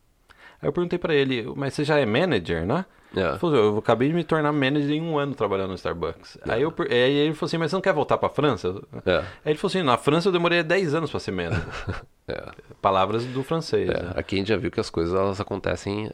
Aí 0.62 0.68
eu 0.68 0.72
perguntei 0.72 0.98
para 0.98 1.14
ele: 1.14 1.50
"Mas 1.56 1.74
você 1.74 1.84
já 1.84 1.98
é 1.98 2.06
manager, 2.06 2.66
né?" 2.66 2.84
É. 3.16 3.30
Ele 3.30 3.38
falou, 3.38 3.56
eu 3.56 3.78
acabei 3.78 4.08
de 4.08 4.14
me 4.14 4.22
tornar 4.22 4.52
manager 4.52 4.90
em 4.90 5.00
um 5.00 5.18
ano 5.18 5.34
trabalhando 5.34 5.70
no 5.70 5.74
Starbucks. 5.74 6.38
Aí, 6.48 6.62
eu, 6.62 6.72
aí 6.88 7.12
ele 7.12 7.34
falou 7.34 7.48
assim, 7.48 7.58
mas 7.58 7.70
você 7.70 7.76
não 7.76 7.80
quer 7.80 7.92
voltar 7.92 8.16
pra 8.18 8.28
França? 8.28 8.80
É. 9.04 9.18
Aí 9.18 9.24
ele 9.46 9.58
falou 9.58 9.70
assim, 9.70 9.82
na 9.82 9.96
França 9.96 10.28
eu 10.28 10.32
demorei 10.32 10.62
10 10.62 10.94
anos 10.94 11.10
pra 11.10 11.20
ser 11.20 11.32
manager. 11.32 11.66
É. 12.28 12.48
Palavras 12.80 13.24
do 13.24 13.42
francês. 13.42 13.90
É, 13.90 14.02
né? 14.04 14.12
aqui 14.14 14.36
a 14.36 14.38
gente 14.38 14.50
já 14.50 14.56
viu 14.56 14.70
que 14.70 14.78
as 14.78 14.88
coisas 14.88 15.12
elas 15.12 15.40
acontecem 15.40 16.08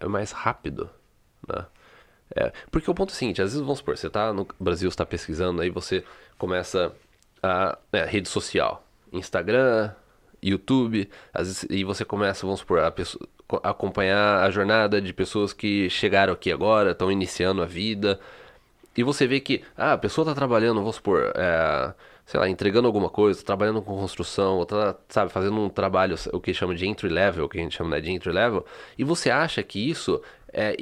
é, 0.00 0.06
mais 0.06 0.30
rápido, 0.30 0.88
né? 1.48 1.66
É, 2.36 2.52
porque 2.70 2.88
o 2.88 2.94
ponto 2.94 3.10
é 3.10 3.12
o 3.12 3.16
seguinte, 3.16 3.42
às 3.42 3.50
vezes 3.50 3.60
vamos 3.60 3.78
supor, 3.78 3.98
você 3.98 4.08
tá 4.08 4.32
no 4.32 4.46
Brasil, 4.60 4.88
você 4.88 4.96
tá 4.96 5.04
pesquisando, 5.04 5.60
aí 5.60 5.68
você 5.68 6.04
começa 6.38 6.92
a 7.42 7.76
né, 7.92 8.04
rede 8.04 8.28
social, 8.28 8.86
Instagram, 9.12 9.90
YouTube, 10.42 11.08
e 11.68 11.84
você 11.84 12.04
começa, 12.04 12.46
vamos 12.46 12.60
supor, 12.60 12.80
a 12.80 12.90
pessoa- 12.90 13.26
co- 13.46 13.60
acompanhar 13.62 14.42
a 14.44 14.50
jornada 14.50 15.00
de 15.00 15.12
pessoas 15.12 15.52
que 15.52 15.88
chegaram 15.90 16.32
aqui 16.32 16.50
agora, 16.52 16.92
estão 16.92 17.10
iniciando 17.12 17.62
a 17.62 17.66
vida, 17.66 18.18
e 18.96 19.02
você 19.02 19.26
vê 19.26 19.40
que 19.40 19.62
ah, 19.76 19.92
a 19.94 19.98
pessoa 19.98 20.24
tá 20.24 20.34
trabalhando, 20.34 20.80
vamos 20.80 20.96
supor, 20.96 21.32
é, 21.36 21.94
sei 22.26 22.40
lá, 22.40 22.48
entregando 22.48 22.86
alguma 22.86 23.08
coisa, 23.08 23.42
trabalhando 23.44 23.80
com 23.82 23.96
construção, 23.98 24.58
ou 24.58 24.66
tá, 24.66 24.96
sabe, 25.08 25.30
fazendo 25.32 25.58
um 25.60 25.68
trabalho, 25.68 26.16
o 26.32 26.40
que 26.40 26.52
chama 26.54 26.74
de 26.74 26.86
entry 26.86 27.08
level, 27.08 27.48
que 27.48 27.58
a 27.58 27.62
gente 27.62 27.76
chama 27.76 27.90
né, 27.90 28.00
de 28.00 28.10
entry 28.10 28.32
level, 28.32 28.64
e 28.98 29.04
você 29.04 29.30
acha 29.30 29.62
que 29.62 29.78
isso 29.88 30.20
é. 30.52 30.76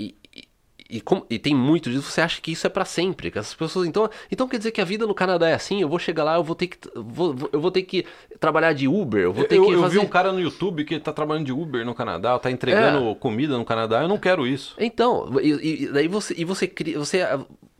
E, 0.90 0.98
e- 0.98 1.22
e, 1.34 1.38
tem 1.38 1.54
muito 1.54 1.90
disso, 1.90 2.10
você 2.10 2.22
acha 2.22 2.40
que 2.40 2.50
isso 2.50 2.66
é 2.66 2.70
pra 2.70 2.84
sempre, 2.84 3.30
que 3.30 3.38
essas 3.38 3.52
pessoas. 3.54 3.86
Então, 3.86 4.08
então 4.32 4.48
quer 4.48 4.56
dizer 4.56 4.70
que 4.70 4.80
a 4.80 4.84
vida 4.84 5.06
no 5.06 5.14
Canadá 5.14 5.46
é 5.48 5.52
assim? 5.54 5.82
Eu 5.82 5.88
vou 5.88 5.98
chegar 5.98 6.24
lá, 6.24 6.36
eu 6.36 6.42
vou 6.42 6.54
ter 6.54 6.68
que. 6.68 6.78
Vou, 6.94 7.36
eu 7.52 7.60
vou 7.60 7.70
ter 7.70 7.82
que 7.82 8.06
trabalhar 8.40 8.72
de 8.72 8.88
Uber, 8.88 9.20
eu 9.22 9.32
vou 9.32 9.44
ter 9.44 9.56
eu, 9.56 9.66
que 9.66 9.72
eu 9.72 9.80
fazer. 9.82 9.98
vi 9.98 10.04
um 10.04 10.08
cara 10.08 10.32
no 10.32 10.40
YouTube 10.40 10.84
que 10.84 10.98
tá 10.98 11.12
trabalhando 11.12 11.44
de 11.44 11.52
Uber 11.52 11.84
no 11.84 11.94
Canadá, 11.94 12.38
tá 12.38 12.50
entregando 12.50 13.14
comida 13.16 13.58
no 13.58 13.64
Canadá, 13.66 14.00
eu 14.02 14.08
não 14.08 14.16
quero 14.18 14.46
isso. 14.46 14.74
Então, 14.78 15.30
e, 15.42 15.82
e 15.84 15.86
daí 15.88 16.08
você, 16.08 16.34
e 16.38 16.44
você 16.44 16.66
cria, 16.66 16.98
você, 16.98 17.20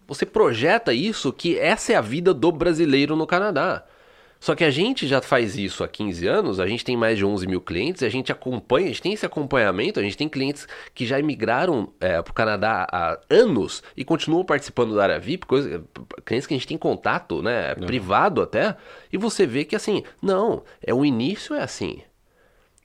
você 0.07 0.27
projeta 0.27 0.93
isso 0.93 1.33
que 1.33 1.59
essa 1.59 1.95
é 1.95 1.97
a 1.97 2.01
vida 2.03 2.35
do 2.35 2.53
brasileiro 2.53 3.17
no 3.17 3.27
Canadá. 3.27 3.85
Só 4.41 4.55
que 4.55 4.63
a 4.63 4.71
gente 4.71 5.07
já 5.07 5.21
faz 5.21 5.57
isso 5.57 5.83
há 5.83 5.89
15 5.89 6.27
anos, 6.27 6.61
a 6.61 6.67
gente 6.67 6.85
tem 6.85 6.97
mais 6.97 7.19
de 7.19 7.25
11 7.25 7.47
mil 7.47 7.61
clientes, 7.61 8.03
a 8.03 8.09
gente 8.09 8.31
acompanha, 8.31 8.87
a 8.87 8.89
gente 8.89 9.03
tem 9.03 9.13
esse 9.13 9.27
acompanhamento, 9.27 9.99
a 9.99 10.03
gente 10.03 10.17
tem 10.17 10.29
clientes 10.29 10.67
que 10.95 11.05
já 11.05 11.19
emigraram 11.19 11.93
para 11.99 12.31
o 12.31 12.33
Canadá 12.35 12.87
há 12.91 13.19
anos 13.29 13.83
e 13.97 14.05
continuam 14.05 14.45
participando 14.45 14.95
da 14.95 15.03
área 15.03 15.19
VIP, 15.19 15.45
coisa, 15.47 15.83
clientes 16.25 16.47
que 16.47 16.55
a 16.55 16.57
gente 16.57 16.69
tem 16.69 16.79
contato, 16.79 17.43
né, 17.43 17.75
privado 17.75 18.41
até, 18.41 18.77
e 19.13 19.19
você 19.19 19.45
vê 19.45 19.65
que 19.65 19.75
assim, 19.75 20.05
não, 20.23 20.63
é 20.81 20.95
o 20.95 21.05
início 21.05 21.55
é 21.55 21.63
assim. 21.63 22.01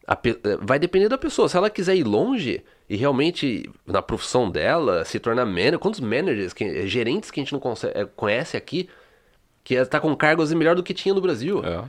A 0.05 0.17
eh, 0.25 0.57
vai 0.59 0.77
depender 0.77 1.07
da 1.07 1.17
pessoa. 1.17 1.47
Se 1.47 1.55
ela 1.55 1.69
quiser 1.69 1.95
ir 1.95 2.03
longe 2.03 2.61
e 2.89 2.97
realmente 2.97 3.69
na 3.87 4.01
profissão 4.01 4.49
dela 4.49 5.05
se 5.05 5.17
tornar 5.17 5.45
manager, 5.45 5.79
quantos 5.79 6.01
managers, 6.01 6.51
que, 6.51 6.85
gerentes 6.87 7.31
que 7.31 7.39
a 7.39 7.43
gente 7.43 7.53
não 7.53 7.59
conse- 7.59 7.87
eh, 7.87 8.05
conhece 8.15 8.57
aqui, 8.57 8.89
que 9.63 9.75
está 9.75 9.99
com 9.99 10.15
cargos 10.15 10.51
melhor 10.53 10.75
do 10.75 10.83
que 10.83 10.93
tinha 10.93 11.13
no 11.13 11.21
Brasil. 11.21 11.61
É. 11.65 11.83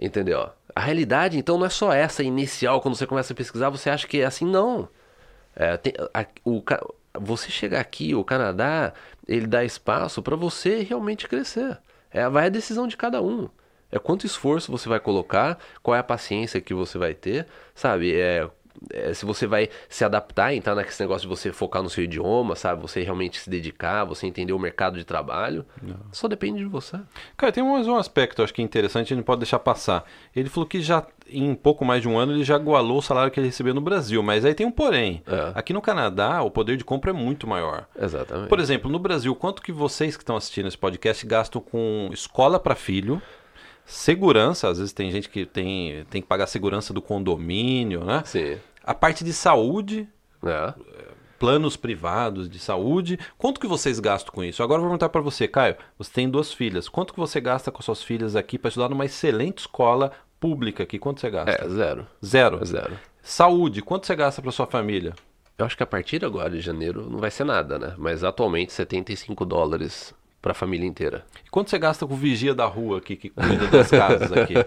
Entendeu? 0.00 0.48
A 0.74 0.80
realidade, 0.80 1.36
então, 1.38 1.58
não 1.58 1.66
é 1.66 1.68
só 1.68 1.92
essa 1.92 2.22
inicial, 2.22 2.80
quando 2.80 2.94
você 2.94 3.06
começa 3.06 3.32
a 3.32 3.36
pesquisar, 3.36 3.68
você 3.68 3.90
acha 3.90 4.06
que 4.06 4.20
é 4.20 4.24
assim, 4.24 4.46
não. 4.46 4.88
É, 5.54 5.76
tem- 5.76 5.92
a- 6.14 6.26
o, 6.44 6.62
você 7.18 7.50
chegar 7.50 7.80
aqui, 7.80 8.14
o 8.14 8.24
Canadá, 8.24 8.92
ele 9.28 9.46
dá 9.46 9.64
espaço 9.64 10.22
para 10.22 10.36
você 10.36 10.82
realmente 10.82 11.28
crescer. 11.28 11.78
É, 12.10 12.28
vai 12.28 12.46
a 12.46 12.50
decisão 12.50 12.86
de 12.86 12.96
cada 12.96 13.20
um. 13.20 13.48
É 13.90 13.98
quanto 13.98 14.24
esforço 14.24 14.72
você 14.72 14.88
vai 14.88 14.98
colocar, 14.98 15.58
qual 15.82 15.94
é 15.94 15.98
a 15.98 16.02
paciência 16.04 16.60
que 16.60 16.72
você 16.72 16.96
vai 16.96 17.12
ter, 17.12 17.46
sabe? 17.74 18.14
É, 18.14 18.48
é, 18.92 19.12
se 19.14 19.24
você 19.24 19.46
vai 19.46 19.68
se 19.88 20.04
adaptar, 20.04 20.54
entrar 20.54 20.74
nesse 20.74 21.00
negócio 21.00 21.28
de 21.28 21.34
você 21.34 21.52
focar 21.52 21.82
no 21.82 21.90
seu 21.90 22.04
idioma, 22.04 22.54
sabe? 22.54 22.82
Você 22.82 23.02
realmente 23.02 23.38
se 23.38 23.48
dedicar, 23.48 24.04
você 24.04 24.26
entender 24.26 24.52
o 24.52 24.58
mercado 24.58 24.98
de 24.98 25.04
trabalho. 25.04 25.64
Só 26.10 26.28
depende 26.28 26.58
de 26.58 26.66
você. 26.66 26.98
Cara, 27.36 27.52
tem 27.52 27.62
mais 27.62 27.86
um 27.86 27.96
aspecto, 27.96 28.42
acho 28.42 28.52
que 28.52 28.62
interessante, 28.62 29.06
a 29.06 29.08
gente 29.08 29.16
não 29.16 29.24
pode 29.24 29.40
deixar 29.40 29.58
passar. 29.58 30.04
Ele 30.34 30.48
falou 30.48 30.68
que 30.68 30.80
já, 30.80 31.06
em 31.28 31.54
pouco 31.54 31.84
mais 31.84 32.02
de 32.02 32.08
um 32.08 32.18
ano, 32.18 32.32
ele 32.32 32.44
já 32.44 32.56
igualou 32.56 32.98
o 32.98 33.02
salário 33.02 33.30
que 33.30 33.38
ele 33.38 33.48
recebeu 33.48 33.74
no 33.74 33.80
Brasil. 33.80 34.22
Mas 34.22 34.44
aí 34.44 34.54
tem 34.54 34.66
um 34.66 34.70
porém. 34.70 35.22
É. 35.26 35.52
Aqui 35.54 35.72
no 35.72 35.80
Canadá, 35.80 36.42
o 36.42 36.50
poder 36.50 36.76
de 36.76 36.84
compra 36.84 37.10
é 37.10 37.14
muito 37.14 37.46
maior. 37.46 37.86
Exatamente. 37.98 38.48
Por 38.48 38.60
exemplo, 38.60 38.90
no 38.90 38.98
Brasil, 38.98 39.34
quanto 39.34 39.62
que 39.62 39.72
vocês 39.72 40.16
que 40.16 40.22
estão 40.22 40.36
assistindo 40.36 40.68
esse 40.68 40.78
podcast 40.78 41.26
gastam 41.26 41.60
com 41.60 42.10
escola 42.12 42.58
para 42.58 42.74
filho, 42.74 43.20
segurança, 43.84 44.68
às 44.68 44.78
vezes 44.78 44.92
tem 44.92 45.10
gente 45.10 45.28
que 45.28 45.44
tem, 45.46 46.04
tem 46.10 46.22
que 46.22 46.28
pagar 46.28 46.44
a 46.44 46.48
segurança 46.48 46.92
do 46.92 47.02
condomínio, 47.02 48.04
né? 48.04 48.22
Sim. 48.24 48.58
A 48.84 48.94
parte 48.94 49.22
de 49.24 49.32
saúde, 49.32 50.08
É. 50.44 50.74
planos 51.38 51.76
privados 51.76 52.48
de 52.48 52.58
saúde. 52.58 53.18
Quanto 53.38 53.60
que 53.60 53.66
vocês 53.66 53.98
gastam 54.00 54.32
com 54.32 54.44
isso? 54.44 54.62
Agora 54.62 54.78
eu 54.78 54.82
vou 54.82 54.90
perguntar 54.90 55.08
para 55.08 55.20
você, 55.20 55.46
Caio. 55.48 55.76
Você 55.98 56.10
tem 56.12 56.28
duas 56.28 56.52
filhas. 56.52 56.88
Quanto 56.88 57.12
que 57.12 57.18
você 57.20 57.40
gasta 57.40 57.70
com 57.70 57.82
suas 57.82 58.02
filhas 58.02 58.36
aqui 58.36 58.58
para 58.58 58.68
estudar 58.68 58.88
numa 58.88 59.04
excelente 59.04 59.58
escola 59.60 60.12
pública 60.40 60.82
aqui? 60.82 60.98
Quanto 60.98 61.20
você 61.20 61.30
gasta? 61.30 61.50
É, 61.64 61.68
zero. 61.68 62.06
Zero. 62.24 62.64
Zero. 62.64 62.98
Saúde, 63.22 63.82
quanto 63.82 64.06
você 64.06 64.14
gasta 64.16 64.40
para 64.42 64.50
sua 64.52 64.66
família? 64.66 65.14
Eu 65.58 65.66
acho 65.66 65.76
que 65.76 65.82
a 65.82 65.86
partir 65.86 66.24
agora 66.24 66.50
de 66.50 66.60
janeiro 66.60 67.08
não 67.08 67.18
vai 67.18 67.30
ser 67.30 67.44
nada, 67.44 67.78
né? 67.78 67.94
Mas 67.98 68.24
atualmente 68.24 68.72
75 68.72 69.44
dólares 69.44 70.12
para 70.42 70.50
a 70.50 70.54
família 70.54 70.84
inteira. 70.86 71.24
E 71.46 71.48
quanto 71.50 71.70
você 71.70 71.78
gasta 71.78 72.04
com 72.04 72.14
o 72.14 72.16
vigia 72.16 72.52
da 72.52 72.66
rua 72.66 72.98
aqui, 72.98 73.14
que 73.14 73.30
cuida 73.30 73.68
das 73.68 73.88
casas 73.90 74.32
aqui? 74.32 74.54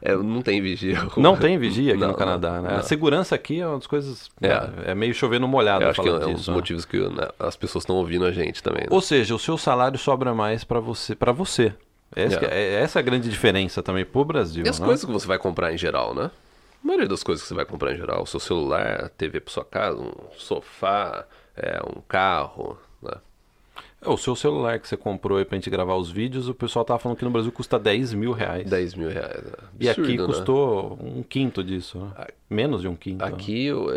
É, 0.00 0.14
não 0.14 0.40
tem 0.42 0.60
vigia. 0.62 0.98
Não 1.16 1.36
tem 1.36 1.58
vigia 1.58 1.92
aqui 1.92 2.00
Não, 2.00 2.08
no 2.08 2.14
Canadá, 2.14 2.60
né? 2.60 2.70
não. 2.70 2.78
A 2.78 2.82
segurança 2.82 3.34
aqui 3.34 3.60
é 3.60 3.66
uma 3.66 3.76
das 3.76 3.86
coisas. 3.86 4.30
É. 4.40 4.90
É, 4.92 4.94
meio 4.94 5.12
chover 5.14 5.40
no 5.40 5.48
molhado 5.48 5.84
Eu 5.84 5.90
acho 5.90 6.00
que 6.00 6.08
é 6.08 6.10
falando 6.12 6.28
um 6.28 6.32
dos 6.32 6.40
disso. 6.40 6.50
né? 6.50 6.56
motivos 6.56 6.84
que 6.84 6.98
né, 6.98 7.28
as 7.38 7.56
pessoas 7.56 7.82
estão 7.82 7.96
ouvindo 7.96 8.24
a 8.24 8.30
gente 8.30 8.62
também. 8.62 8.82
né? 8.82 8.88
Ou 8.90 9.00
seja, 9.00 9.34
o 9.34 9.38
seu 9.38 9.58
salário 9.58 9.98
sobra 9.98 10.32
mais 10.34 10.62
para 10.64 10.78
você, 10.80 11.14
para 11.14 11.32
você. 11.32 11.74
Essa, 12.14 12.44
É. 12.46 12.74
é, 12.76 12.82
essa 12.82 12.98
é 12.98 13.00
a 13.00 13.02
grande 13.02 13.28
diferença 13.28 13.82
também 13.82 14.04
pro 14.04 14.24
Brasil. 14.24 14.64
E 14.64 14.68
as 14.68 14.78
né? 14.78 14.86
coisas 14.86 15.04
que 15.04 15.10
você 15.10 15.26
vai 15.26 15.38
comprar 15.38 15.72
em 15.72 15.78
geral, 15.78 16.14
né? 16.14 16.30
A 16.82 16.86
maioria 16.86 17.08
das 17.08 17.22
coisas 17.24 17.42
que 17.42 17.48
você 17.48 17.54
vai 17.54 17.64
comprar 17.64 17.92
em 17.92 17.96
geral, 17.96 18.22
o 18.22 18.26
seu 18.26 18.38
celular, 18.38 19.04
a 19.06 19.08
TV 19.08 19.40
para 19.40 19.52
sua 19.52 19.64
casa, 19.64 19.98
um 20.00 20.12
sofá, 20.36 21.24
é, 21.56 21.80
um 21.84 22.00
carro, 22.06 22.78
né? 22.78 22.85
O 24.04 24.16
seu 24.16 24.36
celular 24.36 24.78
que 24.78 24.86
você 24.86 24.96
comprou 24.96 25.38
aí 25.38 25.44
pra 25.44 25.56
gente 25.56 25.70
gravar 25.70 25.96
os 25.96 26.10
vídeos, 26.10 26.48
o 26.48 26.54
pessoal 26.54 26.84
tava 26.84 26.98
falando 26.98 27.18
que 27.18 27.24
no 27.24 27.30
Brasil 27.30 27.50
custa 27.50 27.78
10 27.78 28.12
mil 28.14 28.32
reais. 28.32 28.68
10 28.68 28.94
mil 28.94 29.08
reais. 29.08 29.42
né? 29.44 29.52
e 29.80 29.88
aqui 29.88 30.00
Absurdo, 30.00 30.22
né? 30.22 30.26
custou 30.26 30.98
um 31.02 31.22
quinto 31.22 31.64
disso. 31.64 31.98
né? 31.98 32.26
Menos 32.48 32.82
de 32.82 32.88
um 32.88 32.94
quinto. 32.94 33.24
né? 33.24 33.30
Aqui 33.30 33.66
eu, 33.66 33.90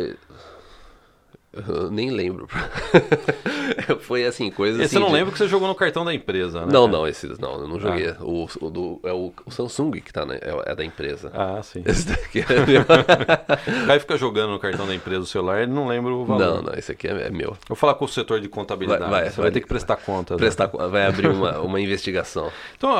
eu 1.54 1.90
nem 1.92 2.10
lembro. 2.12 2.48
Foi 4.02 4.26
assim, 4.26 4.50
coisa 4.52 4.78
Esse 4.84 4.86
assim. 4.86 4.94
você 4.96 5.00
não 5.00 5.08
de- 5.08 5.14
lembra 5.14 5.32
que 5.32 5.38
você 5.38 5.48
jogou 5.48 5.68
no 5.68 5.76
cartão 5.76 6.04
da 6.06 6.14
empresa, 6.14 6.62
né? 6.66 6.72
Não, 6.72 6.88
não, 6.88 7.08
esses 7.08 7.38
não, 7.40 7.62
eu 7.62 7.68
não 7.68 7.80
joguei. 7.80 8.12
O, 8.20 8.48
o 8.62 8.70
do, 8.70 9.00
é 9.04 9.12
o, 9.12 9.32
o 9.46 9.52
Samsung 9.52 9.92
que 10.02 10.12
tá, 10.14 10.26
né? 10.26 10.40
É, 10.42 10.72
é 10.72 10.76
da 10.76 10.84
empresa. 10.84 11.32
Ah, 11.34 11.62
sim. 11.64 11.82
Esse 11.86 12.08
daqui 12.08 12.40
é 12.40 12.66
meu. 12.66 12.82
O 13.84 13.88
Caio 13.88 14.00
fica 14.00 14.18
jogando 14.18 14.52
no 14.52 14.60
cartão 14.60 14.86
da 14.88 14.94
empresa 14.94 15.22
o 15.22 15.26
celular, 15.26 15.62
ele 15.64 15.72
não 15.72 15.88
lembra 15.88 16.14
o 16.14 16.24
valor. 16.26 16.40
Não, 16.58 16.62
não, 16.64 16.74
esse 16.74 16.92
aqui 16.92 17.08
é, 17.08 17.28
é 17.28 17.30
meu. 17.30 17.56
Vou 17.68 17.76
falar 17.76 17.96
com 17.96 18.06
o 18.06 18.08
setor 18.08 18.40
de 18.40 18.48
contabilidade. 18.48 19.02
Vai- 19.10 19.10
vai, 19.22 19.30
você 19.30 19.36
vai, 19.38 19.44
vai- 19.46 19.52
ter 19.52 19.62
que 19.62 19.68
prestar 19.68 19.96
conta. 19.98 20.34
né? 20.36 20.40
Prestar, 20.40 20.68
vai 20.68 21.06
abrir 21.06 21.28
uma, 21.30 21.60
uma 21.62 21.80
investigação. 21.82 22.52
Então, 22.78 22.92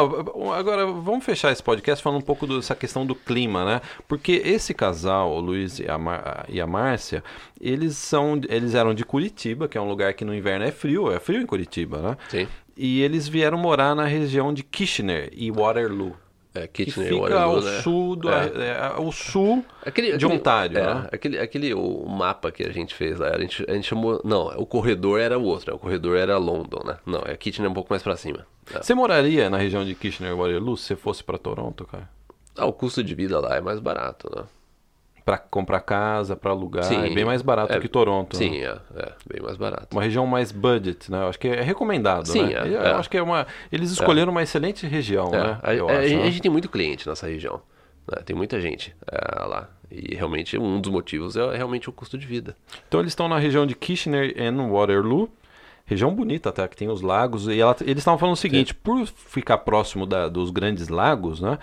agora 0.54 0.86
vamos 0.86 1.24
fechar 1.24 1.52
esse 1.52 1.62
podcast 1.64 2.04
falando 2.04 2.20
um 2.20 2.26
pouco 2.26 2.48
dessa 2.48 2.76
questão 2.76 3.06
do 3.06 3.14
clima, 3.16 3.66
né? 3.66 3.82
Porque 4.08 4.42
esse 4.46 4.74
casal, 4.74 5.32
o 5.32 5.40
Luiz 5.40 5.80
e 5.80 5.88
a, 5.90 5.98
Mar- 5.98 6.46
e 6.50 6.60
a 6.60 6.68
Márcia, 6.68 7.24
eles 7.60 7.98
são, 7.98 8.39
eles 8.50 8.76
eram 8.76 8.94
de 8.94 9.04
Curitiba, 9.04 9.68
que 9.68 9.78
é 9.78 9.82
um 9.82 9.88
lugar 9.90 10.14
que 10.14 10.24
no 10.24 10.34
inverno 10.34 10.66
é 10.66 10.72
frio, 10.72 11.12
é 11.12 11.20
frio 11.20 11.42
em 11.42 11.46
Curitiba, 11.46 11.98
né? 12.00 12.18
Sim. 12.30 12.48
E 12.78 13.02
eles 13.02 13.28
vieram 13.28 13.58
morar 13.58 13.94
na 13.96 14.06
região 14.06 14.54
de 14.54 14.64
Kitchener 14.64 15.30
e 15.34 15.52
Waterloo. 15.52 16.16
É, 16.56 16.66
Que 16.66 16.86
Kitchener, 16.86 17.10
fica 17.10 17.22
Waterloo, 17.22 17.56
ao 17.58 17.62
né? 17.62 17.82
sul 17.82 18.16
do, 18.16 18.30
É. 18.30 18.52
é, 18.56 18.92
ao 18.96 19.12
sul 19.12 19.64
Aquele, 19.86 20.18
de 20.18 20.26
Ontário, 20.26 20.78
é, 20.80 20.82
né? 20.96 21.08
aquele, 21.12 21.40
aquele 21.40 21.74
o 21.76 22.08
mapa 22.08 22.52
que 22.52 22.64
a 22.64 22.72
gente 22.72 22.96
fez 22.96 23.20
lá, 23.20 23.30
a 23.36 23.40
gente, 23.40 23.64
a 23.70 23.74
gente 23.74 23.88
chamou. 23.88 24.20
Não, 24.24 24.48
o 24.58 24.66
corredor 24.66 25.20
era 25.20 25.38
o 25.38 25.44
outro, 25.44 25.72
né? 25.72 25.76
o 25.76 25.80
corredor 25.80 26.18
era 26.18 26.38
London, 26.38 26.82
né? 26.86 26.98
Não, 27.06 27.22
é 27.26 27.36
Kitchener 27.38 27.70
um 27.70 27.74
pouco 27.74 27.92
mais 27.94 28.02
pra 28.02 28.16
cima. 28.18 28.48
É. 28.74 28.82
Você 28.82 28.94
moraria 28.96 29.50
na 29.50 29.58
região 29.58 29.86
de 29.86 29.94
Kitchener 29.94 30.32
e 30.32 30.36
Waterloo 30.36 30.76
se 30.78 30.88
você 30.88 30.96
fosse 30.96 31.24
para 31.24 31.38
Toronto, 31.38 31.86
cara? 31.86 32.10
Ah, 32.58 32.66
o 32.66 32.74
custo 32.74 33.04
de 33.04 33.14
vida 33.14 33.40
lá 33.40 33.56
é 33.56 33.62
mais 33.62 33.80
barato, 33.80 34.30
né? 34.36 34.44
Para 35.30 35.38
comprar 35.38 35.80
casa, 35.82 36.36
para 36.36 36.50
alugar, 36.50 36.86
Sim. 36.86 37.06
é 37.06 37.10
bem 37.14 37.24
mais 37.24 37.44
barato 37.44 37.72
É, 37.72 37.80
que 37.80 37.88
Toronto. 37.88 38.36
né? 38.36 38.44
Sim, 38.44 38.58
é, 38.62 38.76
é, 38.96 39.12
bem 39.32 39.40
mais 39.44 39.58
barato. 39.58 39.88
Uma 39.96 40.02
região 40.02 40.26
mais 40.26 40.52
budget, 40.52 41.12
né? 41.12 41.22
Eu 41.22 41.28
acho 41.28 41.38
que 41.38 41.48
é 41.48 41.62
recomendado, 41.62 42.28
Sim, 42.28 42.46
né? 42.48 42.54
é, 42.54 42.68
Eu 42.68 42.82
é. 42.82 42.92
acho 42.94 43.08
que 43.08 43.16
é 43.16 43.22
uma... 43.22 43.46
Eles 43.72 43.92
escolheram 43.92 44.32
uma 44.32 44.42
excelente 44.42 44.88
região, 44.88 45.30
É, 45.32 45.38
né? 45.44 45.60
a, 45.62 45.74
Eu 45.76 45.88
a- 45.88 45.92
a 45.92 46.00
acho, 46.00 46.08
gente, 46.08 46.18
né? 46.20 46.24
a 46.28 46.30
gente 46.32 46.42
tem 46.42 46.52
muito 46.52 46.68
cliente 46.68 47.08
nessa 47.08 47.28
região. 47.28 47.62
né? 48.12 48.24
Tem 48.26 48.36
muita 48.36 48.60
gente 48.60 48.96
é, 49.12 49.44
lá. 49.46 49.70
E 49.92 50.16
realmente 50.16 50.58
um 50.58 50.82
dos 50.82 50.92
motivos 50.92 51.36
é 51.38 51.56
realmente 51.56 51.88
o 51.88 51.92
custo 51.94 52.18
de 52.18 52.26
vida. 52.26 52.56
Então 52.88 53.00
eles 53.00 53.12
estão 53.12 53.28
na 53.28 53.38
região 53.38 53.68
de 53.68 53.76
Kitchener 53.76 54.36
and 54.36 54.68
Waterloo. 54.72 55.30
Região 55.86 56.12
bonita 56.14 56.50
até, 56.50 56.68
que 56.68 56.76
tem 56.76 56.88
os 56.90 57.02
lagos. 57.02 57.48
E 57.48 57.60
ela- 57.60 57.76
eles 57.82 58.00
estavam 58.00 58.18
falando 58.18 58.34
o 58.34 58.38
seguinte, 58.38 58.74
por 58.74 59.06
ficar 59.06 59.60
próximo 59.60 60.08
da- 60.08 60.28
dos 60.28 60.50
grandes 60.50 60.88
lagos, 60.88 61.40
né? 61.40 61.60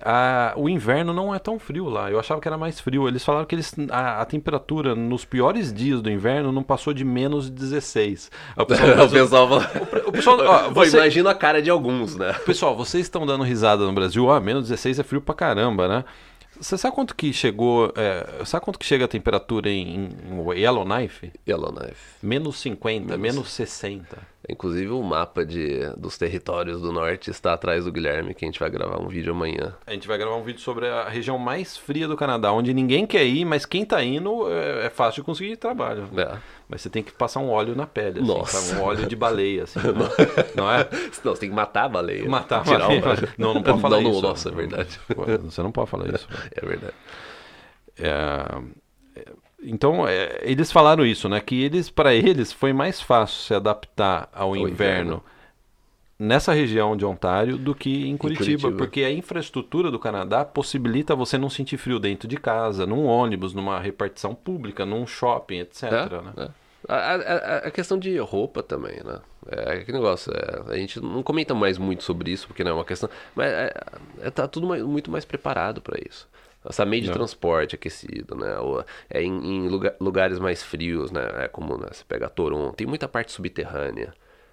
A- 0.00 0.52
o 0.56 0.68
inverno 0.68 1.12
não 1.12 1.34
é 1.34 1.38
tão 1.38 1.58
frio 1.58 1.88
lá. 1.88 2.10
Eu 2.10 2.18
achava 2.20 2.40
que 2.40 2.48
era 2.48 2.56
mais 2.58 2.78
frio. 2.80 3.08
Eles 3.08 3.24
falaram 3.24 3.46
que 3.46 3.54
eles, 3.54 3.74
a, 3.90 4.20
a 4.20 4.24
temperatura 4.24 4.94
nos 4.94 5.24
piores 5.24 5.72
dias 5.72 6.00
do 6.02 6.10
inverno 6.10 6.52
não 6.52 6.62
passou 6.62 6.92
de 6.92 7.04
menos 7.04 7.46
de 7.46 7.52
16. 7.52 8.30
Aí 8.56 8.62
O 8.62 8.66
pessoal, 8.66 8.88
o 9.06 9.10
pessoal 9.10 9.48
fala... 9.48 9.70
o 10.06 10.12
pessoal 10.12 10.38
ó, 10.40 10.70
você- 10.74 10.96
Imagina 10.96 11.30
a 11.30 11.34
cara 11.34 11.60
de 11.62 11.70
alguns, 11.70 12.16
né? 12.16 12.32
Pessoal, 12.46 12.76
vocês 12.76 13.04
estão 13.06 13.24
dando 13.26 13.44
risada 13.44 13.84
no 13.84 13.92
Brasil, 13.92 14.30
ah, 14.30 14.40
menos 14.40 14.64
16 14.68 14.98
é 14.98 15.02
frio 15.02 15.20
pra 15.20 15.34
caramba, 15.34 15.86
né? 15.88 16.04
Você 16.60 16.76
sabe 16.76 16.94
quanto 16.94 17.14
que 17.16 17.32
chegou, 17.32 17.90
é, 17.96 18.44
sabe 18.44 18.62
quanto 18.62 18.78
que 18.78 18.84
chega 18.84 19.06
a 19.06 19.08
temperatura 19.08 19.70
em, 19.70 20.10
em 20.30 20.52
Yellowknife? 20.58 21.32
Yellowknife. 21.48 21.96
Menos 22.22 22.58
50, 22.60 23.16
Menos- 23.16 23.18
menos 23.36 23.50
60. 23.52 24.18
Inclusive 24.48 24.90
o 24.90 25.02
mapa 25.02 25.44
de, 25.44 25.80
dos 25.96 26.16
territórios 26.16 26.80
do 26.80 26.90
norte 26.90 27.30
está 27.30 27.52
atrás 27.52 27.84
do 27.84 27.92
Guilherme, 27.92 28.34
que 28.34 28.44
a 28.44 28.48
gente 28.48 28.58
vai 28.58 28.70
gravar 28.70 28.98
um 28.98 29.06
vídeo 29.06 29.32
amanhã. 29.32 29.74
A 29.86 29.92
gente 29.92 30.08
vai 30.08 30.16
gravar 30.16 30.34
um 30.36 30.42
vídeo 30.42 30.60
sobre 30.60 30.88
a 30.88 31.08
região 31.08 31.38
mais 31.38 31.76
fria 31.76 32.08
do 32.08 32.16
Canadá, 32.16 32.50
onde 32.50 32.72
ninguém 32.72 33.06
quer 33.06 33.24
ir, 33.24 33.44
mas 33.44 33.66
quem 33.66 33.84
tá 33.84 34.02
indo 34.02 34.50
é, 34.50 34.86
é 34.86 34.90
fácil 34.90 35.22
de 35.22 35.26
conseguir 35.26 35.56
trabalho. 35.56 36.08
É. 36.16 36.38
Mas 36.68 36.80
você 36.80 36.88
tem 36.88 37.02
que 37.02 37.12
passar 37.12 37.40
um 37.40 37.50
óleo 37.50 37.74
na 37.74 37.86
pele, 37.86 38.20
assim, 38.20 38.28
Nossa. 38.28 38.58
sabe? 38.58 38.80
um 38.80 38.84
óleo 38.84 39.06
de 39.06 39.16
baleia, 39.16 39.64
assim, 39.64 39.78
né? 39.78 40.08
não 40.56 40.70
é? 40.70 40.88
Não, 41.24 41.34
você 41.34 41.40
tem 41.40 41.50
que 41.50 41.54
matar 41.54 41.84
a 41.84 41.88
baleia. 41.88 42.28
Matar 42.28 42.60
a 42.60 42.64
Tirar 42.64 42.88
baleia. 42.88 43.34
Não, 43.36 43.54
não 43.54 43.62
pode 43.62 43.80
falar 43.82 44.00
não, 44.00 44.10
isso. 44.10 44.22
Nossa, 44.22 44.48
é 44.48 44.52
verdade. 44.52 45.00
Você 45.42 45.62
não 45.62 45.72
pode 45.72 45.90
falar 45.90 46.14
isso. 46.14 46.28
É 46.50 46.64
verdade. 46.64 46.94
É, 47.98 48.44
então, 49.62 50.06
é, 50.06 50.38
eles 50.42 50.70
falaram 50.72 51.04
isso, 51.04 51.28
né? 51.28 51.40
Que 51.40 51.62
eles, 51.62 51.90
para 51.90 52.14
eles, 52.14 52.52
foi 52.52 52.72
mais 52.72 53.00
fácil 53.00 53.36
se 53.42 53.54
adaptar 53.54 54.28
ao, 54.32 54.56
inverno, 54.56 54.70
inverno. 54.70 55.24
nessa 56.18 56.52
região 56.52 56.96
de 56.96 57.04
Ontário 57.04 57.56
do 57.56 57.74
que 57.74 58.08
em 58.08 58.16
Curitiba, 58.16 58.44
Curitiba. 58.62 58.72
porque 58.72 59.02
a 59.04 59.12
infraestrutura 59.12 59.90
do 59.90 59.98
Canadá 59.98 60.44
possibilita 60.44 61.14
você 61.14 61.38
não 61.38 61.48
sentir 61.50 61.76
frio 61.78 61.98
dentro 61.98 62.28
de 62.28 62.36
casa, 62.36 62.86
num 62.86 63.04
ônibus, 63.04 63.54
numa 63.54 63.78
repartição 63.80 64.34
pública, 64.34 64.84
num 64.86 65.06
shopping, 65.06 65.60
etc. 65.60 65.82
É, 65.84 65.88
né? 66.22 66.32
é. 66.38 66.48
A, 66.88 66.96
a- 67.14 67.56
a 67.66 67.70
questão 67.70 67.98
de 67.98 68.16
roupa 68.18 68.62
também, 68.62 69.00
né? 69.04 69.18
É 69.50 69.74
aquele 69.74 69.98
negócio, 69.98 70.32
é, 70.34 70.72
a 70.72 70.76
gente 70.78 70.98
não 71.00 71.22
comenta 71.22 71.54
mais 71.54 71.76
muito 71.76 72.02
sobre 72.02 72.30
isso, 72.30 72.46
porque 72.46 72.64
não 72.64 72.70
é 72.70 72.74
uma 72.74 72.84
questão. 72.86 73.08
Mas 73.34 73.48
é, 73.52 73.72
é- 74.22 74.30
tá 74.30 74.48
tudo 74.48 74.66
mai- 74.66 74.82
muito 74.82 75.10
mais 75.10 75.24
preparado 75.26 75.82
para 75.82 75.98
isso. 76.08 76.26
Essa 76.64 76.84
meio 76.84 77.02
de 77.02 77.08
Não. 77.08 77.14
transporte 77.14 77.74
aquecido, 77.74 78.34
né? 78.34 78.58
Ou, 78.58 78.84
é 79.08 79.22
em, 79.22 79.34
em 79.64 79.68
lugar- 79.68 79.94
lugares 79.98 80.38
mais 80.38 80.62
frios, 80.62 81.10
né? 81.10 81.22
É 81.38 81.48
como 81.48 81.78
né? 81.78 81.86
você 81.90 82.04
pega 82.06 82.28
Toronto, 82.28 82.74
tem 82.76 82.86
muita 82.86 83.08
parte 83.08 83.32
subterrânea, 83.32 84.12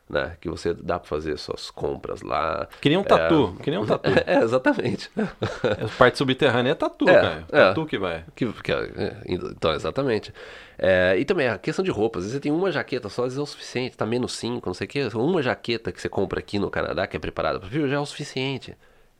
né? 0.09 0.37
Que 0.39 0.49
você 0.49 0.73
dá 0.73 0.97
para 0.99 1.09
fazer 1.09 1.37
suas 1.37 1.69
compras 1.69 2.21
lá. 2.21 2.65
Que 2.79 2.87
nem 2.87 2.97
um 2.97 3.03
tatu, 3.03 3.57
que 3.61 3.69
nem 3.69 3.77
um 3.77 3.85
tatu. 3.85 4.09
É, 4.25 4.37
exatamente. 4.41 5.11
A 5.17 5.97
parte 5.97 6.17
subterrânea 6.17 6.71
é 6.71 6.75
tatu, 6.75 7.09
É, 7.09 7.13
cara. 7.13 7.45
é. 7.51 7.59
Tatu 7.67 7.85
que 7.85 7.97
vai. 7.97 8.23
Que, 8.33 8.53
que- 8.53 8.71
é, 8.71 9.17
então, 9.25 9.73
exatamente. 9.73 10.33
É, 10.79 11.17
e 11.19 11.25
também 11.25 11.49
a 11.49 11.57
questão 11.57 11.83
de 11.83 11.91
roupas. 11.91 12.19
Às 12.21 12.27
vezes 12.27 12.37
você 12.37 12.41
tem 12.41 12.53
uma 12.53 12.71
jaqueta 12.71 13.09
só, 13.09 13.23
às 13.23 13.33
vezes 13.33 13.39
é 13.39 13.41
o 13.41 13.45
suficiente. 13.45 13.97
Tá 13.97 14.05
menos 14.05 14.31
5, 14.37 14.69
não 14.69 14.73
sei 14.73 14.85
o 14.85 14.87
quê. 14.89 15.09
Uma 15.13 15.41
jaqueta 15.43 15.91
que 15.91 15.99
você 16.01 16.07
compra 16.07 16.39
aqui 16.39 16.57
no 16.57 16.69
Canadá, 16.69 17.05
que 17.05 17.17
é 17.17 17.19
preparada 17.19 17.59
para 17.59 17.67
frio, 17.67 17.89
já 17.89 17.97
é 17.97 17.99
o 17.99 18.05
suficiente. 18.05 18.77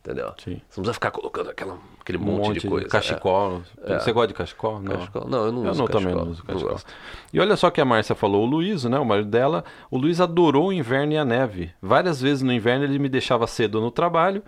Entendeu? 0.08 0.32
Sim. 0.38 0.62
Você 0.70 0.80
não 0.80 0.84
precisa 0.84 0.94
ficar 0.94 1.12
colocando 1.12 1.50
aquela, 1.50 1.78
aquele 2.00 2.18
Um 2.18 2.22
monte, 2.22 2.62
de 2.62 2.68
coisa. 2.70 2.88
Cachecol. 2.88 3.62
É. 3.84 4.00
Você 4.00 4.14
gosta 4.14 4.28
de 4.30 4.34
cachecol? 4.34 4.80
Não. 4.80 4.96
Cachecol. 4.96 5.28
Não, 5.28 5.46
eu 5.48 5.52
não 5.52 5.66
Eu 5.66 5.72
uso 5.72 5.80
não, 5.82 5.88
cachecol. 5.88 6.12
também 6.12 6.16
não 6.26 6.32
uso 6.32 6.44
cachecol. 6.46 6.70
gosto. 6.72 6.94
E 7.34 7.40
olha 7.42 7.58
só 7.58 7.70
que 7.70 7.82
a 7.82 7.86
Márcia 7.86 8.16
falou, 8.16 8.44
o 8.44 8.46
Luiz, 8.46 8.86
né, 8.86 8.98
o 8.98 9.04
marido 9.04 9.28
dela, 9.28 9.66
o 9.92 9.98
Luiz 9.98 10.22
adorou 10.22 10.68
o 10.70 10.74
inverno 10.74 11.12
e 11.12 11.18
a 11.18 11.26
neve. 11.26 11.72
Várias 11.82 12.22
vezes 12.22 12.42
no 12.42 12.54
inverno 12.54 12.86
ele 12.86 12.98
me 12.98 13.10
deixava 13.10 13.46
cedo 13.48 13.82
no 13.82 13.92
trabalho 13.92 14.42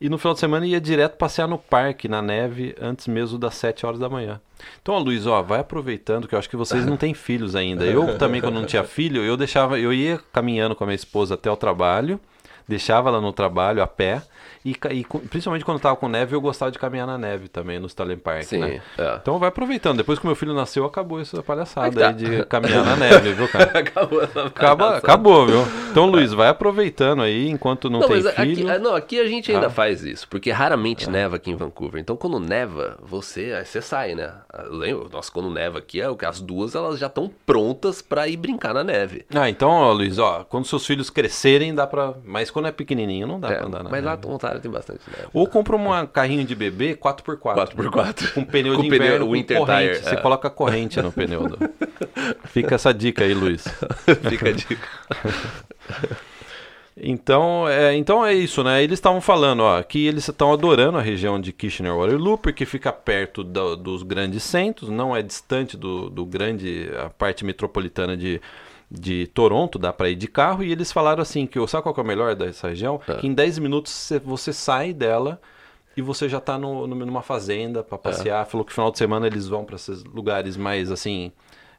e 0.00 0.08
no 0.08 0.16
final 0.16 0.32
de 0.32 0.40
semana 0.40 0.66
ia 0.66 0.80
direto 0.80 1.18
passear 1.18 1.46
no 1.46 1.58
parque, 1.58 2.08
na 2.08 2.22
neve, 2.22 2.74
antes 2.80 3.06
mesmo 3.06 3.36
das 3.38 3.56
7 3.56 3.84
horas 3.84 4.00
da 4.00 4.08
manhã. 4.08 4.40
Então, 4.80 4.94
ó, 4.94 4.98
Luiz, 4.98 5.26
ó, 5.26 5.42
vai 5.42 5.60
aproveitando 5.60 6.26
que 6.26 6.34
eu 6.34 6.38
acho 6.38 6.48
que 6.48 6.56
vocês 6.56 6.86
não 6.86 6.96
têm 6.96 7.12
filhos 7.12 7.54
ainda. 7.54 7.84
Eu 7.84 8.16
também, 8.16 8.40
quando 8.40 8.54
não 8.54 8.64
tinha 8.64 8.84
filho, 8.84 9.22
eu 9.22 9.36
deixava, 9.36 9.78
eu 9.78 9.92
ia 9.92 10.18
caminhando 10.32 10.74
com 10.74 10.82
a 10.82 10.86
minha 10.86 10.94
esposa 10.94 11.34
até 11.34 11.50
o 11.50 11.56
trabalho, 11.56 12.18
deixava 12.68 13.08
ela 13.08 13.20
no 13.20 13.32
trabalho 13.32 13.82
a 13.82 13.86
pé. 13.86 14.22
E, 14.64 14.70
e 14.92 15.04
principalmente 15.28 15.62
quando 15.62 15.78
tava 15.78 15.94
com 15.94 16.08
neve, 16.08 16.34
eu 16.34 16.40
gostava 16.40 16.70
de 16.72 16.78
caminhar 16.78 17.06
na 17.06 17.18
neve 17.18 17.48
também, 17.48 17.78
no 17.78 17.86
Stalin 17.86 18.16
Park, 18.16 18.44
Sim, 18.44 18.60
né? 18.60 18.80
é. 18.96 19.18
Então 19.20 19.38
vai 19.38 19.50
aproveitando. 19.50 19.98
Depois 19.98 20.18
que 20.18 20.24
meu 20.26 20.34
filho 20.34 20.54
nasceu, 20.54 20.86
acabou 20.86 21.20
essa 21.20 21.42
palhaçada 21.42 21.86
Aí 21.88 21.92
tá. 21.92 22.08
aí 22.08 22.14
de 22.14 22.44
caminhar 22.46 22.82
na 22.82 22.96
neve, 22.96 23.34
viu, 23.34 23.46
cara? 23.46 23.64
Acabou 23.78 24.22
essa 24.22 24.46
Acaba, 24.46 24.96
acabou, 24.96 25.46
viu? 25.46 25.60
Então, 25.90 26.06
Luiz, 26.06 26.32
vai 26.32 26.48
aproveitando 26.48 27.20
aí 27.20 27.46
enquanto 27.50 27.90
não, 27.90 28.00
Não, 28.00 28.06
tem 28.08 28.16
mas 28.16 28.26
aqui, 28.26 28.56
filho. 28.56 28.70
ah, 28.72 28.78
não, 28.78 28.94
aqui 28.94 29.20
a 29.20 29.26
gente 29.26 29.52
ainda 29.52 29.66
Ah. 29.66 29.70
faz 29.70 30.02
isso, 30.02 30.26
porque 30.28 30.50
raramente 30.50 31.10
neva 31.10 31.36
aqui 31.36 31.50
em 31.50 31.56
Vancouver. 31.56 32.00
Então, 32.00 32.16
quando 32.16 32.40
neva, 32.40 32.96
você, 33.02 33.62
você 33.62 33.82
sai, 33.82 34.14
né? 34.14 34.32
Eu 34.64 34.72
lembro, 34.72 35.10
nossa, 35.12 35.30
quando 35.30 35.50
neva 35.50 35.78
aqui, 35.78 36.00
é 36.00 36.08
o 36.08 36.16
que 36.16 36.24
as 36.24 36.40
duas 36.40 36.74
elas 36.74 36.98
já 36.98 37.08
estão 37.08 37.30
prontas 37.44 38.00
pra 38.00 38.26
ir 38.28 38.38
brincar 38.38 38.72
na 38.72 38.82
neve. 38.82 39.26
Ah, 39.34 39.50
então, 39.50 39.68
ó, 39.68 39.92
Luiz, 39.92 40.18
ó, 40.18 40.42
quando 40.48 40.64
seus 40.64 40.86
filhos 40.86 41.10
crescerem, 41.10 41.74
dá 41.74 41.86
pra. 41.86 42.14
Mas 42.24 42.50
quando 42.54 42.68
é 42.68 42.72
pequenininho, 42.72 43.26
não 43.26 43.38
dá 43.38 43.50
É, 43.50 43.56
pra 43.56 43.66
andar 43.66 43.82
na 43.84 43.90
mas 43.90 44.02
lá 44.02 44.12
neve. 44.16 44.26
em 44.26 44.30
Ontário 44.30 44.60
tem 44.60 44.70
bastante 44.70 45.02
neve. 45.10 45.28
Ou 45.34 45.46
compra 45.46 45.76
um 45.76 46.06
carrinho 46.06 46.44
de 46.44 46.54
bebê 46.54 46.94
4x4. 46.96 47.74
4x4. 47.74 48.32
Com 48.32 48.44
pneu 48.44 48.76
Com 48.76 48.82
de 48.82 48.88
pneu 48.88 49.06
inverno, 49.06 49.26
com 49.26 49.32
Winter 49.32 49.58
corrente. 49.58 49.92
Tire, 49.98 50.04
Você 50.08 50.14
é. 50.14 50.16
coloca 50.16 50.48
corrente 50.48 51.02
no 51.02 51.12
pneu. 51.12 51.48
do- 51.48 51.58
Fica 52.48 52.76
essa 52.76 52.94
dica 52.94 53.24
aí, 53.24 53.34
Luiz. 53.34 53.64
Fica 54.30 54.48
a 54.48 54.52
dica. 54.52 54.88
Então 56.96 57.68
é, 57.68 57.96
então 57.96 58.24
é 58.24 58.32
isso, 58.32 58.62
né? 58.62 58.82
Eles 58.82 58.98
estavam 59.00 59.20
falando, 59.20 59.64
ó, 59.64 59.82
que 59.82 60.06
eles 60.06 60.28
estão 60.28 60.52
adorando 60.52 60.96
a 60.96 61.02
região 61.02 61.40
de 61.40 61.52
Kitchener-Waterloo, 61.52 62.38
porque 62.38 62.64
fica 62.64 62.92
perto 62.92 63.42
do- 63.42 63.74
dos 63.76 64.04
grandes 64.04 64.44
centros, 64.44 64.88
não 64.90 65.14
é 65.14 65.20
distante 65.20 65.76
do, 65.76 66.08
do 66.08 66.24
grande, 66.24 66.88
a 67.04 67.10
parte 67.10 67.44
metropolitana 67.44 68.16
de, 68.16 68.40
de 68.98 69.26
Toronto, 69.28 69.78
dá 69.78 69.92
para 69.92 70.08
ir 70.08 70.14
de 70.16 70.26
carro, 70.28 70.62
e 70.62 70.70
eles 70.72 70.90
falaram 70.92 71.20
assim, 71.22 71.46
que 71.46 71.58
sabe 71.66 71.82
qual 71.82 71.94
que 71.94 72.00
é 72.00 72.02
o 72.02 72.06
melhor 72.06 72.34
dessa 72.34 72.68
região? 72.68 73.00
É. 73.08 73.14
Que 73.14 73.26
em 73.26 73.34
10 73.34 73.58
minutos 73.58 74.12
você, 74.24 74.52
sai 74.52 74.92
dela 74.92 75.40
e 75.96 76.02
você 76.02 76.28
já 76.28 76.40
tá 76.40 76.58
no, 76.58 76.86
numa 76.86 77.22
fazenda 77.22 77.82
para 77.82 77.98
passear. 77.98 78.44
Falou 78.46 78.64
que 78.64 78.72
final 78.72 78.90
de 78.90 78.98
semana 78.98 79.26
eles 79.26 79.46
vão 79.48 79.64
para 79.64 79.76
esses 79.76 80.02
lugares 80.04 80.56
mais 80.56 80.90
assim... 80.90 81.30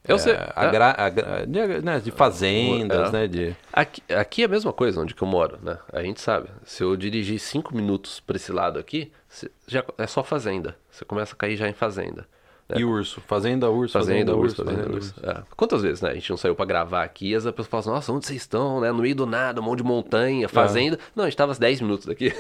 Eu 0.08 0.20
sei, 0.20 0.34
é, 0.34 0.54
agra- 0.56 0.94
agra- 0.96 1.48
de, 1.48 1.82
né, 1.82 2.00
de 2.00 2.12
fazendas, 2.12 3.10
É. 3.10 3.12
né? 3.12 3.28
De, 3.28 3.56
Aqui, 3.74 4.04
aqui 4.14 4.44
é 4.44 4.46
a 4.46 4.48
mesma 4.48 4.72
coisa 4.72 5.02
onde 5.02 5.16
que 5.16 5.22
eu 5.24 5.28
moro, 5.28 5.58
né? 5.64 5.80
A 5.92 6.04
gente 6.04 6.22
sabe. 6.22 6.48
Se 6.64 6.84
eu 6.84 6.96
dirigir 6.96 7.40
5 7.40 7.76
minutos 7.76 8.20
pra 8.20 8.36
esse 8.36 8.52
lado 8.52 8.78
aqui, 8.78 9.12
já 9.68 9.84
é 9.98 10.06
só 10.06 10.24
fazenda. 10.24 10.78
Você 10.92 11.04
começa 11.06 11.34
a 11.34 11.36
cair 11.36 11.58
já 11.58 11.68
em 11.68 11.74
fazenda. 11.74 12.28
E 12.76 12.84
urso, 12.84 13.22
fazenda, 13.22 13.70
urso, 13.70 13.94
Fazenda, 13.94 14.32
fazenda, 14.32 14.36
urso, 14.36 14.56
fazenda, 14.56 14.78
fazenda, 14.78 14.96
urso. 14.96 15.14
urso. 15.20 15.30
É. 15.30 15.44
Quantas 15.56 15.84
vezes, 15.84 16.02
né? 16.02 16.10
A 16.10 16.14
gente 16.16 16.30
não 16.32 16.38
saiu 16.38 16.56
pra 16.56 16.66
gravar 16.66 17.04
aqui 17.04 17.30
e 17.30 17.36
as 17.36 17.44
pessoas 17.44 17.68
falam 17.68 17.80
assim, 17.82 17.90
nossa, 17.92 18.12
onde 18.12 18.26
vocês 18.26 18.42
estão, 18.42 18.82
né? 18.82 18.92
No 18.92 19.04
meio 19.04 19.16
do 19.16 19.28
nada, 19.28 19.62
um 19.62 19.64
monte 19.64 19.78
de 19.80 19.84
montanha, 19.84 20.50
fazenda. 20.50 20.98
Não, 21.16 21.26
a 21.26 21.28
gente 21.28 21.38
tava 21.38 21.52
a 21.52 21.56
10 21.56 21.82
minutos 21.82 22.08
daqui. 22.08 22.34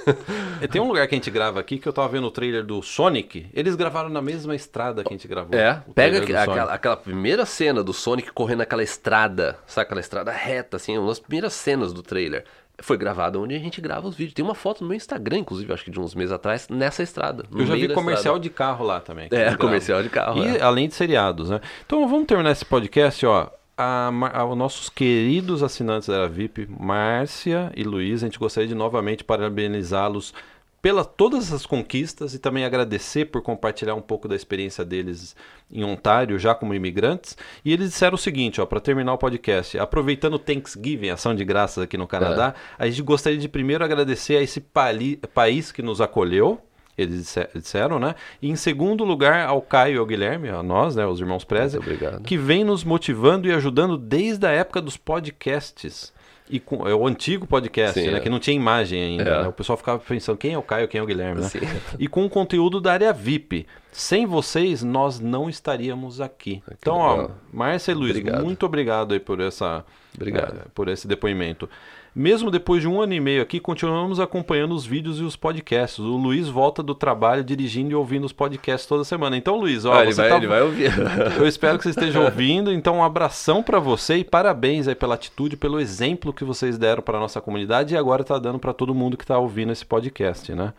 E 0.61 0.65
tem 0.67 0.81
um 0.81 0.87
lugar 0.87 1.07
que 1.07 1.13
a 1.13 1.17
gente 1.17 1.29
grava 1.29 1.59
aqui 1.59 1.77
que 1.77 1.87
eu 1.87 1.93
tava 1.93 2.07
vendo 2.07 2.25
o 2.25 2.31
trailer 2.31 2.63
do 2.63 2.81
Sonic. 2.81 3.47
Eles 3.53 3.75
gravaram 3.75 4.09
na 4.09 4.21
mesma 4.21 4.55
estrada 4.55 5.03
que 5.03 5.09
a 5.13 5.15
gente 5.15 5.27
gravou. 5.27 5.53
É, 5.59 5.83
pega 5.93 6.17
aquela, 6.17 6.73
aquela 6.73 6.97
primeira 6.97 7.45
cena 7.45 7.83
do 7.83 7.93
Sonic 7.93 8.31
correndo 8.31 8.59
naquela 8.59 8.83
estrada, 8.83 9.59
sabe 9.67 9.85
aquela 9.85 10.01
estrada 10.01 10.31
reta, 10.31 10.77
assim, 10.77 10.97
uma 10.97 11.09
das 11.09 11.19
primeiras 11.19 11.53
cenas 11.53 11.93
do 11.93 12.01
trailer. 12.01 12.45
Foi 12.81 12.97
gravada 12.97 13.39
onde 13.39 13.55
a 13.55 13.59
gente 13.59 13.79
grava 13.79 14.07
os 14.07 14.15
vídeos. 14.15 14.33
Tem 14.33 14.43
uma 14.43 14.53
foto 14.55 14.81
no 14.81 14.87
meu 14.89 14.97
Instagram, 14.97 15.37
inclusive, 15.39 15.71
acho 15.71 15.83
que 15.85 15.91
de 15.91 15.99
uns 15.99 16.13
meses 16.13 16.31
atrás, 16.31 16.67
nessa 16.69 17.01
estrada. 17.03 17.45
Eu 17.51 17.65
já 17.65 17.73
vi 17.75 17.87
comercial 17.87 18.35
estrada. 18.35 18.39
de 18.39 18.49
carro 18.49 18.85
lá 18.85 18.99
também. 18.99 19.27
É, 19.31 19.55
comercial 19.55 20.03
de 20.03 20.09
carro, 20.09 20.43
E 20.43 20.57
é. 20.57 20.61
além 20.61 20.87
de 20.87 20.93
seriados, 20.93 21.49
né? 21.49 21.61
Então 21.85 22.07
vamos 22.07 22.25
terminar 22.27 22.51
esse 22.51 22.65
podcast, 22.65 23.25
ó. 23.25 23.49
A- 23.77 24.09
os 24.49 24.57
nossos 24.57 24.89
queridos 24.89 25.61
assinantes 25.61 26.07
da 26.07 26.15
Era 26.15 26.29
VIP, 26.29 26.65
Márcia 26.69 27.71
e 27.75 27.83
Luiz, 27.83 28.23
a 28.23 28.25
gente 28.27 28.39
gostaria 28.39 28.67
de 28.69 28.75
novamente 28.75 29.21
parabenizá-los 29.23 30.33
pela 30.85 31.03
todas 31.03 31.45
essas 31.47 31.65
conquistas 31.65 32.35
e 32.35 32.37
também 32.37 32.63
agradecer 32.63 33.25
por 33.25 33.41
compartilhar 33.41 33.95
um 33.95 34.01
pouco 34.03 34.27
da 34.27 34.35
experiência 34.35 34.85
deles 34.85 35.35
em 35.71 35.83
Ontário, 35.83 36.37
já 36.37 36.53
como 36.53 36.75
imigrantes. 36.75 37.35
E 37.65 37.73
eles 37.73 37.89
disseram 37.89 38.13
o 38.13 38.19
seguinte, 38.19 38.61
ó, 38.61 38.67
para 38.67 38.79
terminar 38.79 39.11
o 39.13 39.17
podcast, 39.17 39.79
aproveitando 39.79 40.35
o 40.35 40.37
Thanksgiving, 40.39 41.09
ação 41.09 41.33
de 41.33 41.43
graças 41.43 41.83
aqui 41.83 41.97
no 41.97 42.05
Canadá, 42.05 42.53
a 42.77 42.85
gente 42.87 43.01
gostaria 43.01 43.39
de 43.39 43.49
primeiro 43.49 43.83
agradecer 43.83 44.37
a 44.37 44.43
esse 44.43 44.61
pali- 44.61 45.17
país 45.33 45.71
que 45.71 45.81
nos 45.81 46.01
acolheu, 46.01 46.61
eles 46.95 47.15
disse- 47.17 47.49
disseram, 47.55 47.97
né? 47.97 48.13
E 48.39 48.47
em 48.47 48.55
segundo 48.55 49.03
lugar, 49.03 49.47
ao 49.47 49.63
Caio 49.63 49.95
e 49.95 49.97
ao 49.97 50.05
Guilherme, 50.05 50.49
a 50.49 50.61
nós, 50.61 50.95
né, 50.95 51.03
os 51.03 51.19
irmãos 51.19 51.43
obrigado. 51.79 52.21
que 52.21 52.37
vem 52.37 52.63
nos 52.63 52.83
motivando 52.83 53.47
e 53.47 53.51
ajudando 53.51 53.97
desde 53.97 54.45
a 54.45 54.51
época 54.51 54.79
dos 54.83 54.97
podcasts. 54.97 56.13
E 56.47 56.59
com, 56.59 56.87
é 56.87 56.93
o 56.93 57.07
antigo 57.07 57.47
podcast, 57.47 57.99
Sim, 57.99 58.11
né? 58.11 58.17
é. 58.17 58.19
Que 58.19 58.29
não 58.29 58.39
tinha 58.39 58.55
imagem 58.55 59.01
ainda. 59.01 59.23
É. 59.29 59.41
né? 59.43 59.47
O 59.47 59.51
pessoal 59.51 59.75
ficava 59.77 59.97
pensando 59.97 60.37
quem 60.37 60.53
é 60.53 60.57
o 60.57 60.61
Caio, 60.61 60.87
quem 60.87 60.99
é 60.99 61.01
o 61.03 61.05
Guilherme, 61.05 61.41
né? 61.41 61.47
Sim. 61.49 61.59
E 61.97 62.07
com 62.07 62.23
o 62.25 62.29
conteúdo 62.29 62.79
da 62.79 62.93
área 62.93 63.11
VIP. 63.11 63.65
Sem 63.91 64.25
vocês, 64.25 64.83
nós 64.83 65.19
não 65.19 65.49
estaríamos 65.49 66.19
aqui. 66.19 66.61
Então, 66.69 66.97
ó, 66.97 67.11
legal. 67.13 67.31
Márcia 67.51 67.91
e 67.93 67.95
Luiz, 67.95 68.11
Obrigado. 68.11 68.43
muito 68.43 68.65
obrigado 68.65 69.13
aí 69.13 69.19
por 69.21 69.39
essa 69.39 69.85
Obrigado. 70.13 70.57
eh, 70.57 70.67
por 70.75 70.89
esse 70.89 71.07
depoimento. 71.07 71.69
Mesmo 72.15 72.49
depois 72.49 72.81
de 72.81 72.87
um 72.87 73.01
ano 73.01 73.13
e 73.13 73.19
meio 73.19 73.41
aqui, 73.41 73.59
continuamos 73.59 74.21
acompanhando 74.21 74.73
os 74.73 74.85
vídeos 74.85 75.19
e 75.19 75.23
os 75.23 75.35
podcasts. 75.35 75.99
O 75.99 76.15
Luiz 76.15 76.47
volta 76.47 76.81
do 76.81 76.95
trabalho 76.95 77.43
dirigindo 77.43 77.91
e 77.91 77.95
ouvindo 77.95 78.23
os 78.23 78.31
podcasts 78.31 78.87
toda 78.87 79.03
semana. 79.03 79.35
Então, 79.35 79.57
Luiz, 79.57 79.83
ó, 79.83 79.93
Ah, 79.93 80.03
ele, 80.03 80.13
você 80.13 80.21
vai, 80.21 80.29
tá- 80.29 80.37
ele 80.37 80.47
vai 80.47 80.61
ouvir. 80.61 80.91
eu 81.37 81.45
espero 81.45 81.77
que 81.77 81.83
você 81.83 81.89
esteja 81.89 82.21
ouvindo. 82.23 82.71
Então, 82.71 82.97
um 82.99 83.03
abração 83.03 83.61
para 83.61 83.79
você 83.79 84.15
e 84.15 84.23
parabéns 84.23 84.87
aí 84.87 84.95
pela 84.95 85.15
atitude, 85.15 85.57
pelo 85.57 85.77
exemplo 85.77 86.31
que 86.31 86.45
vocês 86.45 86.77
deram 86.77 87.03
para 87.03 87.19
nossa 87.19 87.41
comunidade 87.41 87.93
e 87.93 87.97
agora 87.97 88.21
está 88.21 88.39
dando 88.39 88.59
para 88.59 88.71
todo 88.71 88.95
mundo 88.95 89.17
que 89.17 89.25
está 89.25 89.37
ouvindo 89.37 89.73
esse 89.73 89.85
podcast, 89.85 90.53
né? 90.55 90.71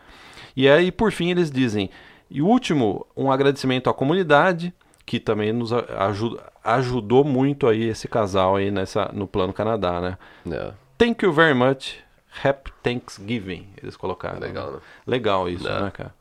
E 0.55 0.67
aí, 0.67 0.91
por 0.91 1.11
fim, 1.11 1.29
eles 1.29 1.51
dizem: 1.51 1.91
e 2.31 2.41
último, 2.41 3.05
um 3.15 3.31
agradecimento 3.31 3.91
à 3.91 3.93
comunidade 3.93 4.73
que 5.05 5.19
também 5.19 5.53
nos 5.53 5.71
a- 5.71 5.85
aju- 6.07 6.39
ajudou 6.63 7.23
muito 7.23 7.67
aí 7.67 7.83
esse 7.83 8.07
casal 8.07 8.55
aí 8.55 8.71
nessa 8.71 9.11
no 9.13 9.27
plano 9.27 9.53
Canadá, 9.53 10.01
né? 10.01 10.17
É. 10.51 10.71
Thank 10.97 11.23
you 11.25 11.31
very 11.31 11.53
much. 11.53 11.99
Happy 12.43 12.71
Thanksgiving, 12.83 13.67
eles 13.81 13.97
colocaram. 13.97 14.39
Legal, 14.39 14.71
né? 14.73 14.79
Legal 15.07 15.49
isso, 15.49 15.67
É. 15.67 15.81
né, 15.81 15.91
cara? 15.91 16.13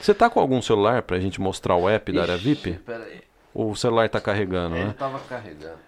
Você 0.00 0.12
tá 0.12 0.28
com 0.28 0.38
algum 0.40 0.60
celular 0.60 1.02
pra 1.02 1.18
gente 1.18 1.40
mostrar 1.40 1.74
o 1.76 1.88
app 1.88 2.12
da 2.12 2.22
área 2.22 2.36
VIP? 2.36 2.74
Peraí. 2.84 3.22
O 3.54 3.74
celular 3.74 4.08
tá 4.10 4.20
carregando, 4.20 4.76
Ele 4.76 4.86
né? 4.86 4.94
tava 4.98 5.18
carregando. 5.20 5.78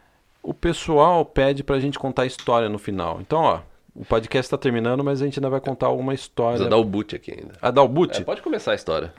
O 0.43 0.55
pessoal 0.55 1.25
pede 1.25 1.63
pra 1.65 1.79
gente 1.81 1.99
contar 1.99 2.23
a 2.23 2.27
história 2.27 2.69
no 2.69 2.79
final. 2.79 3.21
Então, 3.21 3.41
ó, 3.41 3.61
o 3.95 4.05
podcast 4.05 4.49
tá 4.51 4.57
terminando, 4.57 5.03
mas 5.03 5.21
a 5.21 5.25
gente 5.25 5.39
ainda 5.39 5.51
vai 5.51 5.61
contar 5.61 5.87
alguma 5.89 6.15
história. 6.15 6.53
Precisa 6.59 6.71
dar 6.71 6.77
o 6.77 6.85
boot 6.85 7.15
aqui 7.17 7.33
ainda. 7.33 7.55
A 7.61 7.71
Dalbut? 7.71 8.17
É, 8.21 8.25
pode 8.25 8.41
começar 8.41 8.73
a 8.73 8.75
história. 8.77 9.13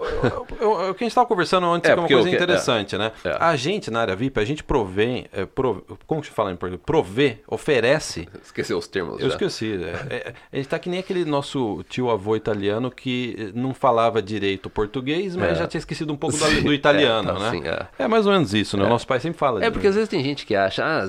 O 0.00 0.94
que 0.94 1.04
a 1.04 1.04
gente 1.04 1.06
estava 1.08 1.26
conversando 1.26 1.66
antes 1.66 1.90
É, 1.90 1.94
que 1.94 1.98
é 1.98 2.02
uma 2.02 2.08
coisa 2.08 2.28
que- 2.28 2.34
interessante, 2.34 2.96
né? 2.96 3.12
é. 3.24 3.36
A 3.40 3.56
gente 3.56 3.90
na 3.90 4.00
área 4.00 4.14
VIP, 4.16 4.38
a 4.40 4.44
gente 4.44 4.62
provém, 4.62 5.26
é, 5.32 5.44
prov- 5.44 5.82
como 6.06 6.20
que 6.20 6.28
se 6.28 6.32
fala 6.32 6.50
em 6.52 6.56
português? 6.56 6.82
Provê, 6.84 7.38
oferece. 7.46 8.28
Esqueceu 8.42 8.78
os 8.78 8.86
termos. 8.86 9.14
Eu 9.20 9.28
já. 9.28 9.34
esqueci. 9.34 9.74
É, 9.82 10.14
é, 10.14 10.34
a 10.52 10.56
gente 10.56 10.68
tá 10.68 10.78
que 10.78 10.88
nem 10.88 11.00
aquele 11.00 11.24
nosso 11.24 11.84
tio 11.88 12.10
avô 12.10 12.36
italiano 12.36 12.90
que 12.90 13.52
não 13.54 13.74
falava 13.74 14.22
direito 14.22 14.70
português, 14.70 15.34
mas 15.36 15.52
É. 15.52 15.54
já 15.56 15.66
tinha 15.66 15.78
esquecido 15.78 16.12
um 16.12 16.16
pouco 16.16 16.36
do, 16.38 16.62
do 16.62 16.72
italiano, 16.72 17.30
é, 17.30 17.32
tá, 17.34 17.38
né? 17.40 17.50
sim, 17.50 17.62
é. 17.66 18.04
é. 18.04 18.08
mais 18.08 18.26
ou 18.26 18.32
menos 18.32 18.54
isso, 18.54 18.76
né? 18.76 18.84
O 18.84 18.88
nosso 18.88 19.06
pai 19.06 19.20
sempre 19.20 19.38
fala. 19.38 19.64
É 19.64 19.70
porque 19.70 19.86
às 19.86 19.94
vezes 19.94 20.08
tem 20.08 20.22
gente 20.22 20.46
que 20.46 20.54
acha, 20.54 20.84
ah, 20.84 21.04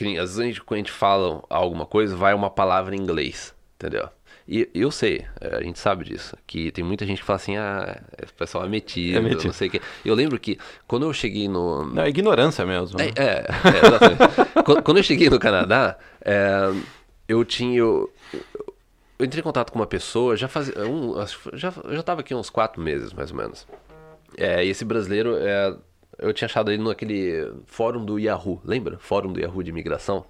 nem 0.00 0.18
às 0.18 0.30
vezes 0.30 0.38
a 0.38 0.44
gente, 0.44 0.62
quando 0.62 0.76
a 0.76 0.78
gente 0.78 0.92
fala 0.92 1.42
alguma 1.50 1.86
coisa, 1.86 2.16
vai 2.16 2.34
uma 2.34 2.50
palavra 2.50 2.94
em 2.94 2.98
inglês, 2.98 3.54
entendeu? 3.76 4.08
E 4.46 4.68
eu 4.74 4.90
sei, 4.90 5.24
é, 5.40 5.56
a 5.56 5.62
gente 5.62 5.78
sabe 5.78 6.04
disso, 6.04 6.36
que 6.46 6.70
tem 6.72 6.82
muita 6.84 7.06
gente 7.06 7.18
que 7.20 7.24
fala 7.24 7.36
assim, 7.36 7.56
ah, 7.56 8.02
esse 8.22 8.32
pessoal 8.32 8.64
é 8.64 8.68
metido, 8.68 9.18
É 9.18 9.20
metido. 9.20 9.44
não 9.46 9.52
sei 9.52 9.68
o 9.68 9.70
quê. 9.70 9.80
Eu 10.04 10.14
lembro 10.14 10.38
que 10.38 10.58
quando 10.86 11.06
eu 11.06 11.12
cheguei 11.12 11.48
no... 11.48 11.84
Não, 11.86 12.02
é 12.02 12.08
ignorância 12.08 12.66
mesmo. 12.66 12.98
né? 12.98 13.10
É, 13.16 13.22
é, 13.22 13.46
é, 13.46 13.86
exatamente. 13.86 14.52
Quando- 14.84 14.96
eu 14.98 15.02
cheguei 15.02 15.30
no 15.30 15.38
Canadá, 15.38 15.96
é, 16.24 16.72
eu 17.28 17.44
tinha... 17.44 17.78
Eu, 17.78 18.12
eu 19.18 19.24
entrei 19.26 19.40
em 19.40 19.44
contato 19.44 19.70
com 19.72 19.78
uma 19.78 19.86
pessoa, 19.86 20.36
já 20.36 20.48
fazia... 20.48 20.74
Um, 20.86 21.14
já, 21.54 21.72
eu 21.84 21.94
já 21.94 22.00
estava 22.00 22.20
aqui 22.20 22.34
uns 22.34 22.50
quatro 22.50 22.82
meses, 22.82 23.12
mais 23.12 23.30
ou 23.30 23.36
menos. 23.36 23.66
É, 24.36 24.64
e 24.64 24.68
esse 24.70 24.84
brasileiro, 24.84 25.36
é, 25.38 25.74
eu 26.18 26.32
tinha 26.32 26.46
achado 26.46 26.70
ele 26.72 26.82
naquele 26.82 27.52
fórum 27.66 28.04
do 28.04 28.18
Yahoo, 28.18 28.60
lembra? 28.64 28.98
Fórum 28.98 29.32
do 29.32 29.40
Yahoo 29.40 29.62
de 29.62 29.70
imigração. 29.70 30.24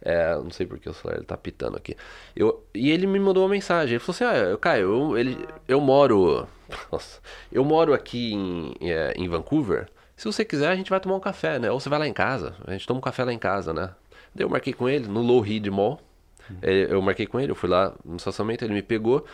É, 0.00 0.34
não 0.36 0.50
sei 0.50 0.64
porque 0.66 0.88
o 0.88 0.94
celular 0.94 1.22
tá 1.24 1.36
pitando 1.36 1.76
aqui. 1.76 1.96
Eu, 2.36 2.64
e 2.74 2.90
ele 2.90 3.06
me 3.06 3.18
mandou 3.18 3.42
uma 3.42 3.48
mensagem. 3.50 3.94
Ele 3.96 3.98
falou 3.98 4.14
assim: 4.14 4.24
Ah, 4.24 4.48
eu- 4.50 4.58
Caio, 4.58 4.82
eu, 5.12 5.18
ele, 5.18 5.36
eu 5.66 5.80
moro. 5.80 6.46
Nossa, 6.92 7.20
eu 7.50 7.64
moro 7.64 7.92
aqui 7.92 8.32
em, 8.34 8.74
é, 8.80 9.12
em 9.16 9.28
Vancouver. 9.28 9.88
Se 10.16 10.24
você 10.24 10.44
quiser, 10.44 10.68
a 10.68 10.76
gente 10.76 10.90
vai 10.90 11.00
tomar 11.00 11.16
um 11.16 11.20
café, 11.20 11.58
né? 11.58 11.70
Ou 11.70 11.78
você 11.80 11.88
vai 11.88 11.98
lá 11.98 12.06
em 12.08 12.12
casa. 12.12 12.54
A 12.66 12.72
gente 12.72 12.86
toma 12.86 12.98
um 12.98 13.02
café 13.02 13.24
lá 13.24 13.32
em 13.32 13.38
casa, 13.38 13.72
né? 13.72 13.90
Daí 14.34 14.44
eu 14.44 14.48
marquei 14.50 14.72
com 14.72 14.88
ele 14.88 15.06
no 15.08 15.20
Low 15.22 15.44
Heed 15.46 15.68
Mall. 15.70 16.00
É, 16.62 16.86
Eu 16.90 17.02
marquei 17.02 17.26
com 17.26 17.38
ele, 17.38 17.50
eu 17.52 17.54
fui 17.56 17.68
lá 17.68 17.92
no 18.04 18.16
estacionamento, 18.16 18.64
ele 18.64 18.72
me 18.74 18.82
pegou. 18.82 19.24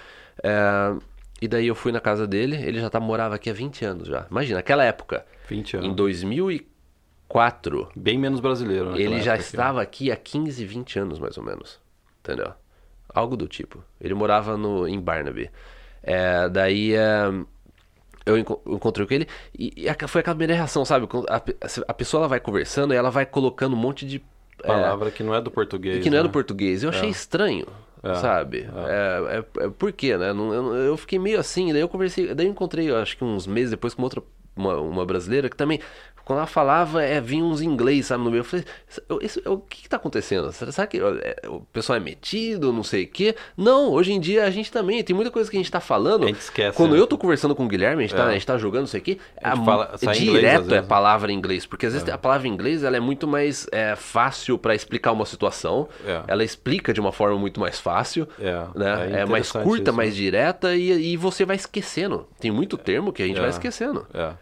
é, 0.42 0.94
e 1.42 1.48
daí 1.48 1.66
eu 1.66 1.74
fui 1.74 1.92
na 1.92 2.00
casa 2.00 2.26
dele. 2.26 2.56
Ele 2.56 2.80
já 2.80 2.88
tá, 2.90 2.98
morava 3.00 3.34
aqui 3.34 3.50
há 3.50 3.52
20 3.52 3.84
anos 3.84 4.08
já. 4.08 4.26
Imagina, 4.30 4.58
naquela 4.58 4.84
época. 4.84 5.24
20 5.48 5.76
anos. 5.76 5.88
Em 5.88 5.94
2004. 5.94 6.73
Bem 7.97 8.16
menos 8.18 8.41
brasileiro, 8.41 8.91
né? 8.93 9.01
Ele 9.01 9.20
já 9.20 9.37
estava 9.37 9.82
aqui 9.82 10.11
há 10.12 10.16
15, 10.16 10.64
20 10.64 10.99
anos, 10.99 11.18
mais 11.18 11.37
ou 11.37 11.43
menos. 11.45 11.80
Entendeu? 12.20 12.53
Algo 13.12 13.37
do 13.37 13.47
tipo. 13.49 13.82
Ele 14.01 14.14
morava 14.14 14.57
no, 14.57 14.87
em 14.87 15.01
Barnaby. 15.01 15.51
É, 16.03 16.49
daí 16.49 16.95
é, 16.95 17.24
eu 18.26 18.39
enco- 18.39 18.61
eu 18.64 18.74
encontrei 18.74 19.07
com 19.07 19.14
ele 19.14 19.26
e, 19.59 19.72
e 19.87 20.09
foi 20.09 20.20
aquela 20.20 20.35
primeira 20.35 20.55
reação, 20.55 20.85
sabe? 20.85 21.07
A, 21.28 21.43
a 21.89 21.95
pessoa 21.95 22.20
ela 22.22 22.28
vai 22.28 22.41
conversando 22.41 22.95
e 22.95 22.97
ela 22.97 23.11
vai 23.11 23.26
colocando 23.26 23.74
um 23.74 23.78
monte 23.78 24.07
de. 24.07 24.22
é, 24.62 24.66
Palavra 24.66 25.11
que 25.11 25.22
não 25.22 25.35
é 25.35 25.41
do 25.41 25.51
português. 25.51 26.03
que 26.03 26.11
não 26.11 26.18
é 26.18 26.22
né? 26.22 26.28
do 26.28 26.32
português. 26.32 26.82
Eu 26.82 26.91
achei 26.91 27.09
estranho, 27.09 27.66
É, 28.03 28.14
sabe? 28.14 28.68
É. 28.87 29.45
É, 29.61 29.64
é- 29.66 29.68
por 29.70 29.93
quê, 29.93 30.16
né? 30.16 30.32
Não- 30.32 30.53
eu, 30.55 30.74
eu 30.74 30.97
fiquei 30.97 31.18
meio 31.18 31.39
assim, 31.39 31.72
daí 31.72 31.80
eu 31.82 31.89
conversei, 31.89 32.35
daí 32.35 32.47
eu 32.47 32.51
encontrei, 32.51 32.95
acho 32.95 33.16
que 33.16 33.24
uns 33.24 33.47
meses 33.47 33.70
depois 33.70 33.93
com 33.95 34.03
outra, 34.03 34.22
uma, 34.57 34.76
uma 34.80 35.05
brasileira 35.05 35.49
que 35.51 35.57
também, 35.57 35.80
quando 36.24 36.38
ela 36.38 36.46
falava, 36.46 37.02
é, 37.02 37.20
vinha 37.20 37.44
uns 37.44 37.60
inglês, 37.60 38.06
sabe, 38.06 38.24
no 38.24 38.30
meio. 38.30 38.40
Eu 38.40 38.44
falei, 38.44 38.64
"Isso- 39.22 39.40
o 39.46 39.58
que 39.58 39.82
que 39.82 39.88
tá 39.88 39.96
acontecendo? 39.96 40.50
Será, 40.52 40.86
que 40.86 40.98
é, 40.98 41.48
o 41.48 41.60
pessoal 41.72 41.96
é 41.96 42.00
metido, 42.00 42.72
não 42.72 42.82
sei 42.82 43.04
o 43.04 43.08
quê? 43.08 43.34
Não, 43.56 43.90
hoje 43.92 44.12
em 44.12 44.20
dia 44.20 44.44
a 44.44 44.50
gente 44.50 44.70
também, 44.72 45.02
tem 45.04 45.14
muita 45.14 45.30
coisa 45.30 45.50
que 45.50 45.56
a 45.56 45.60
gente 45.60 45.70
tá 45.70 45.80
falando. 45.80 46.24
A 46.24 46.26
gente 46.28 46.40
esquece, 46.40 46.76
Quando 46.76 46.92
né? 46.94 46.98
eu 47.00 47.06
tô 47.06 47.18
conversando 47.18 47.54
com 47.54 47.64
o 47.64 47.68
Guilherme, 47.68 48.04
a 48.04 48.06
gente, 48.06 48.16
tá, 48.16 48.24
É. 48.24 48.28
a 48.30 48.32
gente 48.32 48.46
tá 48.46 48.56
jogando, 48.58 48.80
não 48.82 48.86
sei 48.86 49.00
o 49.00 49.02
quê, 49.02 49.18
A 49.42 49.52
a- 49.52 49.56
fala- 49.56 49.98
sai 49.98 50.16
em 50.16 50.22
inglês, 50.22 50.40
direto 50.40 50.74
é 50.74 50.82
palavra 50.82 51.30
em 51.30 51.34
inglês, 51.36 51.66
porque 51.66 51.86
às 51.86 51.92
vezes 51.92 52.08
a 52.08 52.18
palavra 52.18 52.48
em 52.48 52.50
inglês 52.52 52.82
ela 52.84 52.96
é 52.96 53.00
muito 53.00 53.26
mais 53.28 53.66
é, 53.72 53.94
fácil 53.96 54.56
para 54.58 54.74
explicar 54.74 55.12
uma 55.12 55.26
situação. 55.26 55.88
É. 56.06 56.22
Ela 56.26 56.44
explica 56.44 56.92
de 56.92 57.00
uma 57.00 57.12
forma 57.12 57.38
muito 57.38 57.60
mais 57.60 57.78
fácil, 57.78 58.26
É, 58.40 58.52
né? 58.74 59.10
é 59.12 59.20
É, 59.20 59.26
mais 59.26 59.50
curta, 59.52 59.90
isso, 59.90 59.96
mais 59.96 60.14
direta 60.16 60.74
e, 60.74 61.12
e 61.12 61.16
você 61.16 61.44
vai 61.44 61.56
esquecendo. 61.56 62.26
Tem 62.40 62.50
muito 62.50 62.76
termo 62.76 63.12
que 63.12 63.22
a 63.22 63.26
gente 63.26 63.38
É. 63.38 63.40
vai 63.40 63.50
esquecendo. 63.50 64.06
É. 64.14 64.32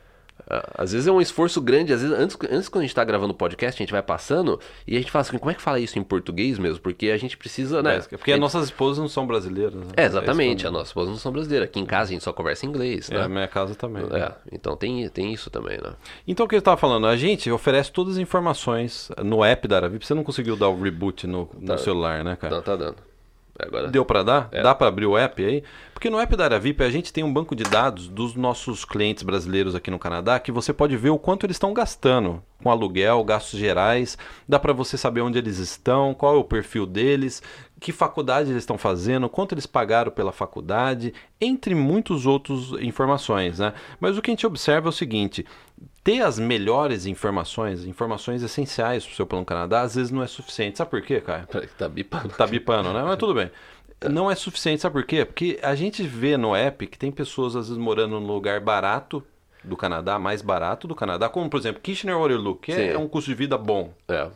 Às 0.75 0.93
vezes 0.93 1.07
é 1.07 1.13
um 1.13 1.21
esforço 1.21 1.61
grande, 1.61 1.93
às 1.93 2.03
vezes 2.03 2.17
antes, 2.17 2.37
antes 2.51 2.69
quando 2.69 2.83
a 2.83 2.87
gente 2.87 2.95
tá 2.95 3.05
gravando 3.05 3.33
o 3.33 3.37
podcast, 3.37 3.81
a 3.81 3.85
gente 3.85 3.93
vai 3.93 4.03
passando 4.03 4.61
e 4.87 4.97
a 4.97 4.99
gente 5.01 5.11
fala 5.11 5.23
assim, 5.23 5.39
como 5.39 5.51
é 5.51 5.55
que 5.55 5.63
fala 5.63 5.81
isso 5.81 5.99
em 5.99 6.03
português 6.03 6.59
mesmo? 6.59 6.81
Porque 6.81 7.11
a 7.11 7.17
gente 7.17 7.37
precisa, 7.37 7.83
né? 7.83 7.97
É, 7.97 8.17
Porque 8.17 8.33
as 8.33 8.41
nossas 8.41 8.65
esposas 8.65 8.99
não 8.99 9.09
são 9.09 9.27
brasileiras. 9.27 9.75
Né? 9.75 9.87
É, 9.97 10.05
exatamente, 10.05 10.65
É, 10.65 10.67
a 10.67 10.71
isso 10.71 10.73
nossa 10.79 10.91
esposa 10.91 11.11
não 11.11 11.17
são 11.19 11.33
brasileira. 11.33 11.65
Aqui 11.65 11.81
em 11.81 11.87
casa 11.87 12.11
a 12.11 12.13
gente 12.13 12.25
só 12.25 12.33
conversa 12.33 12.67
em 12.67 12.69
inglês, 12.69 13.11
é, 13.11 13.15
né? 13.19 13.29
minha 13.29 13.49
casa 13.49 13.75
também. 13.75 14.05
É, 14.13 14.33
então 14.53 14.77
tem, 14.77 15.09
tem 15.09 15.33
isso 15.33 15.51
também, 15.51 15.79
né? 15.83 15.95
Então 16.27 16.47
o 16.47 16.49
que 16.49 16.55
eu 16.55 16.59
estava 16.59 16.77
falando, 16.77 17.07
a 17.07 17.17
gente 17.17 17.51
oferece 17.51 17.91
todas 17.93 18.15
as 18.15 18.19
informações 18.19 19.11
no 19.23 19.45
app 19.45 19.67
da 19.67 19.77
Aravip. 19.77 20.07
Você 20.07 20.15
não 20.15 20.25
conseguiu 20.25 20.57
dar 20.57 20.69
o 20.69 20.81
reboot 20.81 21.27
no, 21.27 21.49
no 21.59 21.67
Tá. 21.67 21.79
celular, 21.79 22.23
né, 22.25 22.37
cara? 22.37 22.55
Então 22.57 22.63
tá 22.63 22.77
dando. 22.77 22.97
Agora. 23.63 23.89
Deu 23.89 24.05
para 24.05 24.23
dar? 24.23 24.49
É. 24.51 24.63
Dá 24.63 24.75
para 24.75 24.89
abrir 24.89 25.07
o 25.07 25.17
app 25.17 25.45
aí? 25.45 25.63
Porque 25.95 26.11
no 26.11 26.19
app 26.19 26.35
da 26.35 26.45
Aravip 26.45 26.83
a 26.83 26.91
gente 26.91 27.13
tem 27.13 27.23
um 27.23 27.33
banco 27.33 27.55
de 27.55 27.63
dados 27.63 28.09
dos 28.09 28.35
nossos 28.35 28.85
clientes 28.85 29.23
brasileiros 29.23 29.75
aqui 29.75 29.91
no 29.91 29.99
Canadá 29.99 30.41
que 30.41 30.51
você 30.51 30.73
pode 30.73 30.97
ver 30.97 31.11
o 31.11 31.19
quanto 31.19 31.47
eles 31.47 31.55
estão 31.55 31.73
gastando 31.73 32.43
com 32.63 32.71
aluguel, 32.71 33.23
gastos 33.23 33.59
gerais. 33.59 34.19
Dá 34.49 34.59
para 34.59 34.73
você 34.73 34.97
saber 34.97 35.21
onde 35.21 35.39
eles 35.39 35.59
estão, 35.59 36.15
qual 36.15 36.35
é 36.35 36.39
o 36.39 36.45
perfil 36.45 36.87
deles, 36.87 37.43
que 37.81 37.93
faculdade 37.93 38.51
eles 38.51 38.63
estão 38.63 38.79
fazendo, 38.79 39.29
quanto 39.29 39.55
eles 39.55 39.67
pagaram 39.67 40.11
pela 40.11 40.33
faculdade, 40.33 41.13
entre 41.41 41.75
muitos 41.75 42.27
outros 42.27 42.73
informações, 42.81 43.59
né? 43.59 43.73
Mas 44.01 44.17
o 44.17 44.23
que 44.23 44.31
a 44.31 44.33
gente 44.33 44.47
observa 44.47 44.89
é 44.89 44.91
o 44.91 44.93
seguinte: 44.93 45.45
ter 46.05 46.21
as 46.23 46.39
melhores 46.39 47.07
informações, 47.07 47.85
informações 47.85 48.43
essenciais 48.43 49.05
para 49.05 49.13
o 49.13 49.17
seu 49.17 49.27
plano 49.27 49.45
Canadá, 49.45 49.83
às 49.83 49.95
vezes 49.95 50.11
não 50.11 50.23
é 50.23 50.27
suficiente. 50.27 50.79
Sabe 50.79 50.91
por 50.91 51.03
quê, 51.03 51.21
Caio? 51.21 51.47
Tá 51.79 51.89
bipando. 51.89 52.29
Tá 52.31 52.47
bipando, 52.47 52.93
né? 52.93 53.03
Mas 53.03 53.17
tudo 53.17 53.35
bem. 53.35 53.51
Não 54.11 54.29
é 54.31 54.35
suficiente, 54.35 54.83
sabe 54.83 54.95
por 54.95 55.05
quê? 55.05 55.25
Porque 55.25 55.61
a 55.63 55.77
gente 55.77 56.03
vê 56.03 56.37
no 56.37 56.57
app 56.57 56.87
que 56.89 56.99
tem 56.99 57.13
pessoas 57.13 57.55
às 57.55 57.69
vezes 57.69 57.81
morando 57.81 58.19
num 58.19 58.27
lugar 58.27 58.59
barato 58.61 59.23
do 59.63 59.77
Canadá, 59.77 60.19
mais 60.19 60.43
barato 60.43 60.89
do 60.89 60.95
Canadá, 60.95 61.29
como 61.29 61.49
por 61.49 61.61
exemplo 61.61 61.81
Kitchener 61.81 62.19
Waterloo, 62.19 62.57
que 62.57 62.73
é 62.73 62.93
Sim. 62.93 62.97
um 62.97 63.07
custo 63.07 63.31
de 63.31 63.37
vida 63.37 63.57
bom, 63.57 63.95
É, 64.09 64.29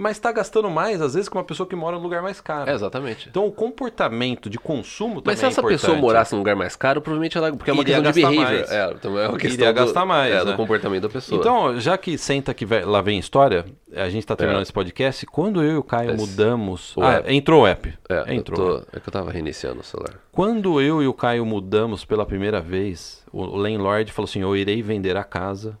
mas 0.00 0.16
está 0.16 0.32
gastando 0.32 0.70
mais 0.70 1.00
às 1.00 1.14
vezes 1.14 1.28
que 1.28 1.36
uma 1.36 1.44
pessoa 1.44 1.66
que 1.68 1.76
mora 1.76 1.96
num 1.96 2.02
lugar 2.02 2.22
mais 2.22 2.40
caro. 2.40 2.70
é 2.70 2.74
exatamente. 2.74 3.28
Então 3.28 3.46
o 3.46 3.52
comportamento 3.52 4.48
de 4.48 4.58
consumo 4.58 5.20
também 5.20 5.32
Mas 5.32 5.38
se 5.38 5.44
é 5.44 5.48
essa 5.48 5.60
importante. 5.60 5.80
pessoa 5.82 5.98
morasse 5.98 6.32
num 6.32 6.38
lugar 6.38 6.56
mais 6.56 6.74
caro, 6.76 7.00
provavelmente 7.00 7.36
ela. 7.36 7.52
Porque 7.52 7.70
é 7.70 7.72
uma 7.74 7.84
questão 7.84 8.02
de 8.02 8.12
behavior. 8.12 8.42
mais. 8.44 8.70
É, 8.70 8.90
então 8.92 9.18
é 9.18 9.28
uma 9.28 9.38
questão 9.38 9.60
Iria 9.60 9.72
do, 9.72 9.84
gastar 9.84 10.04
mais, 10.06 10.32
é, 10.32 10.38
né? 10.44 10.50
do 10.50 10.56
comportamento 10.56 11.02
da 11.02 11.08
pessoa. 11.08 11.38
Então, 11.40 11.78
já 11.78 11.98
que 11.98 12.16
senta 12.18 12.54
que 12.54 12.64
vai- 12.64 12.84
lá 12.84 13.00
vem 13.00 13.18
história, 13.18 13.64
a 13.94 14.08
gente 14.08 14.20
está 14.22 14.34
terminando 14.34 14.60
É. 14.60 14.62
esse 14.62 14.72
podcast. 14.72 15.26
Quando 15.26 15.62
eu 15.62 15.72
e 15.72 15.76
o 15.76 15.82
Caio 15.82 16.12
Esse- 16.12 16.20
mudamos. 16.20 16.96
o 16.96 17.02
Ah, 17.02 17.14
app. 17.14 17.32
entrou 17.34 17.62
o 17.62 17.66
app. 17.66 17.92
é, 18.08 18.34
entrou. 18.34 18.58
Eu 18.60 18.80
tô- 18.80 18.86
é 18.96 19.00
que 19.00 19.08
eu 19.08 19.12
tava 19.12 19.30
reiniciando 19.30 19.80
o 19.80 19.84
celular. 19.84 20.14
Quando 20.32 20.80
eu 20.80 21.02
e 21.02 21.06
o 21.06 21.12
Caio 21.12 21.44
mudamos 21.44 22.04
pela 22.04 22.24
primeira 22.24 22.60
vez, 22.60 23.22
o 23.32 23.44
landlord 23.44 24.10
falou 24.12 24.28
assim: 24.28 24.40
Eu 24.42 24.56
irei 24.56 24.82
vender 24.82 25.16
a 25.16 25.24
casa 25.24 25.76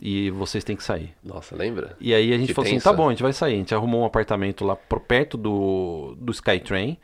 e 0.00 0.30
vocês 0.30 0.64
têm 0.64 0.76
que 0.76 0.82
sair. 0.84 1.12
Nossa, 1.22 1.54
lembra? 1.54 1.96
E 2.00 2.14
aí 2.14 2.32
a 2.32 2.38
gente 2.38 2.48
Que 2.48 2.54
falou 2.54 2.66
assim: 2.66 2.76
tenso. 2.76 2.84
Tá 2.84 2.92
bom, 2.92 3.08
a 3.08 3.10
gente 3.10 3.22
vai 3.22 3.32
sair. 3.32 3.54
A 3.54 3.56
gente 3.58 3.74
arrumou 3.74 4.02
um 4.02 4.04
apartamento 4.06 4.64
lá 4.64 4.74
perto 4.76 5.36
do, 5.36 6.14
do 6.18 6.32
Skytrain 6.32 6.96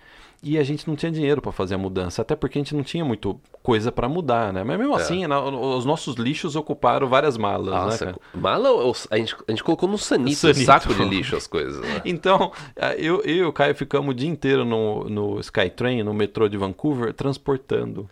e 0.43 0.59
a 0.59 0.63
gente 0.63 0.87
não 0.87 0.95
tinha 0.95 1.11
dinheiro 1.11 1.41
para 1.43 1.51
fazer 1.51 1.75
a 1.75 1.79
mudança, 1.79 2.23
até 2.23 2.37
porque 2.37 2.59
a 2.59 2.61
gente 2.61 2.75
não 2.75 2.83
tinha 2.85 3.05
muito 3.05 3.41
coisa 3.63 3.91
para 3.91 4.09
mudar, 4.09 4.53
né? 4.53 4.63
Mas 4.63 4.79
mesmo 4.79 4.93
É. 4.93 4.97
assim, 5.03 5.27
na- 5.27 5.43
os 5.43 5.85
nossos 5.85 6.15
lixos 6.17 6.55
ocuparam 6.55 7.09
várias 7.09 7.37
malas, 7.37 7.75
né, 7.75 7.81
Nossa, 7.81 8.05
cara? 8.07 8.19
mala 8.35 8.71
ou- 8.71 8.95
a 9.11 9.17
gente, 9.17 9.35
a 9.49 9.51
gente 9.51 9.65
colocou 9.65 9.89
no 9.89 9.99
sanito, 9.99 10.37
Sanito. 10.37 10.61
saco 10.65 10.95
de 10.95 11.05
lixo 11.05 11.35
as 11.37 11.47
coisas. 11.47 11.81
Né? 11.81 12.03
Então, 12.05 12.53
eu, 12.99 13.23
eu 13.23 13.37
e 13.37 13.43
o 13.45 13.53
Caio 13.53 13.75
ficamos 13.75 14.11
o 14.13 14.15
dia 14.15 14.29
inteiro 14.29 14.65
no, 14.65 15.05
no 15.09 15.41
Skytrain, 15.41 16.03
no 16.05 16.15
metrô 16.15 16.49
de 16.49 16.57
Vancouver, 16.57 17.13
transportando 17.15 18.09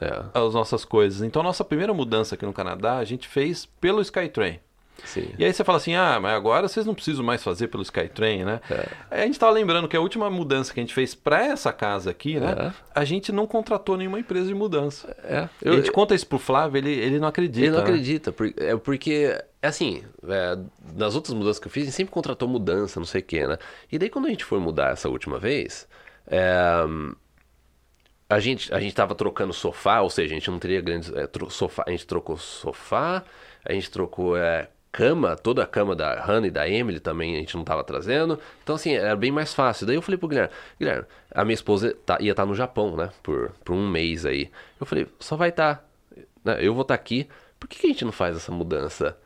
É, 0.00 0.22
as 0.34 0.52
nossas 0.54 0.84
coisas. 0.84 1.22
Então, 1.22 1.40
a 1.40 1.44
nossa 1.44 1.64
primeira 1.64 1.94
mudança 1.94 2.34
aqui 2.34 2.44
no 2.44 2.52
Canadá, 2.52 2.98
a 2.98 3.04
gente 3.04 3.26
fez 3.28 3.64
pelo 3.80 4.00
Skytrain. 4.02 4.60
sim. 5.04 5.28
E 5.38 5.44
aí 5.44 5.52
você 5.52 5.62
fala 5.64 5.78
assim, 5.78 5.94
ah, 5.94 6.18
mas 6.20 6.34
agora 6.34 6.68
vocês 6.68 6.84
não 6.84 6.94
precisam 6.94 7.24
mais 7.24 7.42
fazer 7.42 7.68
pelo 7.68 7.82
Skytrain, 7.82 8.44
né? 8.44 8.60
É. 8.70 8.88
Aí 9.10 9.22
a 9.22 9.26
gente 9.26 9.38
tava 9.38 9.52
lembrando 9.52 9.88
que 9.88 9.96
a 9.96 10.00
última 10.00 10.28
mudança 10.28 10.72
que 10.74 10.80
a 10.80 10.82
gente 10.82 10.92
fez 10.94 11.14
para 11.14 11.46
essa 11.46 11.72
casa 11.72 12.10
aqui, 12.10 12.38
né? 12.38 12.54
É. 12.58 12.72
A 12.94 13.04
gente 13.04 13.30
não 13.32 13.46
contratou 13.46 13.96
nenhuma 13.96 14.18
empresa 14.18 14.46
de 14.48 14.54
mudança. 14.54 15.16
É, 15.24 15.48
a 15.66 15.72
gente 15.72 15.90
conta 15.92 16.14
isso 16.14 16.26
pro 16.26 16.38
Flávio, 16.38 16.78
ele, 16.78 16.90
ele 16.92 17.18
não 17.18 17.28
acredita. 17.28 17.60
Ele 17.66 17.70
não 17.70 17.78
né? 17.78 17.84
acredita, 17.84 18.32
por- 18.32 18.52
é 18.56 18.76
porque, 18.76 19.34
é 19.62 19.66
assim, 19.68 20.02
é, 20.28 20.58
nas 20.94 21.14
outras 21.14 21.32
mudanças 21.34 21.58
que 21.58 21.68
eu 21.68 21.72
fiz, 21.72 21.84
a 21.84 21.86
gente 21.86 21.94
sempre 21.96 22.12
contratou 22.12 22.46
mudança, 22.48 23.00
não 23.00 23.06
sei 23.06 23.20
o 23.22 23.24
que, 23.24 23.46
né? 23.46 23.56
E 23.90 23.98
daí 23.98 24.08
quando 24.10 24.26
a 24.26 24.30
gente 24.30 24.44
foi 24.44 24.58
mudar 24.58 24.92
essa 24.92 25.08
última 25.08 25.38
vez, 25.38 25.86
é, 26.26 26.82
a, 28.28 28.40
gente, 28.40 28.72
a 28.72 28.80
gente 28.80 28.94
tava 28.94 29.14
trocando 29.14 29.52
sofá, 29.52 30.00
ou 30.00 30.10
seja, 30.10 30.34
a 30.34 30.38
gente 30.38 30.50
não 30.50 30.58
teria 30.58 30.80
grandes. 30.80 31.12
é, 31.12 31.28
sofá, 31.48 31.84
a 31.86 31.90
gente 31.90 32.06
trocou 32.06 32.36
sofá, 32.36 33.22
a 33.64 33.72
gente 33.72 33.90
trocou 33.90 34.36
é, 34.36 34.68
cama, 34.96 35.36
toda 35.36 35.62
a 35.62 35.66
cama 35.66 35.94
da 35.94 36.14
Hannah 36.24 36.46
e 36.46 36.50
da 36.50 36.66
Emily 36.66 36.98
também 36.98 37.36
a 37.36 37.38
gente 37.38 37.54
não 37.56 37.64
tava 37.64 37.84
trazendo. 37.84 38.40
Então, 38.62 38.74
assim, 38.76 38.94
era 38.94 39.14
bem 39.14 39.30
mais 39.30 39.52
fácil. 39.52 39.86
Daí 39.86 39.94
eu 39.96 40.02
falei 40.02 40.16
pro 40.18 40.26
Guilherme, 40.26 40.52
Guilherme, 40.78 41.04
a 41.30 41.44
minha 41.44 41.54
esposa 41.54 41.94
tá- 42.06 42.16
ia 42.20 42.30
estar 42.30 42.46
no 42.46 42.54
Japão, 42.54 42.96
né? 42.96 43.10
Por, 43.22 43.50
por 43.62 43.74
um 43.74 43.86
mês 43.88 44.24
aí. 44.24 44.50
Eu 44.80 44.86
falei, 44.86 45.06
só 45.20 45.36
vai 45.36 45.50
estar. 45.50 45.86
né, 46.44 46.58
eu 46.60 46.72
vou 46.72 46.82
estar 46.82 46.94
aqui. 46.94 47.28
Por 47.60 47.68
que, 47.68 47.78
que 47.78 47.86
a 47.86 47.90
gente 47.90 48.04
não 48.04 48.12
faz 48.12 48.36
essa 48.36 48.50
mudança? 48.50 49.16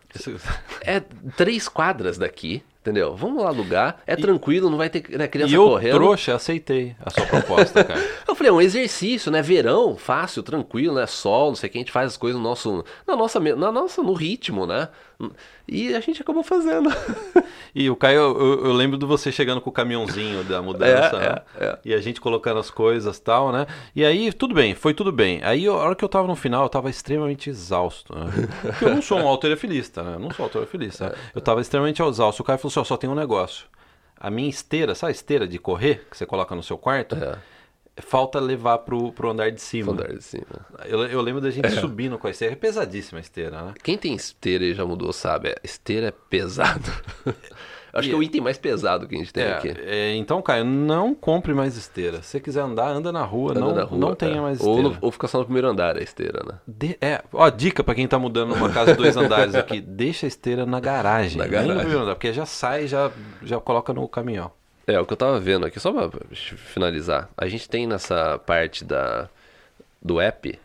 É 0.83 1.01
três 1.37 1.69
quadras 1.69 2.19
daqui, 2.19 2.65
entendeu? 2.81 3.15
Vamos 3.15 3.43
lá 3.43 3.51
alugar, 3.51 4.01
é 4.07 4.17
tranquilo, 4.17 4.71
não 4.71 4.79
vai 4.79 4.89
ter 4.89 5.05
né, 5.17 5.29
criança 5.29 5.53
E 5.53 5.55
eu, 5.55 5.65
correndo. 5.65 5.95
trouxa, 5.95 6.35
aceitei 6.35 6.97
a 7.05 7.11
sua 7.11 7.27
proposta, 7.27 7.85
cara. 7.85 8.01
Eu 8.27 8.35
falei, 8.35 8.51
é 8.51 8.53
um 8.53 8.61
exercício, 8.61 9.31
né? 9.31 9.43
Verão, 9.43 9.97
fácil, 9.97 10.43
tranquilo, 10.43 10.95
né? 10.95 11.07
Sol, 11.07 11.49
não 11.49 11.55
sei 11.57 11.69
o 11.69 11.73
que, 11.73 11.79
a 11.79 11.81
gente 11.81 11.93
faz 11.93 12.07
as 12.09 12.17
coisas 12.17 12.41
no 12.41 12.49
nosso, 12.49 12.85
na 13.07 13.15
nossa, 13.17 13.39
na 13.39 13.71
nossa, 13.71 14.03
no 14.03 14.15
ritmo, 14.15 14.67
né? 14.67 14.89
E 15.69 15.95
a 15.95 16.01
gente 16.01 16.21
acabou 16.23 16.43
fazendo. 16.43 16.89
E 17.73 17.89
o 17.89 17.95
Caio, 17.95 18.19
eu, 18.19 18.65
eu 18.67 18.73
lembro 18.73 18.99
de 18.99 19.07
você 19.07 19.31
chegando 19.31 19.61
com 19.61 19.71
o 19.71 19.73
caminhãozinho 19.73 20.43
da 20.43 20.61
mudança, 20.61 21.17
É, 21.17 21.21
né? 21.21 21.39
é, 21.61 21.65
é. 21.67 21.79
E 21.85 21.95
a 21.95 22.01
gente 22.01 22.21
colocando 22.21 22.59
as 22.59 22.69
coisas 22.69 23.17
e 23.17 23.23
tal, 23.23 23.53
né? 23.53 23.65
E 23.95 24.05
aí, 24.05 24.33
tudo 24.33 24.53
bem, 24.57 24.75
foi 24.75 24.93
tudo 24.93 25.13
bem. 25.13 25.41
Aí, 25.45 25.69
a 25.69 25.73
hora 25.73 25.95
que 25.95 26.05
eu 26.05 26.09
tava 26.09 26.27
no 26.27 26.35
final, 26.35 26.65
eu 26.65 26.69
tava 26.69 26.91
extremamente 26.91 27.49
exausto. 27.49 28.13
Né? 28.13 28.27
Porque 28.63 28.85
eu 28.87 28.95
não 28.97 29.01
sou 29.01 29.21
um 29.21 29.29
alterofilista, 29.29 30.03
né? 30.03 30.15
Eu 30.17 30.19
não 30.19 30.33
sou 30.33 30.43
alterofilista. 30.47 31.11
né? 31.11 31.15
Eu 31.33 31.41
tava 31.41 31.61
extremamente 31.61 32.03
exausto. 32.03 32.43
O 32.43 32.45
Caio 32.45 32.59
falou 32.59 32.71
assim, 32.73 32.81
ó, 32.81 32.85
só 32.85 32.97
tem 32.97 33.09
um 33.09 33.15
negócio. 33.15 33.67
A 34.19 34.29
minha 34.31 34.51
esteira, 34.51 34.93
sabe 34.97 35.11
a 35.11 35.15
esteira 35.15 35.47
de 35.47 35.57
correr 35.61 36.05
que 36.11 36.17
você 36.17 36.27
coloca 36.27 36.57
no 36.57 36.65
seu 36.65 36.77
quarto? 36.77 37.15
É. 37.15 37.39
Falta 38.01 38.39
levar 38.41 38.79
pro, 38.79 39.13
pro 39.13 39.31
andar 39.31 39.51
de 39.51 39.61
cima. 39.61 39.93
Andar 39.93 40.13
de 40.13 40.23
cima. 40.23 40.45
Eu, 40.87 41.03
eu 41.07 41.21
lembro 41.21 41.41
da 41.41 41.51
gente 41.51 41.71
subindo 41.71 42.19
com 42.19 42.27
a 42.27 42.31
esteira. 42.31 42.55
É 42.55 42.57
pesadíssima 42.57 43.19
a 43.19 43.23
esteira, 43.23 43.63
né? 43.63 43.75
Quem 43.83 43.97
tem 43.99 44.15
esteira 44.15 44.65
e 44.65 44.75
já 44.75 44.85
mudou 44.85 45.13
sabe, 45.13 45.49
é, 45.51 45.57
esteira 45.63 46.09
é 46.09 46.11
pesado. 46.29 46.91
Acho 47.93 48.07
E 48.07 48.11
que 48.11 48.15
é 48.15 48.19
o 48.19 48.23
é- 48.23 48.25
item 48.27 48.41
mais 48.41 48.57
pesado 48.57 49.09
que 49.09 49.17
a 49.17 49.19
gente 49.19 49.33
tem 49.33 49.43
É, 49.43 49.53
aqui. 49.53 49.69
é, 49.85 50.15
então, 50.15 50.41
Caio, 50.41 50.65
não 50.65 51.13
compre 51.13 51.53
mais 51.53 51.77
esteira. 51.77 52.23
Se 52.23 52.29
você 52.29 52.39
quiser 52.41 52.61
andar, 52.61 52.87
anda 52.89 53.11
na 53.11 53.25
rua. 53.25 53.51
Anda 53.51 53.61
não, 53.61 53.75
na 53.75 53.83
rua, 53.83 53.99
não 53.99 54.15
tenha 54.15 54.37
é. 54.37 54.41
mais 54.41 54.61
ou, 54.61 54.77
esteira. 54.77 54.95
no- 54.95 54.99
ou 55.01 55.11
fica 55.11 55.27
só 55.27 55.39
no 55.39 55.45
primeiro 55.45 55.67
andar 55.67 55.97
a 55.97 56.01
esteira, 56.01 56.41
né? 56.49 56.55
De- 56.69 56.97
é, 57.01 57.21
ó, 57.33 57.51
dica 57.51 57.83
pra 57.83 57.93
quem 57.97 58.07
tá 58.07 58.17
mudando 58.17 58.51
numa 58.55 58.71
casa 58.71 58.93
de 58.93 58.97
dois 58.99 59.17
andares 59.17 59.57
aqui, 59.57 59.81
deixa 59.83 60.25
a 60.25 60.29
esteira 60.29 60.65
na 60.65 60.79
garagem, 60.79 61.37
Na 61.39 61.43
nem 61.45 61.51
garagem. 61.53 61.75
no 61.75 61.81
primeiro 61.81 62.03
andar, 62.05 62.15
porque 62.15 62.33
já 62.33 62.47
sai, 62.47 62.87
já 62.87 63.11
já 63.43 63.59
coloca 63.59 63.93
no 63.93 64.07
caminhão. 64.07 64.53
É, 64.87 64.99
o 64.99 65.07
que 65.07 65.13
eu 65.13 65.17
tava 65.17 65.39
vendo 65.39 65.67
aqui, 65.67 65.79
só 65.79 65.93
pra 65.93 66.11
finalizar. 66.35 67.31
A 67.37 67.47
gente 67.47 67.69
tem 67.69 67.87
nessa 67.87 68.39
parte 68.39 68.85
da, 68.85 69.29
do 70.03 70.21
app, 70.21 70.59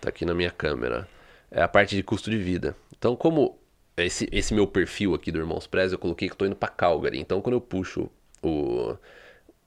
tá 0.00 0.08
aqui 0.08 0.24
na 0.24 0.34
minha 0.34 0.50
câmera, 0.50 1.08
é 1.50 1.62
a 1.62 1.68
parte 1.68 1.96
de 1.96 2.02
custo 2.02 2.30
de 2.30 2.38
vida. 2.38 2.76
Então, 2.96 3.16
como 3.16 3.58
esse, 3.96 4.28
esse 4.30 4.54
meu 4.54 4.66
perfil 4.66 5.14
aqui 5.14 5.32
do 5.32 5.38
Irmãos 5.38 5.66
Prez, 5.66 5.92
eu 5.92 5.98
coloquei 5.98 6.28
que 6.28 6.34
eu 6.34 6.38
tô 6.38 6.46
indo 6.46 6.56
pra 6.56 6.68
Calgary. 6.68 7.18
Então, 7.18 7.40
quando 7.40 7.54
eu 7.54 7.60
puxo 7.60 8.10
o, 8.42 8.96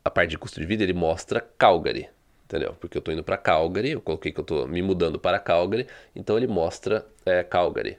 a 0.04 0.10
parte 0.10 0.32
de 0.32 0.38
custo 0.38 0.60
de 0.60 0.66
vida, 0.66 0.84
ele 0.84 0.94
mostra 0.94 1.42
Calgary, 1.58 2.10
entendeu? 2.46 2.76
Porque 2.80 2.98
eu 2.98 3.02
tô 3.02 3.12
indo 3.12 3.24
para 3.24 3.38
Calgary, 3.38 3.92
eu 3.92 4.02
coloquei 4.02 4.32
que 4.32 4.40
eu 4.40 4.44
tô 4.44 4.68
me 4.68 4.82
mudando 4.82 5.20
para 5.20 5.40
Calgary, 5.40 5.88
então 6.16 6.38
ele 6.38 6.48
mostra 6.48 7.06
é, 7.26 7.44
Calgary. 7.44 7.98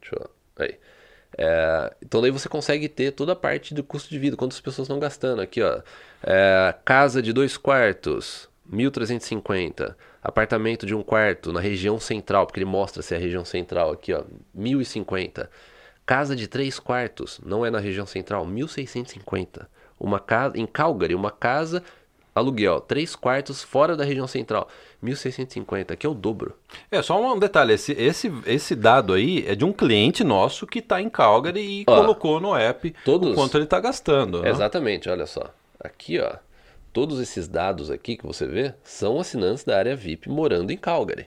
Deixa 0.00 0.16
eu... 0.16 0.30
Aí. 0.58 0.78
É, 1.36 1.94
então 2.02 2.20
daí 2.20 2.30
você 2.30 2.48
consegue 2.48 2.88
ter 2.88 3.12
toda 3.12 3.32
a 3.32 3.36
parte 3.36 3.74
do 3.74 3.82
custo 3.82 4.10
de 4.10 4.18
vida, 4.18 4.36
quantas 4.36 4.60
pessoas 4.60 4.86
estão 4.86 4.98
gastando. 4.98 5.40
Aqui, 5.40 5.62
ó. 5.62 5.80
É, 6.22 6.74
casa 6.84 7.22
de 7.22 7.32
dois 7.32 7.56
quartos, 7.56 8.48
1.350. 8.70 9.94
Apartamento 10.22 10.86
de 10.86 10.94
um 10.94 11.02
quarto 11.02 11.52
na 11.52 11.60
região 11.60 11.98
central, 11.98 12.46
porque 12.46 12.60
ele 12.60 12.66
mostra 12.66 13.02
se 13.02 13.14
é 13.14 13.16
a 13.16 13.20
região 13.20 13.44
central 13.44 13.92
aqui, 13.92 14.12
ó, 14.12 14.22
1.050. 14.56 15.48
Casa 16.06 16.36
de 16.36 16.46
três 16.46 16.78
quartos, 16.78 17.40
não 17.44 17.64
é 17.64 17.70
na 17.70 17.78
região 17.78 18.06
central, 18.06 18.46
1.650. 18.46 19.66
Uma 19.98 20.18
casa 20.18 20.58
em 20.58 20.66
Calgary, 20.66 21.14
uma 21.14 21.30
casa 21.30 21.82
aluguel, 22.34 22.80
três 22.80 23.14
quartos 23.14 23.62
fora 23.62 23.96
da 23.96 24.04
região 24.04 24.26
central, 24.26 24.68
1.650, 25.02 25.96
que 25.96 26.06
é 26.06 26.08
o 26.08 26.14
dobro. 26.14 26.56
É, 26.90 27.02
só 27.02 27.20
um 27.20 27.38
detalhe, 27.38 27.74
esse, 27.74 27.92
esse, 27.92 28.32
esse 28.46 28.74
dado 28.76 29.12
aí 29.12 29.44
é 29.46 29.54
de 29.54 29.64
um 29.64 29.72
cliente 29.72 30.22
nosso 30.22 30.66
que 30.66 30.78
está 30.78 31.00
em 31.00 31.10
Calgary 31.10 31.60
e 31.60 31.84
ó, 31.86 32.00
colocou 32.00 32.40
no 32.40 32.54
app 32.54 32.94
todos... 33.04 33.32
o 33.32 33.34
quanto 33.34 33.56
ele 33.56 33.64
está 33.64 33.80
gastando. 33.80 34.42
Né? 34.42 34.50
Exatamente, 34.50 35.08
olha 35.08 35.26
só. 35.26 35.52
Aqui, 35.80 36.20
ó, 36.20 36.34
todos 36.92 37.20
esses 37.20 37.48
dados 37.48 37.90
aqui 37.90 38.16
que 38.16 38.26
você 38.26 38.46
vê 38.46 38.74
são 38.84 39.18
assinantes 39.18 39.64
da 39.64 39.76
área 39.76 39.96
VIP 39.96 40.28
morando 40.28 40.70
em 40.70 40.76
Calgary. 40.76 41.26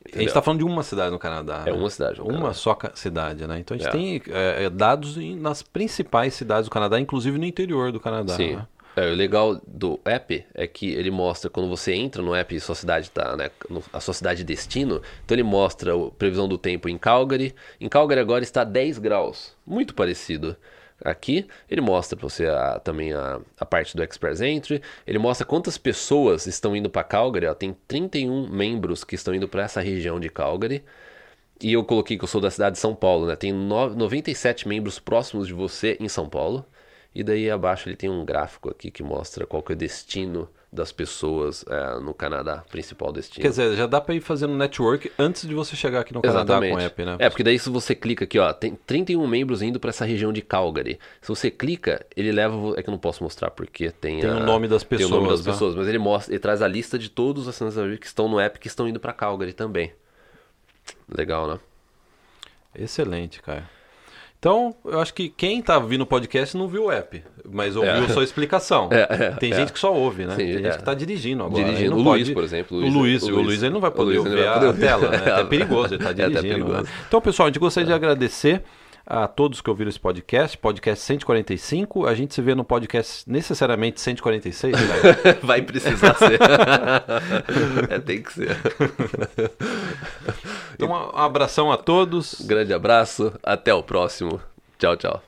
Entendeu? 0.00 0.16
A 0.16 0.18
gente 0.20 0.28
está 0.28 0.42
falando 0.42 0.60
de 0.60 0.64
uma 0.64 0.82
cidade 0.82 1.10
no 1.10 1.18
Canadá. 1.18 1.64
É 1.66 1.72
né? 1.72 1.78
uma 1.78 1.90
cidade. 1.90 2.20
uma 2.20 2.32
Canadá. 2.32 2.54
só 2.54 2.78
cidade, 2.94 3.46
né? 3.46 3.58
Então 3.58 3.74
a 3.74 3.78
gente 3.78 3.88
é. 3.88 3.90
tem 3.90 4.22
é, 4.28 4.64
é 4.64 4.70
dados 4.70 5.16
nas 5.36 5.62
principais 5.62 6.34
cidades 6.34 6.66
do 6.66 6.70
Canadá, 6.70 7.00
inclusive 7.00 7.36
no 7.38 7.44
interior 7.44 7.90
do 7.90 8.00
Canadá. 8.00 8.34
Sim. 8.36 8.56
Né? 8.56 8.66
É, 8.98 9.12
o 9.12 9.14
legal 9.14 9.60
do 9.64 10.00
app 10.04 10.44
é 10.52 10.66
que 10.66 10.92
ele 10.92 11.10
mostra 11.10 11.48
quando 11.48 11.68
você 11.68 11.92
entra 11.94 12.20
no 12.20 12.34
app 12.34 12.52
e 12.52 12.58
sua 12.58 12.74
cidade 12.74 13.08
tá, 13.10 13.36
né, 13.36 13.48
a 13.92 14.00
sua 14.00 14.12
cidade 14.12 14.42
destino, 14.42 15.00
então 15.24 15.36
ele 15.36 15.44
mostra 15.44 15.94
a 15.94 16.10
previsão 16.10 16.48
do 16.48 16.58
tempo 16.58 16.88
em 16.88 16.98
Calgary. 16.98 17.54
Em 17.80 17.88
Calgary 17.88 18.20
agora 18.20 18.42
está 18.42 18.64
10 18.64 18.98
graus, 18.98 19.54
muito 19.64 19.94
parecido. 19.94 20.56
Aqui 21.04 21.46
ele 21.70 21.80
mostra 21.80 22.18
para 22.18 22.28
você 22.28 22.46
a, 22.46 22.80
também 22.80 23.12
a, 23.12 23.40
a 23.60 23.64
parte 23.64 23.96
do 23.96 24.02
Express 24.02 24.40
Entry, 24.40 24.82
ele 25.06 25.18
mostra 25.18 25.46
quantas 25.46 25.78
pessoas 25.78 26.48
estão 26.48 26.74
indo 26.74 26.90
para 26.90 27.04
Calgary, 27.04 27.46
ó, 27.46 27.54
tem 27.54 27.76
31 27.86 28.48
membros 28.48 29.04
que 29.04 29.14
estão 29.14 29.32
indo 29.32 29.46
para 29.46 29.62
essa 29.62 29.80
região 29.80 30.18
de 30.18 30.28
Calgary. 30.28 30.82
E 31.60 31.72
eu 31.72 31.84
coloquei 31.84 32.16
que 32.18 32.24
eu 32.24 32.28
sou 32.28 32.40
da 32.40 32.50
cidade 32.50 32.74
de 32.74 32.80
São 32.80 32.94
Paulo, 32.94 33.26
né? 33.26 33.36
Tem 33.36 33.52
no, 33.52 33.90
97 33.90 34.66
membros 34.68 34.98
próximos 34.98 35.46
de 35.46 35.52
você 35.52 35.96
em 36.00 36.08
São 36.08 36.28
Paulo. 36.28 36.64
E 37.18 37.24
daí 37.24 37.50
abaixo 37.50 37.88
ele 37.88 37.96
tem 37.96 38.08
um 38.08 38.24
gráfico 38.24 38.70
aqui 38.70 38.92
que 38.92 39.02
mostra 39.02 39.44
qual 39.44 39.60
que 39.60 39.72
é 39.72 39.74
o 39.74 39.76
destino 39.76 40.48
das 40.72 40.92
pessoas 40.92 41.64
é, 41.68 41.98
no 41.98 42.14
Canadá, 42.14 42.62
principal 42.70 43.10
destino. 43.10 43.42
Quer 43.42 43.48
dizer, 43.48 43.74
já 43.74 43.88
dá 43.88 44.00
para 44.00 44.14
ir 44.14 44.20
fazendo 44.20 44.54
network 44.54 45.10
antes 45.18 45.44
de 45.44 45.52
você 45.52 45.74
chegar 45.74 45.98
aqui 45.98 46.14
no 46.14 46.20
Exatamente. 46.22 46.70
Canadá 46.70 46.76
com 46.76 46.76
o 46.76 46.86
app, 46.86 47.04
né? 47.04 47.16
É, 47.18 47.28
porque 47.28 47.42
daí 47.42 47.58
se 47.58 47.68
você 47.70 47.92
clica 47.92 48.22
aqui, 48.22 48.38
ó, 48.38 48.52
tem 48.52 48.76
31 48.86 49.26
membros 49.26 49.62
indo 49.62 49.80
para 49.80 49.90
essa 49.90 50.04
região 50.04 50.32
de 50.32 50.42
Calgary. 50.42 51.00
Se 51.20 51.26
você 51.26 51.50
clica, 51.50 52.06
ele 52.16 52.30
leva, 52.30 52.74
é 52.76 52.84
que 52.84 52.88
eu 52.88 52.92
não 52.92 53.00
posso 53.00 53.24
mostrar 53.24 53.50
porque 53.50 53.90
tem 53.90 54.20
Tem 54.20 54.30
a, 54.30 54.36
o 54.36 54.44
nome 54.44 54.68
das 54.68 54.84
pessoas, 54.84 55.10
tem 55.10 55.18
o 55.18 55.20
nome 55.20 55.32
das 55.32 55.44
né? 55.44 55.52
pessoas, 55.52 55.74
mas 55.74 55.88
ele 55.88 55.98
mostra, 55.98 56.32
ele 56.32 56.38
traz 56.38 56.62
a 56.62 56.68
lista 56.68 56.96
de 56.96 57.08
todos 57.08 57.48
os 57.48 57.48
assinantes 57.48 57.98
que 57.98 58.06
estão 58.06 58.28
no 58.28 58.38
app 58.38 58.60
que 58.60 58.68
estão 58.68 58.86
indo 58.86 59.00
para 59.00 59.12
Calgary 59.12 59.52
também. 59.52 59.92
Legal, 61.12 61.48
né? 61.48 61.58
Excelente, 62.76 63.42
cara. 63.42 63.68
Então, 64.38 64.72
eu 64.84 65.00
acho 65.00 65.12
que 65.12 65.28
quem 65.28 65.60
tá 65.60 65.80
vindo 65.80 66.02
o 66.02 66.06
podcast 66.06 66.56
não 66.56 66.68
viu 66.68 66.84
o 66.84 66.92
app, 66.92 67.24
mas 67.50 67.74
ouviu 67.74 68.04
é. 68.04 68.08
só 68.08 68.20
a 68.20 68.24
explicação. 68.24 68.88
É, 68.92 69.06
é, 69.10 69.30
Tem 69.32 69.52
gente 69.52 69.72
que 69.72 69.78
só 69.80 69.92
ouve, 69.92 70.26
né? 70.26 70.36
Sim, 70.36 70.44
Tem 70.44 70.52
gente 70.52 70.66
é. 70.68 70.76
que 70.76 70.84
tá 70.84 70.94
dirigindo 70.94 71.42
agora. 71.42 71.64
Dirigindo. 71.64 71.98
O 71.98 72.04
pode... 72.04 72.22
Luiz, 72.22 72.34
por 72.34 72.44
exemplo. 72.44 72.76
O 72.76 72.80
Luiz, 72.80 72.92
o 72.92 72.98
Luiz, 72.98 73.22
o 73.24 73.40
Luiz 73.42 73.62
ele 73.64 73.74
não 73.74 73.80
vai 73.80 73.90
poder 73.90 74.18
ouvir 74.18 74.46
a 74.46 74.60
poder... 74.60 74.78
tela, 74.78 75.08
né? 75.10 75.18
É 75.40 75.44
perigoso, 75.44 75.94
ele 75.94 76.04
tá 76.04 76.12
dirigindo. 76.12 76.68
Né? 76.68 76.84
Então, 77.08 77.20
pessoal, 77.20 77.46
a 77.46 77.50
gente 77.50 77.58
gostaria 77.58 77.88
de 77.88 77.92
agradecer 77.92 78.62
a 79.10 79.26
todos 79.26 79.62
que 79.62 79.70
ouviram 79.70 79.88
esse 79.88 79.98
podcast, 79.98 80.58
podcast 80.58 81.02
145. 81.02 82.06
A 82.06 82.14
gente 82.14 82.34
se 82.34 82.42
vê 82.42 82.54
no 82.54 82.62
podcast 82.62 83.28
necessariamente 83.28 84.00
146, 84.02 84.74
né? 84.74 84.80
Vai 85.42 85.62
precisar 85.62 86.14
ser. 86.14 86.38
é, 87.88 87.98
tem 87.98 88.22
que 88.22 88.32
ser. 88.34 88.56
Então, 90.74 90.90
um 90.90 91.18
abração 91.18 91.72
a 91.72 91.78
todos. 91.78 92.42
Grande 92.42 92.74
abraço, 92.74 93.32
até 93.42 93.72
o 93.72 93.82
próximo. 93.82 94.38
Tchau, 94.78 94.94
tchau. 94.96 95.27